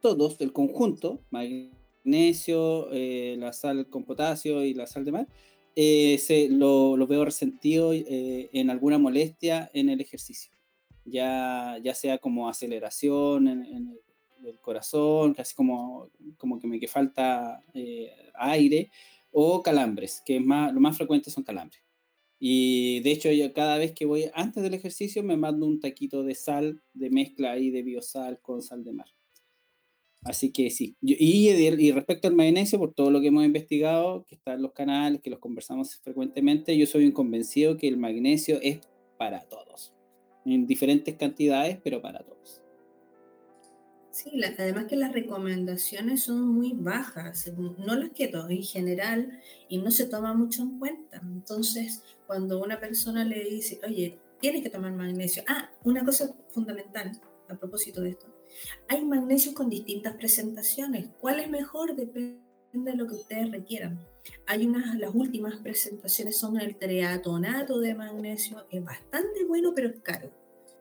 todos, 0.00 0.40
el 0.40 0.52
conjunto, 0.52 1.20
magnesio, 1.30 2.88
eh, 2.92 3.36
la 3.38 3.52
sal 3.52 3.88
con 3.88 4.04
potasio 4.04 4.64
y 4.64 4.74
la 4.74 4.86
sal 4.86 5.04
de 5.04 5.12
mar, 5.12 5.28
eh, 5.74 6.18
se, 6.18 6.48
lo, 6.48 6.96
veo 7.08 7.24
resentido 7.24 7.92
en 7.92 8.70
alguna 8.70 8.98
molestia 8.98 9.70
en 9.74 9.88
el 9.90 10.00
ejercicio. 10.00 10.52
Ya, 11.04 11.78
ya 11.82 11.94
sea 11.94 12.18
como 12.18 12.48
aceleración 12.48 13.48
en, 13.48 13.98
el 14.44 14.60
corazón, 14.60 15.34
casi 15.34 15.54
como, 15.54 16.10
como 16.36 16.60
que 16.60 16.68
me 16.68 16.78
que 16.78 16.86
falta 16.86 17.60
aire, 18.34 18.90
o 19.30 19.62
calambres, 19.62 20.22
que 20.24 20.40
más, 20.40 20.72
lo 20.72 20.80
más 20.80 20.96
frecuente 20.96 21.30
son 21.30 21.44
calambres. 21.44 21.82
Y 22.40 23.00
de 23.00 23.10
hecho, 23.10 23.30
yo 23.32 23.52
cada 23.52 23.78
vez 23.78 23.92
que 23.92 24.06
voy 24.06 24.30
antes 24.32 24.62
del 24.62 24.74
ejercicio 24.74 25.22
me 25.22 25.36
mando 25.36 25.66
un 25.66 25.80
taquito 25.80 26.22
de 26.22 26.34
sal, 26.34 26.82
de 26.94 27.10
mezcla 27.10 27.52
ahí 27.52 27.70
de 27.70 27.82
biosal 27.82 28.40
con 28.40 28.62
sal 28.62 28.84
de 28.84 28.92
mar. 28.92 29.08
Así 30.22 30.52
que 30.52 30.70
sí. 30.70 30.96
y, 31.00 31.48
y, 31.48 31.92
respecto 31.92 32.28
al 32.28 32.34
magnesio, 32.34 32.78
por 32.78 32.92
todo 32.92 33.10
lo 33.10 33.20
que 33.20 33.28
hemos 33.28 33.44
investigado, 33.44 34.24
que 34.26 34.34
está 34.34 34.54
en 34.54 34.62
los 34.62 34.72
canales, 34.72 35.20
que 35.20 35.30
los 35.30 35.38
conversamos 35.38 35.96
frecuentemente, 35.96 36.76
yo 36.76 36.86
soy 36.86 37.06
un 37.06 37.12
convencido 37.12 37.76
que 37.76 37.88
el 37.88 37.96
magnesio 37.96 38.58
es 38.62 38.80
para 39.16 39.40
todos. 39.42 39.92
En 40.44 40.66
diferentes 40.66 41.14
cantidades, 41.16 41.78
pero 41.82 42.02
para 42.02 42.20
todos. 42.20 42.62
Sí, 44.18 44.32
además 44.42 44.86
que 44.86 44.96
las 44.96 45.12
recomendaciones 45.12 46.24
son 46.24 46.48
muy 46.48 46.72
bajas, 46.72 47.52
no 47.56 47.94
las 47.94 48.10
que 48.10 48.26
todo 48.26 48.50
en 48.50 48.64
general, 48.64 49.40
y 49.68 49.78
no 49.78 49.92
se 49.92 50.06
toma 50.06 50.34
mucho 50.34 50.62
en 50.62 50.80
cuenta. 50.80 51.20
Entonces, 51.22 52.02
cuando 52.26 52.60
una 52.60 52.80
persona 52.80 53.24
le 53.24 53.44
dice, 53.44 53.78
oye, 53.86 54.18
tienes 54.40 54.64
que 54.64 54.70
tomar 54.70 54.90
magnesio. 54.90 55.44
Ah, 55.46 55.70
una 55.84 56.04
cosa 56.04 56.34
fundamental 56.50 57.12
a 57.48 57.54
propósito 57.54 58.00
de 58.00 58.10
esto. 58.10 58.26
Hay 58.88 59.04
magnesio 59.04 59.54
con 59.54 59.70
distintas 59.70 60.14
presentaciones. 60.14 61.10
¿Cuál 61.20 61.38
es 61.38 61.48
mejor? 61.48 61.94
Depende 61.94 62.40
de 62.72 62.96
lo 62.96 63.06
que 63.06 63.14
ustedes 63.14 63.52
requieran. 63.52 64.00
Hay 64.48 64.66
unas, 64.66 64.98
las 64.98 65.14
últimas 65.14 65.58
presentaciones 65.58 66.36
son 66.36 66.60
el 66.60 66.74
treatonato 66.74 67.78
de 67.78 67.94
magnesio. 67.94 68.66
Es 68.68 68.82
bastante 68.82 69.44
bueno, 69.44 69.74
pero 69.76 69.90
es 69.90 70.00
caro. 70.00 70.32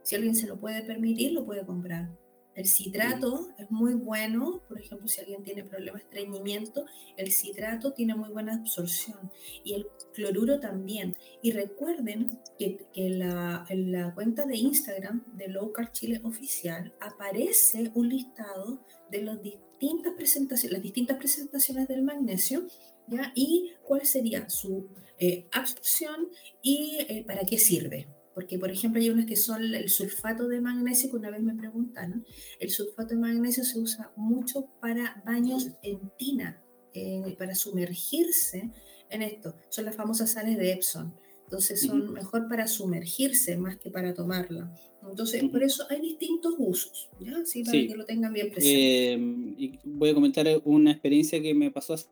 Si 0.02 0.16
alguien 0.16 0.36
se 0.36 0.48
lo 0.48 0.60
puede 0.60 0.82
permitir, 0.82 1.34
lo 1.34 1.46
puede 1.46 1.64
comprar. 1.64 2.10
El 2.58 2.66
citrato 2.66 3.50
es 3.60 3.70
muy 3.70 3.94
bueno, 3.94 4.64
por 4.68 4.82
ejemplo, 4.82 5.08
si 5.08 5.22
alguien 5.22 5.44
tiene 5.44 5.64
problemas 5.64 6.02
de 6.02 6.06
estreñimiento, 6.06 6.88
el 7.16 7.32
citrato 7.32 7.94
tiene 7.94 8.16
muy 8.16 8.30
buena 8.30 8.56
absorción 8.56 9.32
y 9.64 9.76
el 9.76 9.86
cloruro 10.16 10.60
también. 10.60 11.16
Y 11.44 11.52
recuerden 11.52 12.40
que, 12.58 12.88
la, 12.96 13.64
en 13.70 13.92
la 13.92 14.12
cuenta 14.16 14.48
de 14.48 14.58
Instagram 14.58 15.24
de 15.36 15.50
Low 15.50 15.72
Carb 15.72 15.92
Chile 15.92 16.20
Oficial 16.24 16.96
aparece 17.00 17.92
un 17.94 18.10
listado 18.10 18.84
de 19.12 19.22
las 19.22 19.40
distintas 19.40 20.14
presentaciones, 20.16 20.74
las 20.74 20.82
distintas 20.82 21.18
presentaciones 21.18 21.88
del 21.88 22.02
magnesio 22.02 22.66
¿ya? 23.08 23.32
y 23.36 23.74
cuál 23.84 24.04
sería 24.04 24.50
su 24.50 24.90
eh, 25.20 25.48
absorción 25.52 26.30
y 26.64 26.98
eh, 27.08 27.24
para 27.28 27.42
qué 27.42 27.60
sirve. 27.60 28.08
Porque, 28.38 28.60
por 28.60 28.70
ejemplo, 28.70 29.02
hay 29.02 29.10
unas 29.10 29.26
que 29.26 29.36
son 29.36 29.64
el 29.64 29.90
sulfato 29.90 30.48
de 30.48 30.62
magnesio, 30.62 31.10
que 31.10 31.16
una 31.16 31.32
vez 31.32 31.42
me 31.42 31.56
preguntaron, 31.56 32.24
el 32.60 32.70
sulfato 32.70 33.16
de 33.16 33.20
magnesio 33.20 33.64
se 33.64 33.80
usa 33.80 34.12
mucho 34.16 34.68
para 34.80 35.24
baños 35.26 35.70
en 35.82 36.12
tina, 36.20 36.62
eh, 36.94 37.36
para 37.40 37.56
sumergirse 37.56 38.70
en 39.10 39.24
esto. 39.24 39.56
Son 39.70 39.86
las 39.86 39.96
famosas 39.96 40.34
sales 40.34 40.56
de 40.56 40.72
Epsom. 40.72 41.14
Entonces 41.46 41.82
son 41.82 42.14
mejor 42.14 42.48
para 42.48 42.68
sumergirse 42.68 43.58
más 43.58 43.78
que 43.78 43.90
para 43.90 44.14
tomarla. 44.14 44.72
Entonces, 45.02 45.44
por 45.46 45.64
eso 45.64 45.88
hay 45.90 46.00
distintos 46.00 46.54
usos, 46.60 47.10
¿ya? 47.20 47.44
Sí, 47.44 47.64
para 47.64 47.80
que 47.80 47.96
lo 47.96 48.06
tengan 48.06 48.34
bien 48.34 48.52
presente. 48.52 49.14
Eh, 49.14 49.56
y 49.58 49.80
voy 49.84 50.10
a 50.10 50.14
comentar 50.14 50.46
una 50.64 50.92
experiencia 50.92 51.42
que 51.42 51.56
me 51.56 51.72
pasó 51.72 51.96
hace 51.96 52.06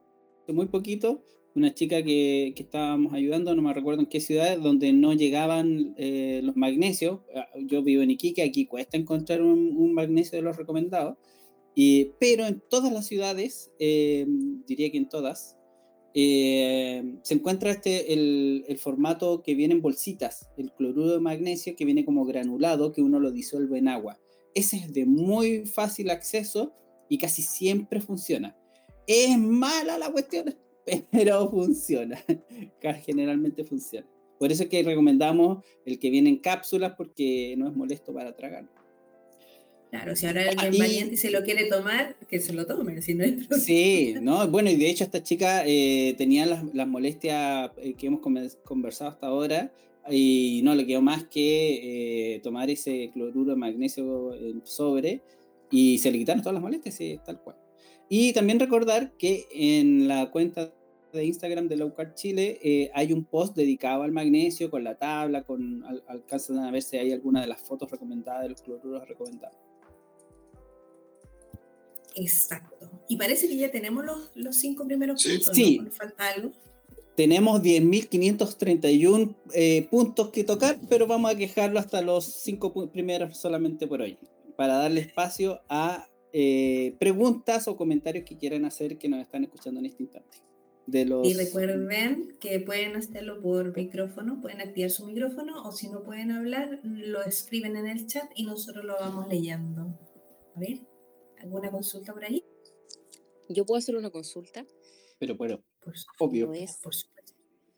muy 0.48 0.66
poquito 0.66 1.24
una 1.56 1.74
chica 1.74 2.04
que, 2.04 2.54
que, 2.56 2.64
estábamos 2.64 3.14
ayudando, 3.14 3.56
no 3.56 3.62
me 3.62 3.74
recuerdo 3.74 4.02
en 4.02 4.08
qué 4.08 4.20
ciudad, 4.20 4.58
donde 4.60 4.92
no 4.92 5.14
llegaban 5.14 5.96
eh, 5.98 6.42
los 6.44 6.58
magnesios. 6.58 7.22
Ah, 7.34 7.48
yo 7.58 7.82
vivo 7.82 8.04
en 8.04 8.12
Iquique, 8.12 8.44
aquí 8.44 8.66
cuesta 8.66 8.98
encontrar 8.98 9.42
un, 9.42 9.94
magnesio 9.94 10.38
de 10.38 10.42
los 10.42 10.58
recomendados, 10.58 11.18
y, 11.74 12.12
pero 12.20 12.46
en 12.46 12.62
todas 12.70 12.92
las 12.92 13.08
ciudades, 13.08 13.72
eh, 13.80 14.26
diría 14.68 14.92
que 14.92 14.98
en 14.98 15.08
todas, 15.08 15.58
eh, 16.14 17.04
se 17.24 17.34
encuentra 17.34 17.72
este, 17.72 18.14
el, 18.14 18.66
el, 18.68 18.78
formato 18.78 19.42
que 19.42 19.56
viene 19.56 19.74
en 19.74 19.82
bolsitas, 19.82 20.50
el 20.58 20.72
cloruro 20.74 21.12
de 21.12 21.20
magnesio 21.20 21.76
que 21.76 21.86
viene 21.86 22.06
como 22.06 22.26
granulado, 22.26 22.92
que 22.92 23.02
uno 23.02 23.20
lo 23.20 23.32
disuelve 23.32 23.78
en 23.78 23.88
agua. 23.88 24.20
Ese 24.54 24.78
es 24.78 24.94
de 24.94 25.06
muy 25.06 25.66
fácil 25.66 26.10
acceso 26.10 26.74
y 27.10 27.18
casi 27.18 27.42
siempre 27.42 28.02
funciona. 28.02 28.58
Es 29.08 29.38
mala 29.38 29.98
la 29.98 30.12
cuestión, 30.12 30.56
pero 31.12 31.50
funciona. 31.52 32.22
Generalmente 33.06 33.64
funciona. 33.64 34.08
Por 34.40 34.52
eso 34.52 34.64
es 34.64 34.70
que 34.70 34.84
recomendamos 34.84 35.64
el 35.86 35.98
que 36.00 36.10
viene 36.10 36.30
en 36.30 36.38
cápsulas 36.38 36.94
porque 36.98 37.56
no 37.58 37.68
es 37.70 37.76
molesto 37.76 38.14
para 38.14 38.36
tragar. 38.36 38.66
Claro, 39.92 40.16
si 40.16 40.26
ahora 40.26 40.42
alguien 40.50 40.78
valiente 40.78 41.14
y 41.14 41.18
se 41.18 41.32
lo 41.32 41.44
quiere 41.44 41.66
tomar, 41.66 42.18
que 42.28 42.42
se 42.42 42.52
lo 42.52 42.66
tome, 42.66 43.02
si 43.02 43.14
no 43.14 43.24
es 43.24 43.36
Sí, 43.66 44.16
no, 44.22 44.46
bueno, 44.50 44.70
y 44.70 44.76
de 44.76 44.90
hecho 44.90 45.06
esta 45.06 45.24
chica 45.24 45.64
eh, 45.66 46.16
tenía 46.18 46.46
las, 46.46 46.66
las 46.74 46.88
molestias 46.88 47.72
eh, 47.78 47.94
que 47.94 48.08
hemos 48.08 48.20
conversado 48.20 49.10
hasta 49.10 49.28
ahora 49.28 49.72
y 50.10 50.62
no 50.64 50.76
le 50.76 50.86
quedó 50.86 51.02
más 51.02 51.24
que 51.26 52.36
eh, 52.36 52.40
tomar 52.42 52.70
ese 52.70 53.10
cloruro 53.14 53.52
de 53.52 53.56
magnesio 53.56 54.34
en 54.34 54.66
sobre 54.66 55.22
y 55.72 55.98
se 56.00 56.12
le 56.12 56.18
quitaron 56.18 56.42
todas 56.42 56.56
las 56.56 56.64
molestias, 56.64 56.96
sí, 56.96 57.18
tal 57.26 57.42
cual. 57.42 57.56
Y 58.10 58.34
también 58.34 58.60
recordar 58.60 59.12
que 59.18 59.48
en 59.52 60.08
la 60.08 60.30
cuenta 60.32 60.72
de 61.12 61.26
Instagram 61.26 61.68
de 61.68 61.78
Low 61.78 61.94
Carb 61.94 62.14
Chile 62.14 62.60
eh, 62.62 62.92
hay 62.94 63.14
un 63.14 63.24
post 63.24 63.56
dedicado 63.56 64.04
al 64.04 64.12
magnesio 64.12 64.70
con 64.70 64.84
la 64.84 64.96
tabla, 64.96 65.44
con 65.44 65.84
al, 65.86 66.04
alcanzan 66.08 66.60
a 66.60 66.72
ver 66.72 66.84
si 66.84 66.98
hay 66.98 67.12
alguna 67.12 67.42
de 67.42 67.48
las 67.48 67.62
fotos 67.62 67.90
recomendadas 67.90 68.44
de 68.44 68.50
los 68.50 68.62
cloruros 68.62 69.08
recomendados. 69.08 69.58
Exacto. 72.16 72.90
Y 73.10 73.18
parece 73.18 73.48
que 73.48 73.58
ya 73.58 73.72
tenemos 73.72 74.06
los, 74.06 74.32
los 74.36 74.56
cinco 74.56 74.86
primeros 74.86 75.24
puntos. 75.24 75.54
Sí. 75.54 75.80
¿no? 75.80 75.92
falta 75.92 76.30
algo? 76.30 76.52
Tenemos 77.16 77.62
10.531 77.62 79.36
eh, 79.54 79.88
puntos 79.90 80.30
que 80.30 80.44
tocar, 80.44 80.78
pero 80.90 81.08
vamos 81.08 81.32
a 81.32 81.36
quejarlo 81.36 81.80
hasta 81.80 82.02
los 82.02 82.26
cinco 82.26 82.74
primeros 82.92 83.38
solamente 83.38 83.88
por 83.88 84.02
hoy, 84.02 84.18
para 84.58 84.76
darle 84.76 85.00
espacio 85.00 85.62
a 85.70 86.10
eh, 86.38 86.98
preguntas 87.00 87.66
o 87.70 87.78
comentarios 87.78 88.26
que 88.26 88.38
quieran 88.38 88.66
hacer 88.66 88.98
que 88.98 89.08
nos 89.08 89.22
están 89.22 89.46
escuchando 89.46 89.80
en 89.80 89.86
este 89.86 90.04
instante. 90.04 90.40
De 90.86 91.06
los... 91.06 91.26
Y 91.26 91.34
recuerden 91.34 92.36
que 92.42 92.60
pueden 92.60 92.98
hacerlo 92.98 93.42
por 93.42 93.74
micrófono, 93.74 94.42
pueden 94.42 94.60
activar 94.60 94.90
su 94.90 95.06
micrófono 95.06 95.64
o 95.64 95.72
si 95.72 95.88
no 95.88 96.04
pueden 96.04 96.32
hablar, 96.32 96.82
lo 96.84 97.24
escriben 97.24 97.78
en 97.78 97.88
el 97.88 98.06
chat 98.08 98.30
y 98.36 98.44
nosotros 98.44 98.84
lo 98.84 98.96
vamos 99.00 99.30
leyendo. 99.30 99.98
A 100.56 100.60
ver, 100.60 100.82
¿alguna 101.40 101.72
consulta 101.72 102.12
por 102.12 102.26
ahí? 102.26 102.44
Yo 103.48 103.66
puedo 103.66 103.78
hacer 103.78 103.96
una 103.96 104.10
consulta. 104.10 104.66
Pero 105.18 105.38
bueno, 105.38 105.64
obvio. 106.20 106.48
No 106.48 106.54
es, 106.54 106.82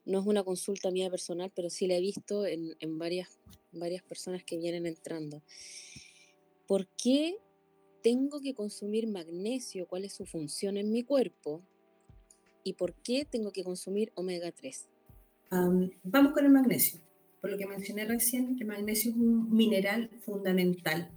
no 0.05 0.19
es 0.19 0.25
una 0.25 0.43
consulta 0.43 0.89
mía 0.89 1.11
personal, 1.11 1.51
pero 1.55 1.69
sí 1.69 1.85
la 1.85 1.97
he 1.97 2.01
visto 2.01 2.47
en, 2.47 2.75
en 2.79 2.97
varias, 2.97 3.39
varias 3.71 4.01
personas 4.01 4.43
que 4.43 4.57
vienen 4.57 4.87
entrando. 4.87 5.43
¿Por 6.65 6.87
qué 7.01 7.37
tengo 8.07 8.39
que 8.39 8.53
consumir 8.53 9.05
magnesio, 9.05 9.85
cuál 9.85 10.05
es 10.05 10.13
su 10.13 10.25
función 10.25 10.77
en 10.77 10.93
mi 10.93 11.03
cuerpo 11.03 11.61
y 12.63 12.71
por 12.71 12.93
qué 12.93 13.27
tengo 13.29 13.51
que 13.51 13.65
consumir 13.65 14.13
omega 14.15 14.49
3. 14.49 14.87
vamos 16.03 16.31
con 16.31 16.45
el 16.45 16.51
magnesio. 16.51 17.01
Por 17.41 17.51
lo 17.51 17.57
que 17.57 17.67
mencioné 17.67 18.05
recién, 18.05 18.55
el 18.61 18.65
magnesio 18.65 19.11
es 19.11 19.17
un 19.17 19.53
mineral 19.53 20.09
fundamental. 20.21 21.11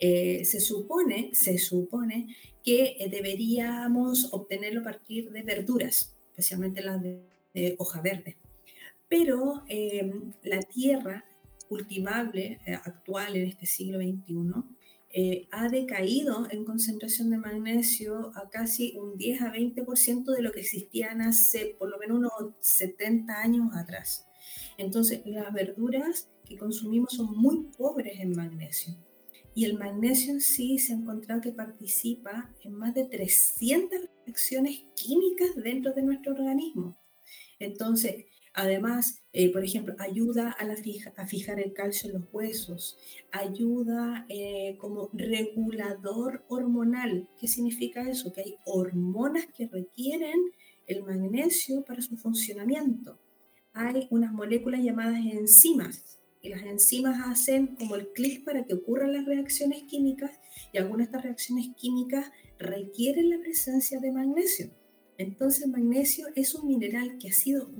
Eh, 0.00 0.44
se 0.44 0.58
supone, 0.58 1.30
se 1.32 1.58
supone 1.58 2.34
que 2.64 2.96
eh, 2.98 3.08
deberíamos 3.08 4.32
obtenerlo 4.32 4.80
a 4.80 4.84
partir 4.90 5.30
de 5.30 5.42
verduras, 5.42 6.12
especialmente 6.30 6.82
las 6.82 7.00
de, 7.00 7.76
hoja 7.78 8.00
verde. 8.00 8.36
pero 9.08 9.62
la 10.42 10.60
tierra 10.62 11.24
cultivable 11.68 12.58
actual 12.84 13.36
en 13.36 13.46
este 13.46 13.66
siglo 13.66 13.98
XXI 13.98 14.64
eh, 15.14 15.46
ha 15.50 15.68
decaído 15.68 16.48
en 16.50 16.64
concentración 16.64 17.28
de 17.28 17.36
magnesio 17.36 18.32
a 18.34 18.48
casi 18.48 18.96
un 18.96 19.18
10 19.18 19.42
a 19.42 19.52
20% 19.52 20.34
de 20.34 20.40
lo 20.40 20.52
que 20.52 20.60
existían 20.60 21.20
hace 21.20 21.76
por 21.78 21.90
lo 21.90 21.98
menos 21.98 22.18
unos 22.18 22.54
70 22.60 23.38
años 23.38 23.76
atrás. 23.76 24.26
Entonces, 24.78 25.20
las 25.26 25.52
verduras 25.52 26.30
que 26.44 26.56
consumimos 26.56 27.12
son 27.12 27.36
muy 27.36 27.64
pobres 27.76 28.20
en 28.20 28.34
magnesio. 28.34 28.94
Y 29.54 29.66
el 29.66 29.78
magnesio 29.78 30.32
en 30.32 30.40
sí 30.40 30.78
se 30.78 30.94
ha 30.94 30.96
encontrado 30.96 31.42
que 31.42 31.52
participa 31.52 32.50
en 32.62 32.72
más 32.72 32.94
de 32.94 33.04
300 33.04 34.00
reacciones 34.24 34.84
químicas 34.94 35.50
dentro 35.56 35.92
de 35.92 36.02
nuestro 36.02 36.32
organismo. 36.32 36.98
Entonces, 37.58 38.24
Además, 38.54 39.22
eh, 39.32 39.50
por 39.50 39.64
ejemplo, 39.64 39.94
ayuda 39.98 40.50
a, 40.50 41.26
fijar 41.26 41.58
el 41.58 41.72
calcio 41.72 42.10
en 42.10 42.20
los 42.20 42.28
huesos, 42.32 42.98
ayuda 43.30 44.26
eh, 44.28 44.76
como 44.78 45.08
regulador 45.14 46.44
hormonal. 46.48 47.28
¿Qué 47.40 47.48
significa 47.48 48.08
eso? 48.08 48.32
Que 48.32 48.42
hay 48.42 48.56
hormonas 48.66 49.46
que 49.56 49.68
requieren 49.68 50.52
el 50.86 51.02
magnesio 51.02 51.82
para 51.82 52.02
su 52.02 52.18
funcionamiento. 52.18 53.18
Hay 53.72 54.06
unas 54.10 54.32
moléculas 54.32 54.82
llamadas 54.82 55.20
enzimas 55.24 56.20
y 56.42 56.50
las 56.50 56.62
enzimas 56.62 57.26
hacen 57.26 57.76
como 57.76 57.94
el 57.94 58.12
clic 58.12 58.44
para 58.44 58.64
que 58.64 58.74
ocurran 58.74 59.14
las 59.14 59.24
reacciones 59.24 59.84
químicas 59.84 60.32
y 60.72 60.78
algunas 60.78 60.98
de 60.98 61.04
estas 61.04 61.22
reacciones 61.22 61.68
químicas 61.74 62.30
requieren 62.58 63.30
la 63.30 63.38
presencia 63.38 63.98
de 63.98 64.12
magnesio. 64.12 64.70
Entonces, 65.16 65.68
magnesio 65.68 66.26
es 66.34 66.54
un 66.54 66.66
mineral 66.66 67.16
que 67.18 67.28
ha 67.28 67.32
sido 67.32 67.70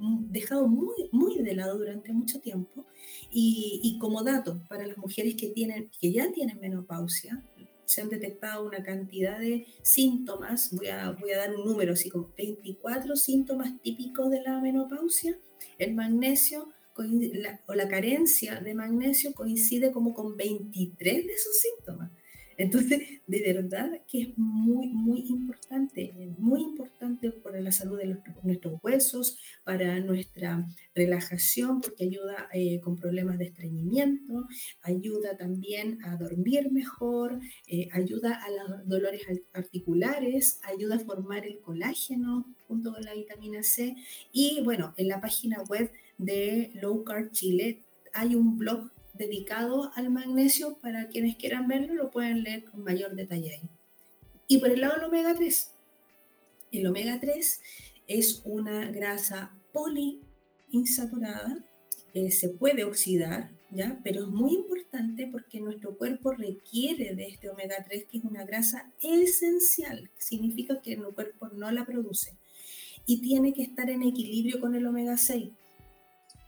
dejado 0.00 0.66
muy, 0.66 1.08
muy 1.12 1.38
de 1.38 1.54
lado 1.54 1.78
durante 1.78 2.12
mucho 2.12 2.40
tiempo. 2.40 2.86
Y, 3.30 3.96
como 4.00 4.22
dato, 4.22 4.62
para 4.68 4.86
las 4.86 4.98
mujeres 4.98 5.36
que, 5.36 5.48
tienen, 5.48 5.90
que 6.00 6.12
ya 6.12 6.32
tienen 6.32 6.60
menopausia, 6.60 7.44
se 7.84 8.00
han 8.00 8.08
detectado 8.08 8.64
una 8.64 8.82
cantidad 8.82 9.38
de 9.38 9.66
síntomas, 9.82 10.70
voy 10.72 10.86
a, 10.88 11.10
voy 11.12 11.32
a 11.32 11.38
dar 11.38 11.54
un 11.54 11.64
número, 11.64 11.92
así 11.92 12.08
como 12.08 12.32
24 12.36 13.16
síntomas 13.16 13.80
típicos 13.82 14.30
de 14.30 14.42
la 14.42 14.60
menopausia. 14.60 15.38
El 15.78 15.94
magnesio 15.94 16.68
o 17.66 17.74
la 17.74 17.88
carencia 17.88 18.60
de 18.60 18.74
magnesio 18.74 19.32
coincide 19.32 19.90
como 19.90 20.12
con 20.12 20.36
23 20.36 21.26
de 21.26 21.32
esos 21.32 21.56
síntomas. 21.58 22.10
Entonces, 22.60 23.00
de 23.26 23.52
verdad 23.54 24.02
que 24.06 24.20
es 24.20 24.28
muy, 24.36 24.88
muy 24.88 25.20
importante, 25.20 26.12
muy 26.36 26.60
importante 26.60 27.30
para 27.30 27.58
la 27.58 27.72
salud 27.72 27.96
de 27.96 28.18
nuestros 28.42 28.78
huesos, 28.82 29.38
para 29.64 29.98
nuestra 30.00 30.66
relajación, 30.94 31.80
porque 31.80 32.04
ayuda 32.04 32.50
eh, 32.52 32.78
con 32.80 32.96
problemas 32.96 33.38
de 33.38 33.46
estreñimiento, 33.46 34.46
ayuda 34.82 35.38
también 35.38 36.04
a 36.04 36.16
dormir 36.16 36.70
mejor, 36.70 37.40
eh, 37.66 37.88
ayuda 37.92 38.38
a 38.44 38.50
los 38.50 38.86
dolores 38.86 39.22
articulares, 39.54 40.60
ayuda 40.62 40.96
a 40.96 40.98
formar 40.98 41.46
el 41.46 41.60
colágeno 41.60 42.44
junto 42.68 42.92
con 42.92 43.02
la 43.02 43.14
vitamina 43.14 43.62
C. 43.62 43.96
Y 44.32 44.60
bueno, 44.62 44.92
en 44.98 45.08
la 45.08 45.22
página 45.22 45.62
web 45.62 45.90
de 46.18 46.72
Low 46.74 47.04
Carb 47.04 47.30
Chile 47.32 47.80
hay 48.12 48.34
un 48.34 48.58
blog 48.58 48.90
dedicado 49.20 49.92
al 49.94 50.10
magnesio, 50.10 50.78
para 50.78 51.08
quienes 51.08 51.36
quieran 51.36 51.68
verlo, 51.68 51.94
lo 51.94 52.10
pueden 52.10 52.42
leer 52.42 52.64
con 52.64 52.82
mayor 52.82 53.14
detalle 53.14 53.52
ahí. 53.54 53.68
Y 54.48 54.58
por 54.58 54.70
el 54.70 54.80
lado 54.80 54.94
del 54.94 55.04
omega 55.04 55.34
3, 55.34 55.72
el 56.72 56.86
omega 56.86 57.20
3 57.20 57.60
es 58.08 58.42
una 58.44 58.90
grasa 58.90 59.54
poliinsaturada, 59.72 61.62
eh, 62.14 62.30
se 62.30 62.48
puede 62.48 62.84
oxidar, 62.84 63.50
¿ya? 63.70 64.00
pero 64.02 64.22
es 64.22 64.28
muy 64.28 64.54
importante 64.54 65.28
porque 65.30 65.60
nuestro 65.60 65.96
cuerpo 65.96 66.32
requiere 66.32 67.14
de 67.14 67.28
este 67.28 67.50
omega 67.50 67.84
3, 67.86 68.06
que 68.06 68.18
es 68.18 68.24
una 68.24 68.44
grasa 68.44 68.90
esencial, 69.02 70.10
significa 70.16 70.80
que 70.80 70.96
nuestro 70.96 71.14
cuerpo 71.14 71.48
no 71.48 71.70
la 71.70 71.84
produce, 71.84 72.34
y 73.06 73.20
tiene 73.20 73.52
que 73.52 73.62
estar 73.62 73.90
en 73.90 74.02
equilibrio 74.02 74.60
con 74.60 74.74
el 74.74 74.86
omega 74.86 75.16
6. 75.16 75.50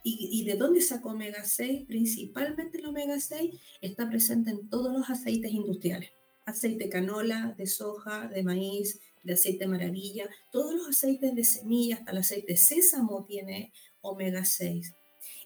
¿Y, 0.04 0.44
de 0.44 0.56
dónde 0.56 0.80
saco 0.80 1.10
omega 1.10 1.44
6? 1.44 1.86
Principalmente 1.86 2.78
el 2.78 2.86
omega 2.86 3.20
6 3.20 3.54
está 3.80 4.08
presente 4.08 4.50
en 4.50 4.68
todos 4.68 4.92
los 4.92 5.08
aceites 5.08 5.52
industriales. 5.52 6.10
Aceite 6.44 6.88
canola, 6.88 7.54
de 7.56 7.66
soja, 7.66 8.26
de 8.26 8.42
maíz, 8.42 8.98
de 9.22 9.34
aceite 9.34 9.68
maravilla, 9.68 10.28
todos 10.50 10.74
los 10.74 10.88
aceites 10.88 11.34
de 11.36 11.44
semilla, 11.44 11.96
hasta 11.96 12.10
el 12.10 12.18
aceite 12.18 12.56
sésamo 12.56 13.24
tiene 13.24 13.72
omega 14.00 14.44
6. 14.44 14.92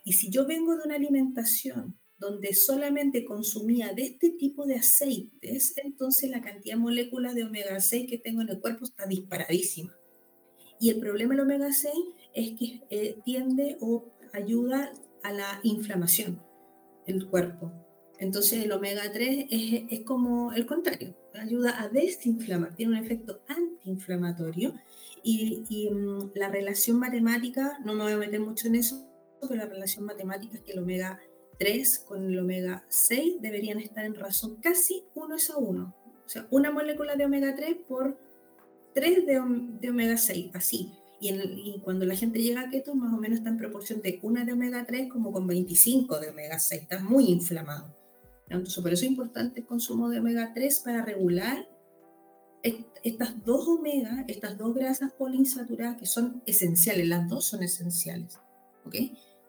Y 0.04 0.14
si 0.14 0.30
yo 0.30 0.46
vengo 0.46 0.74
de 0.76 0.84
una 0.84 0.94
alimentación 0.94 1.98
donde 2.18 2.54
solamente 2.54 3.26
consumía 3.26 3.92
de 3.92 4.04
este 4.04 4.30
tipo 4.30 4.64
de 4.64 4.76
aceites, 4.76 5.74
entonces 5.76 6.30
la 6.30 6.40
cantidad 6.40 6.76
de 6.76 6.80
moléculas 6.80 7.34
de 7.34 7.44
omega 7.44 7.78
6 7.78 8.08
que 8.08 8.18
tengo 8.18 8.40
en 8.40 8.48
el 8.48 8.60
cuerpo 8.60 8.84
está 8.84 9.06
disparadísima. 9.06 9.94
Y 10.80 10.90
el 10.90 10.98
problema 10.98 11.34
del 11.34 11.44
omega 11.44 11.72
6 11.72 11.92
es 12.34 12.58
que 12.58 12.82
eh, 12.90 13.16
tiende 13.24 13.76
o 13.80 14.12
ayuda 14.36 14.92
a 15.22 15.32
la 15.32 15.60
inflamación 15.62 16.40
del 17.06 17.26
cuerpo. 17.28 17.72
Entonces 18.18 18.64
el 18.64 18.72
omega 18.72 19.12
3 19.12 19.46
es, 19.50 19.82
es, 19.90 20.00
como 20.04 20.52
el 20.52 20.66
contrario, 20.66 21.14
ayuda 21.34 21.80
a 21.80 21.88
desinflamar, 21.88 22.74
tiene 22.74 22.98
un 22.98 23.04
efecto 23.04 23.42
antiinflamatorio 23.48 24.74
y, 25.22 25.64
y 25.68 25.90
mm, 25.90 26.32
la 26.34 26.48
relación 26.48 26.98
matemática, 26.98 27.78
no 27.84 27.94
me 27.94 28.04
voy 28.04 28.12
a 28.12 28.18
meter 28.18 28.40
mucho 28.40 28.68
en 28.68 28.76
eso, 28.76 29.06
pero 29.40 29.56
la 29.56 29.66
relación 29.66 30.04
matemática 30.04 30.56
es 30.56 30.62
que 30.62 30.72
el 30.72 30.78
omega 30.78 31.20
3 31.58 31.98
con 32.00 32.24
el 32.24 32.38
omega 32.38 32.84
6 32.88 33.40
deberían 33.40 33.78
estar 33.80 34.04
en 34.04 34.14
razón 34.14 34.56
casi 34.56 35.04
uno 35.14 35.36
es 35.36 35.50
a 35.50 35.58
uno. 35.58 35.94
O 36.24 36.28
sea, 36.28 36.46
una 36.50 36.70
molécula 36.70 37.16
de 37.16 37.24
omega 37.24 37.54
3 37.54 37.76
por 37.86 38.18
3 38.94 39.26
de, 39.26 39.42
de 39.80 39.90
omega 39.90 40.16
6, 40.16 40.50
así. 40.54 40.92
Y, 41.18 41.80
cuando 41.82 42.04
la 42.04 42.14
gente 42.14 42.42
llega 42.42 42.60
a 42.60 42.68
keto, 42.68 42.94
más 42.94 43.12
o 43.12 43.16
menos 43.16 43.38
está 43.38 43.48
en 43.48 43.56
proporción 43.56 44.02
de 44.02 44.18
una 44.22 44.44
de 44.44 44.52
omega 44.52 44.84
3 44.86 45.10
como 45.10 45.32
con 45.32 45.46
25 45.46 46.20
de 46.20 46.30
omega 46.30 46.58
6, 46.58 46.82
está 46.82 47.00
muy 47.00 47.30
inflamado. 47.30 47.96
Entonces, 48.48 48.82
por 48.82 48.92
eso 48.92 49.04
es 49.04 49.10
importante 49.10 49.60
el 49.60 49.66
consumo 49.66 50.08
de 50.08 50.20
omega 50.20 50.52
3 50.54 50.80
para 50.80 51.04
regular 51.04 51.66
estas 53.04 53.44
dos 53.44 53.68
omega, 53.68 54.24
estas 54.26 54.58
dos 54.58 54.74
grasas 54.74 55.12
poliinsaturadas 55.12 55.98
que 55.98 56.06
son 56.06 56.42
esenciales, 56.46 57.06
las 57.06 57.28
dos 57.28 57.44
son 57.44 57.62
esenciales. 57.62 58.38
¿Ok? 58.84 58.96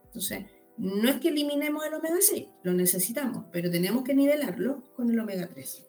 Entonces, 0.05 0.45
no 0.78 1.09
es 1.09 1.20
que 1.20 1.30
eliminemos 1.30 1.86
el 1.86 1.95
omega 1.95 2.18
6, 2.20 2.47
lo 2.63 2.74
necesitamos, 2.74 3.45
pero 3.51 3.72
tenemos 3.72 4.03
que 4.03 4.13
nivelarlo 4.13 4.84
con 4.95 5.09
el 5.09 5.20
omega 5.20 5.47
3. 5.47 5.88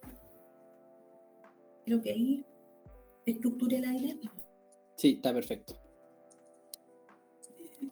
Creo 1.85 2.03
que 2.03 2.11
ahí 2.11 2.45
estructure 3.27 3.81
la 3.81 3.95
idea. 3.95 4.17
Sí, 4.99 5.11
está 5.11 5.33
perfecto. 5.33 5.75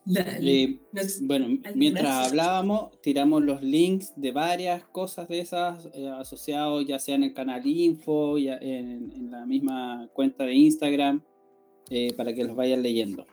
Eh, 0.08 0.80
bueno, 1.22 1.58
mientras 1.74 2.28
hablábamos, 2.28 3.00
tiramos 3.00 3.42
los 3.44 3.62
links 3.62 4.12
de 4.16 4.32
varias 4.32 4.84
cosas 4.86 5.28
de 5.28 5.40
esas 5.40 5.88
eh, 5.94 6.08
asociados, 6.08 6.84
ya 6.84 6.98
sea 6.98 7.14
en 7.14 7.22
el 7.24 7.32
canal 7.32 7.64
Info, 7.64 8.38
ya 8.38 8.58
en, 8.60 9.30
la 9.30 9.46
misma 9.46 10.08
cuenta 10.12 10.44
de 10.44 10.54
Instagram, 10.54 11.22
eh, 11.90 12.12
para 12.16 12.34
que 12.34 12.42
los 12.42 12.56
vayan 12.56 12.82
leyendo. 12.82 13.24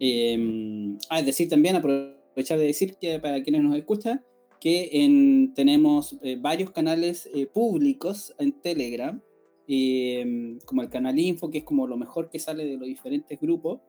Em, 0.00 0.98
ah, 1.10 1.20
es 1.20 1.26
decir, 1.26 1.50
también 1.50 1.76
aprovechar 1.76 2.58
de 2.58 2.66
decir 2.66 2.96
que 2.96 3.18
para 3.18 3.42
quienes 3.42 3.62
nos 3.62 3.76
escuchan, 3.76 4.24
que 4.58 4.88
en, 4.92 5.52
tenemos 5.52 6.16
varios 6.38 6.70
canales 6.70 7.28
públicos 7.52 8.34
en 8.38 8.52
Telegram 8.52 9.20
Em, 9.66 10.58
como 10.66 10.82
el 10.82 10.90
canal 10.90 11.18
Info, 11.18 11.50
que 11.50 11.58
es 11.58 11.64
como 11.64 11.86
lo 11.86 11.96
mejor 11.96 12.28
que 12.28 12.38
sale 12.38 12.66
de 12.66 12.76
los 12.76 12.86
diferentes 12.86 13.40
grupos, 13.40 13.80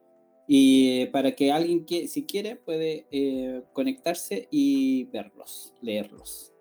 y 0.48 1.00
eh, 1.00 1.06
para 1.08 1.34
que 1.34 1.52
alguien 1.52 1.84
que 1.84 2.08
si 2.08 2.24
quiere 2.24 2.56
puede 2.56 3.06
eh, 3.10 3.62
conectarse 3.72 4.48
y 4.50 5.04
verlos, 5.04 5.74
leerlos 5.82 6.52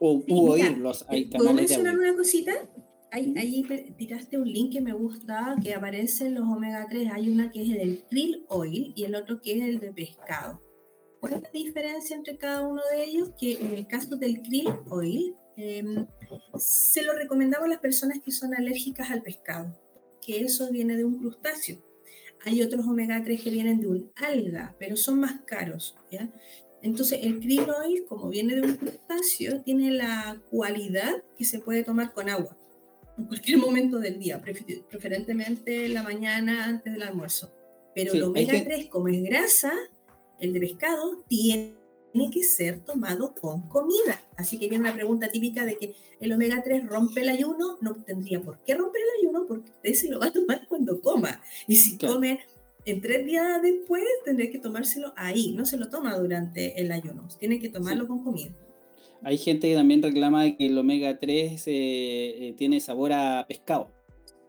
o 0.00 0.24
oírlos. 0.28 1.04
Hay 1.08 1.26
¿Puedo 1.26 1.52
mencionar 1.52 1.96
una 1.96 2.16
cosita? 2.16 2.52
Ahí, 3.12 3.64
tiraste 3.96 4.38
un 4.38 4.52
link 4.52 4.72
que 4.72 4.80
me 4.80 4.92
gusta, 4.92 5.54
que 5.62 5.72
aparece 5.72 6.26
en 6.26 6.34
los 6.34 6.44
omega 6.44 6.88
3. 6.90 7.10
Hay 7.12 7.28
una 7.28 7.52
que 7.52 7.62
es 7.62 7.68
el 7.68 7.78
del 7.78 8.02
krill 8.10 8.44
oil 8.48 8.92
y 8.96 9.04
el 9.04 9.14
otro 9.14 9.40
que 9.40 9.52
es 9.52 9.62
el 9.62 9.78
de 9.78 9.92
pescado. 9.92 10.60
¿Cuál 11.20 11.34
es 11.34 11.42
la 11.42 11.50
diferencia 11.52 12.16
entre 12.16 12.36
cada 12.36 12.66
uno 12.66 12.82
de 12.90 13.04
ellos? 13.04 13.30
Que 13.38 13.52
en 13.52 13.72
el 13.74 13.86
caso 13.86 14.16
del 14.16 14.42
krill 14.42 14.68
oil, 14.90 15.36
Em, 15.56 16.06
se 16.58 17.02
lo 17.02 17.12
recomendaba 17.14 17.66
a 17.66 17.68
las 17.68 17.80
personas 17.80 18.18
que 18.24 18.30
son 18.30 18.54
alérgicas 18.54 19.10
al 19.10 19.22
pescado, 19.22 19.76
que 20.24 20.40
eso 20.40 20.70
viene 20.70 20.96
de 20.96 21.04
un 21.04 21.18
crustáceo. 21.18 21.78
Hay 22.44 22.62
otros 22.62 22.86
omega 22.86 23.22
3 23.22 23.42
que 23.42 23.50
vienen 23.50 23.80
de 23.80 23.88
un 23.88 24.12
alga, 24.16 24.74
pero 24.78 24.96
son 24.96 25.20
más 25.20 25.40
caros. 25.46 25.96
¿ya? 26.10 26.30
Entonces, 26.82 27.20
el 27.22 27.40
krill 27.40 27.66
oil, 27.70 28.04
como 28.06 28.28
viene 28.28 28.56
de 28.56 28.62
un 28.62 28.76
crustáceo, 28.76 29.62
tiene 29.62 29.90
la 29.90 30.40
cualidad 30.50 31.22
que 31.36 31.44
se 31.44 31.58
puede 31.58 31.82
tomar 31.82 32.12
con 32.12 32.28
agua 32.28 32.56
en 33.16 33.26
cualquier 33.26 33.58
momento 33.58 33.98
del 33.98 34.18
día, 34.18 34.40
preferentemente 34.40 35.86
en 35.86 35.94
la 35.94 36.02
mañana 36.02 36.64
antes 36.64 36.92
del 36.92 37.02
almuerzo. 37.02 37.54
Pero 37.94 38.12
el 38.12 38.22
omega 38.24 38.52
3, 38.64 38.88
como 38.88 39.08
es 39.08 39.22
grasa, 39.22 39.72
el 40.40 40.52
de 40.52 40.60
pescado 40.60 41.22
tiene 41.28 41.74
que 42.32 42.44
ser 42.44 42.80
tomado 42.80 43.34
con 43.34 43.68
comida. 43.68 44.20
Así 44.36 44.58
que 44.58 44.68
viene 44.68 44.84
una 44.84 44.94
pregunta 44.94 45.28
típica 45.28 45.64
de 45.64 45.76
que 45.76 45.94
el 46.20 46.32
omega 46.32 46.62
3 46.62 46.86
rompe 46.86 47.20
el 47.22 47.28
ayuno, 47.28 47.78
no 47.80 47.94
tendría 47.96 48.40
por 48.40 48.58
qué 48.64 48.74
romper 48.74 49.02
el 49.02 49.26
ayuno 49.26 49.46
porque 49.46 49.70
usted 49.70 49.94
se 49.94 50.10
lo 50.10 50.20
va 50.20 50.26
a 50.26 50.32
tomar 50.32 50.66
cuando 50.68 51.00
coma. 51.00 51.40
Y 51.66 51.76
si 51.76 51.98
come 51.98 52.40
en 52.84 53.00
tres 53.00 53.26
días 53.26 53.60
después, 53.62 54.04
tendría 54.24 54.50
que 54.50 54.58
tomárselo 54.58 55.12
ahí, 55.16 55.52
no 55.52 55.64
se 55.64 55.76
lo 55.76 55.88
toma 55.88 56.16
durante 56.16 56.80
el 56.80 56.92
ayuno, 56.92 57.26
tiene 57.38 57.58
que 57.58 57.68
tomarlo 57.68 58.06
con 58.06 58.22
comida. 58.22 58.54
Hay 59.22 59.38
gente 59.38 59.68
que 59.68 59.74
también 59.74 60.02
reclama 60.02 60.54
que 60.54 60.66
el 60.66 60.76
omega 60.76 61.18
3 61.18 61.66
eh, 61.66 61.70
eh, 62.48 62.54
tiene 62.58 62.78
sabor 62.80 63.12
a 63.12 63.46
pescado. 63.48 63.90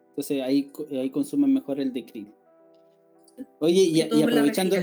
Entonces 0.10 0.42
ahí, 0.42 0.72
ahí 0.92 1.10
consumen 1.10 1.54
mejor 1.54 1.80
el 1.80 1.94
de 1.94 2.06
krill. 2.06 2.28
Oye, 3.60 3.82
y, 3.82 4.02
aprovechando. 4.02 4.76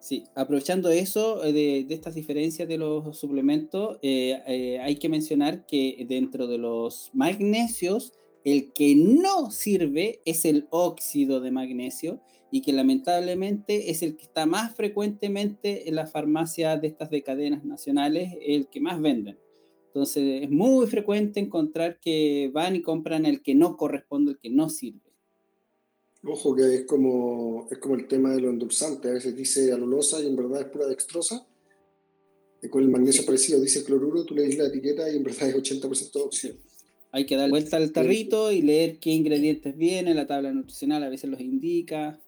Sí, 0.00 0.24
aprovechando 0.34 0.90
eso, 0.90 1.44
eh, 1.44 1.52
de, 1.52 1.84
de, 1.84 1.94
estas 1.94 2.14
diferencias 2.14 2.68
de 2.68 2.78
los 2.78 3.18
suplementos, 3.18 3.98
hay 4.02 4.96
que 4.96 5.08
mencionar 5.08 5.66
que 5.66 6.06
dentro 6.08 6.46
de 6.46 6.58
los 6.58 7.10
magnesios, 7.12 8.12
el 8.44 8.72
que 8.72 8.94
no 8.94 9.50
sirve 9.50 10.20
es 10.24 10.44
el 10.44 10.68
óxido 10.70 11.40
de 11.40 11.50
magnesio 11.50 12.20
y 12.50 12.62
que 12.62 12.72
lamentablemente 12.72 13.90
es 13.90 14.02
el 14.02 14.16
que 14.16 14.24
está 14.24 14.46
más 14.46 14.74
frecuentemente 14.74 15.88
en 15.88 15.96
las 15.96 16.10
farmacias 16.10 16.80
de 16.80 16.88
estas 16.88 17.10
de 17.10 17.22
cadenas 17.22 17.64
nacionales, 17.64 18.34
el 18.40 18.68
que 18.68 18.80
más 18.80 19.00
venden. 19.00 19.38
Entonces 19.88 20.42
es 20.44 20.50
muy 20.50 20.86
frecuente 20.86 21.40
encontrar 21.40 21.98
que 22.00 22.50
van 22.52 22.76
y 22.76 22.82
compran 22.82 23.26
el 23.26 23.42
que 23.42 23.54
no 23.54 23.76
corresponde, 23.76 24.32
el 24.32 24.38
que 24.38 24.50
no 24.50 24.68
sirve. 24.68 25.07
Ojo 26.30 26.54
que 26.54 26.74
es 26.74 26.84
como, 26.84 27.66
es 27.70 27.78
como 27.78 27.94
el 27.94 28.06
tema 28.06 28.32
de 28.32 28.42
lo 28.42 28.50
endulzante, 28.50 29.08
a 29.08 29.12
veces 29.12 29.34
dice 29.34 29.72
alulosa 29.72 30.22
y 30.22 30.26
en 30.26 30.36
verdad 30.36 30.60
es 30.60 30.66
pura 30.66 30.86
dextrosa. 30.86 31.46
Y 32.62 32.68
con 32.68 32.82
el 32.82 32.90
magnesio 32.90 33.24
parecido 33.24 33.60
dice 33.60 33.82
cloruro, 33.84 34.24
tú 34.24 34.34
lees 34.34 34.58
la 34.58 34.66
etiqueta 34.66 35.10
y 35.10 35.16
en 35.16 35.24
verdad 35.24 35.48
es 35.48 35.56
80% 35.56 36.10
óxido. 36.16 36.56
Hay 37.12 37.24
que 37.24 37.36
dar 37.36 37.48
vuelta 37.48 37.78
al 37.78 37.92
tarrito 37.92 38.52
y 38.52 38.60
leer 38.60 38.98
qué 38.98 39.10
ingredientes 39.10 39.74
vienen, 39.76 40.16
la 40.16 40.26
tabla 40.26 40.52
nutricional 40.52 41.02
a 41.02 41.08
veces 41.08 41.30
los 41.30 41.40
indica. 41.40 42.20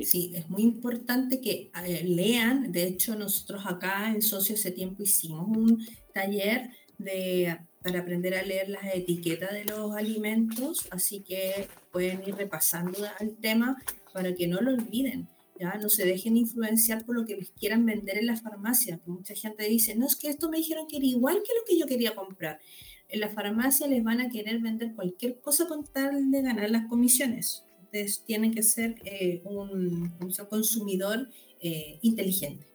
Sí, 0.00 0.32
es 0.34 0.48
muy 0.50 0.62
importante 0.62 1.40
que 1.40 1.70
eh, 1.84 2.04
lean. 2.04 2.72
De 2.72 2.84
hecho, 2.84 3.14
nosotros 3.14 3.62
acá 3.66 4.12
en 4.12 4.22
Socio 4.22 4.56
hace 4.56 4.72
tiempo 4.72 5.04
hicimos 5.04 5.46
un 5.56 5.86
taller 6.12 6.70
de, 6.98 7.56
para 7.82 8.00
aprender 8.00 8.34
a 8.34 8.42
leer 8.42 8.68
las 8.68 8.94
etiquetas 8.94 9.52
de 9.52 9.64
los 9.64 9.94
alimentos, 9.94 10.88
así 10.90 11.20
que 11.20 11.68
pueden 11.92 12.22
ir 12.26 12.34
repasando 12.34 12.98
el 13.20 13.36
tema 13.36 13.82
para 14.12 14.34
que 14.34 14.46
no 14.46 14.60
lo 14.60 14.72
olviden. 14.72 15.28
Ya 15.60 15.74
no 15.74 15.88
se 15.88 16.06
dejen 16.06 16.36
influenciar 16.36 17.04
por 17.04 17.16
lo 17.16 17.24
que 17.24 17.36
les 17.36 17.50
quieran 17.50 17.84
vender 17.84 18.18
en 18.18 18.26
la 18.26 18.36
farmacia. 18.36 19.00
Mucha 19.06 19.34
gente 19.34 19.68
dice, 19.68 19.96
no, 19.96 20.06
es 20.06 20.14
que 20.14 20.28
esto 20.28 20.48
me 20.48 20.58
dijeron 20.58 20.86
que 20.86 20.98
era 20.98 21.06
igual 21.06 21.42
que 21.44 21.52
lo 21.54 21.64
que 21.66 21.78
yo 21.78 21.86
quería 21.86 22.14
comprar. 22.14 22.60
En 23.08 23.20
la 23.20 23.28
farmacia 23.28 23.88
les 23.88 24.04
van 24.04 24.20
a 24.20 24.28
querer 24.28 24.60
vender 24.60 24.94
cualquier 24.94 25.40
cosa 25.40 25.66
con 25.66 25.84
tal 25.84 26.30
de 26.30 26.42
ganar 26.42 26.70
las 26.70 26.86
comisiones 26.86 27.64
ustedes 27.88 28.22
tienen 28.24 28.52
que 28.52 28.62
ser 28.62 28.96
eh, 29.04 29.40
un, 29.44 30.12
consumidor 30.50 31.28
eh, 31.60 31.98
inteligente. 32.02 32.66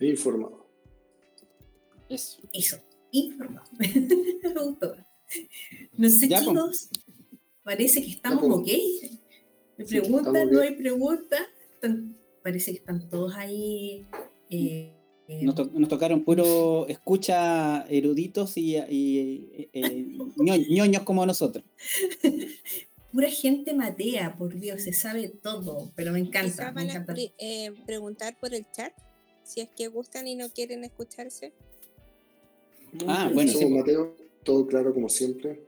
E 0.00 0.06
informado. 0.06 0.66
Eso. 2.08 2.40
Eso, 2.52 2.78
informado. 3.12 3.66
No 5.96 6.10
sé, 6.10 6.28
pues. 6.28 6.40
chicos, 6.40 6.88
parece 7.62 8.02
que 8.02 8.10
estamos 8.10 8.42
pues. 8.42 8.52
ok. 8.52 8.68
¿Me 9.78 9.84
preguntan? 9.86 10.50
¿No 10.50 10.60
hay 10.60 10.74
preguntas? 10.74 11.40
Parece 12.42 12.72
que 12.72 12.78
están 12.78 13.08
todos 13.08 13.34
ahí. 13.34 14.06
Eh, 14.50 14.92
nos, 15.42 15.54
tocaron 15.88 16.24
puro 16.24 16.86
escucha 16.88 17.86
eruditos 17.88 18.56
y, 18.56 18.76
y 18.76 19.68
ñoños 20.68 21.02
como 21.02 21.24
nosotros. 21.24 21.64
pura 23.12 23.30
gente 23.30 23.74
matea, 23.74 24.36
por 24.36 24.58
Dios, 24.58 24.82
se 24.82 24.92
sabe 24.92 25.28
todo, 25.28 25.92
pero 25.94 26.12
me 26.12 26.18
encanta. 26.18 26.72
van 26.72 26.90
a 26.90 27.06
eh, 27.38 27.72
preguntar 27.86 28.38
por 28.38 28.54
el 28.54 28.66
chat 28.70 28.92
si 29.44 29.60
es 29.60 29.68
que 29.76 29.88
gustan 29.88 30.26
y 30.26 30.34
no 30.34 30.50
quieren 30.50 30.84
escucharse. 30.84 31.52
Ah, 33.06 33.30
bueno. 33.32 33.52
Somos 33.52 33.70
Mateo, 33.70 34.16
todo 34.42 34.66
claro 34.66 34.92
como 34.92 35.08
siempre. 35.08 35.60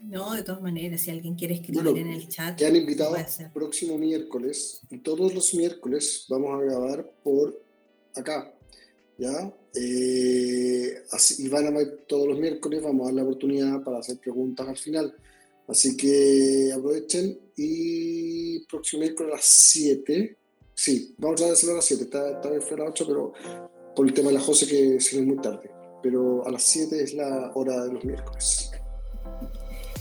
No, 0.00 0.34
de 0.34 0.42
todas 0.42 0.62
maneras, 0.62 1.00
si 1.00 1.10
alguien 1.10 1.34
quiere 1.34 1.54
escribir 1.54 1.98
en 1.98 2.08
el 2.08 2.28
chat. 2.28 2.58
Ya 2.58 2.68
han 2.68 2.76
invitado 2.76 3.16
el 3.16 3.50
próximo 3.52 3.98
miércoles, 3.98 4.80
y 4.90 4.98
todos 4.98 5.34
los 5.34 5.54
miércoles 5.54 6.26
vamos 6.28 6.54
a 6.54 6.64
grabar 6.64 7.10
por 7.22 7.60
acá. 8.14 8.54
¿Ya? 9.18 9.52
Eh, 9.74 11.02
así, 11.10 11.44
y 11.44 11.48
van 11.48 11.66
a 11.66 11.70
ver 11.70 12.04
todos 12.06 12.28
los 12.28 12.38
miércoles, 12.38 12.80
vamos 12.82 13.02
a 13.02 13.04
dar 13.06 13.14
la 13.14 13.22
oportunidad 13.24 13.82
para 13.82 13.98
hacer 13.98 14.18
preguntas 14.18 14.68
al 14.68 14.76
final. 14.76 15.14
Así 15.66 15.96
que 15.96 16.72
aprovechen 16.72 17.38
y 17.56 18.64
próximo 18.66 19.02
miércoles 19.02 19.32
a 19.32 19.36
las 19.36 19.44
7. 19.44 20.36
Sí, 20.72 21.14
vamos 21.18 21.42
a 21.42 21.52
hacerlo 21.52 21.74
a 21.74 21.76
las 21.76 21.84
7. 21.84 22.04
Esta, 22.04 22.50
vez 22.50 22.64
fue 22.64 22.76
a 22.76 22.80
las 22.80 22.90
8, 22.90 23.04
pero 23.06 23.32
por 23.98 24.06
el 24.06 24.14
tema 24.14 24.28
de 24.28 24.34
la 24.34 24.40
José 24.40 24.68
que 24.68 25.00
se 25.00 25.16
ve 25.16 25.22
muy 25.22 25.38
tarde. 25.38 25.72
Pero 26.04 26.46
a 26.46 26.52
las 26.52 26.62
7 26.62 27.02
es 27.02 27.14
la 27.14 27.50
hora 27.54 27.84
de 27.84 27.94
los 27.94 28.04
miércoles. 28.04 28.70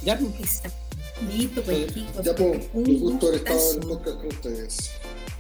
Ya, 0.04 0.16
pues. 0.20 0.62
Listo, 1.36 1.64
pues 1.64 1.92
chicos. 1.96 2.24
Ya, 2.24 2.36
pues, 2.36 2.68
un 2.74 3.00
gusto 3.00 3.26
haber 3.26 3.40
estado 3.40 3.72
en 3.72 3.82
el 3.82 3.88
podcast 3.88 4.18
con 4.18 4.28
ustedes. 4.28 4.92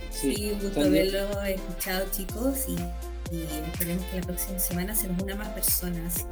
Sí, 0.09 0.49
un 0.53 0.59
gusto 0.59 0.81
haberlo 0.81 1.43
escuchado, 1.43 2.07
chicos. 2.09 2.65
Y, 2.67 3.35
y 3.35 3.43
esperemos 3.71 4.03
que 4.05 4.21
la 4.21 4.25
próxima 4.25 4.57
semana 4.57 4.95
se 4.95 5.07
nos 5.07 5.21
una 5.21 5.35
más 5.35 5.49
personas. 5.49 6.25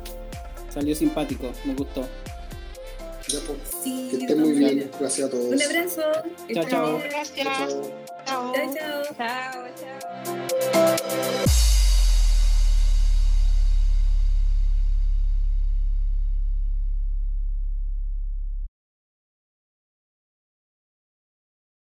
Salió 0.74 0.96
simpático, 0.96 1.52
me 1.64 1.76
gustó. 1.76 2.02
Ya, 3.28 3.40
pues. 3.46 3.60
Sí, 3.84 4.08
que 4.10 4.18
estén 4.18 4.42
muy 4.42 4.54
bien. 4.54 4.90
Gracias 5.00 5.28
a 5.28 5.30
todos. 5.30 5.46
Un 5.46 5.62
abrazo. 5.62 6.02
Chao, 6.52 6.66
chao. 6.68 7.00
Gracias. 7.08 7.48
Chao, 7.48 7.86
chao. 8.26 8.54
Chao, 8.56 9.14
chao. 9.16 9.68
chao. 10.74 11.65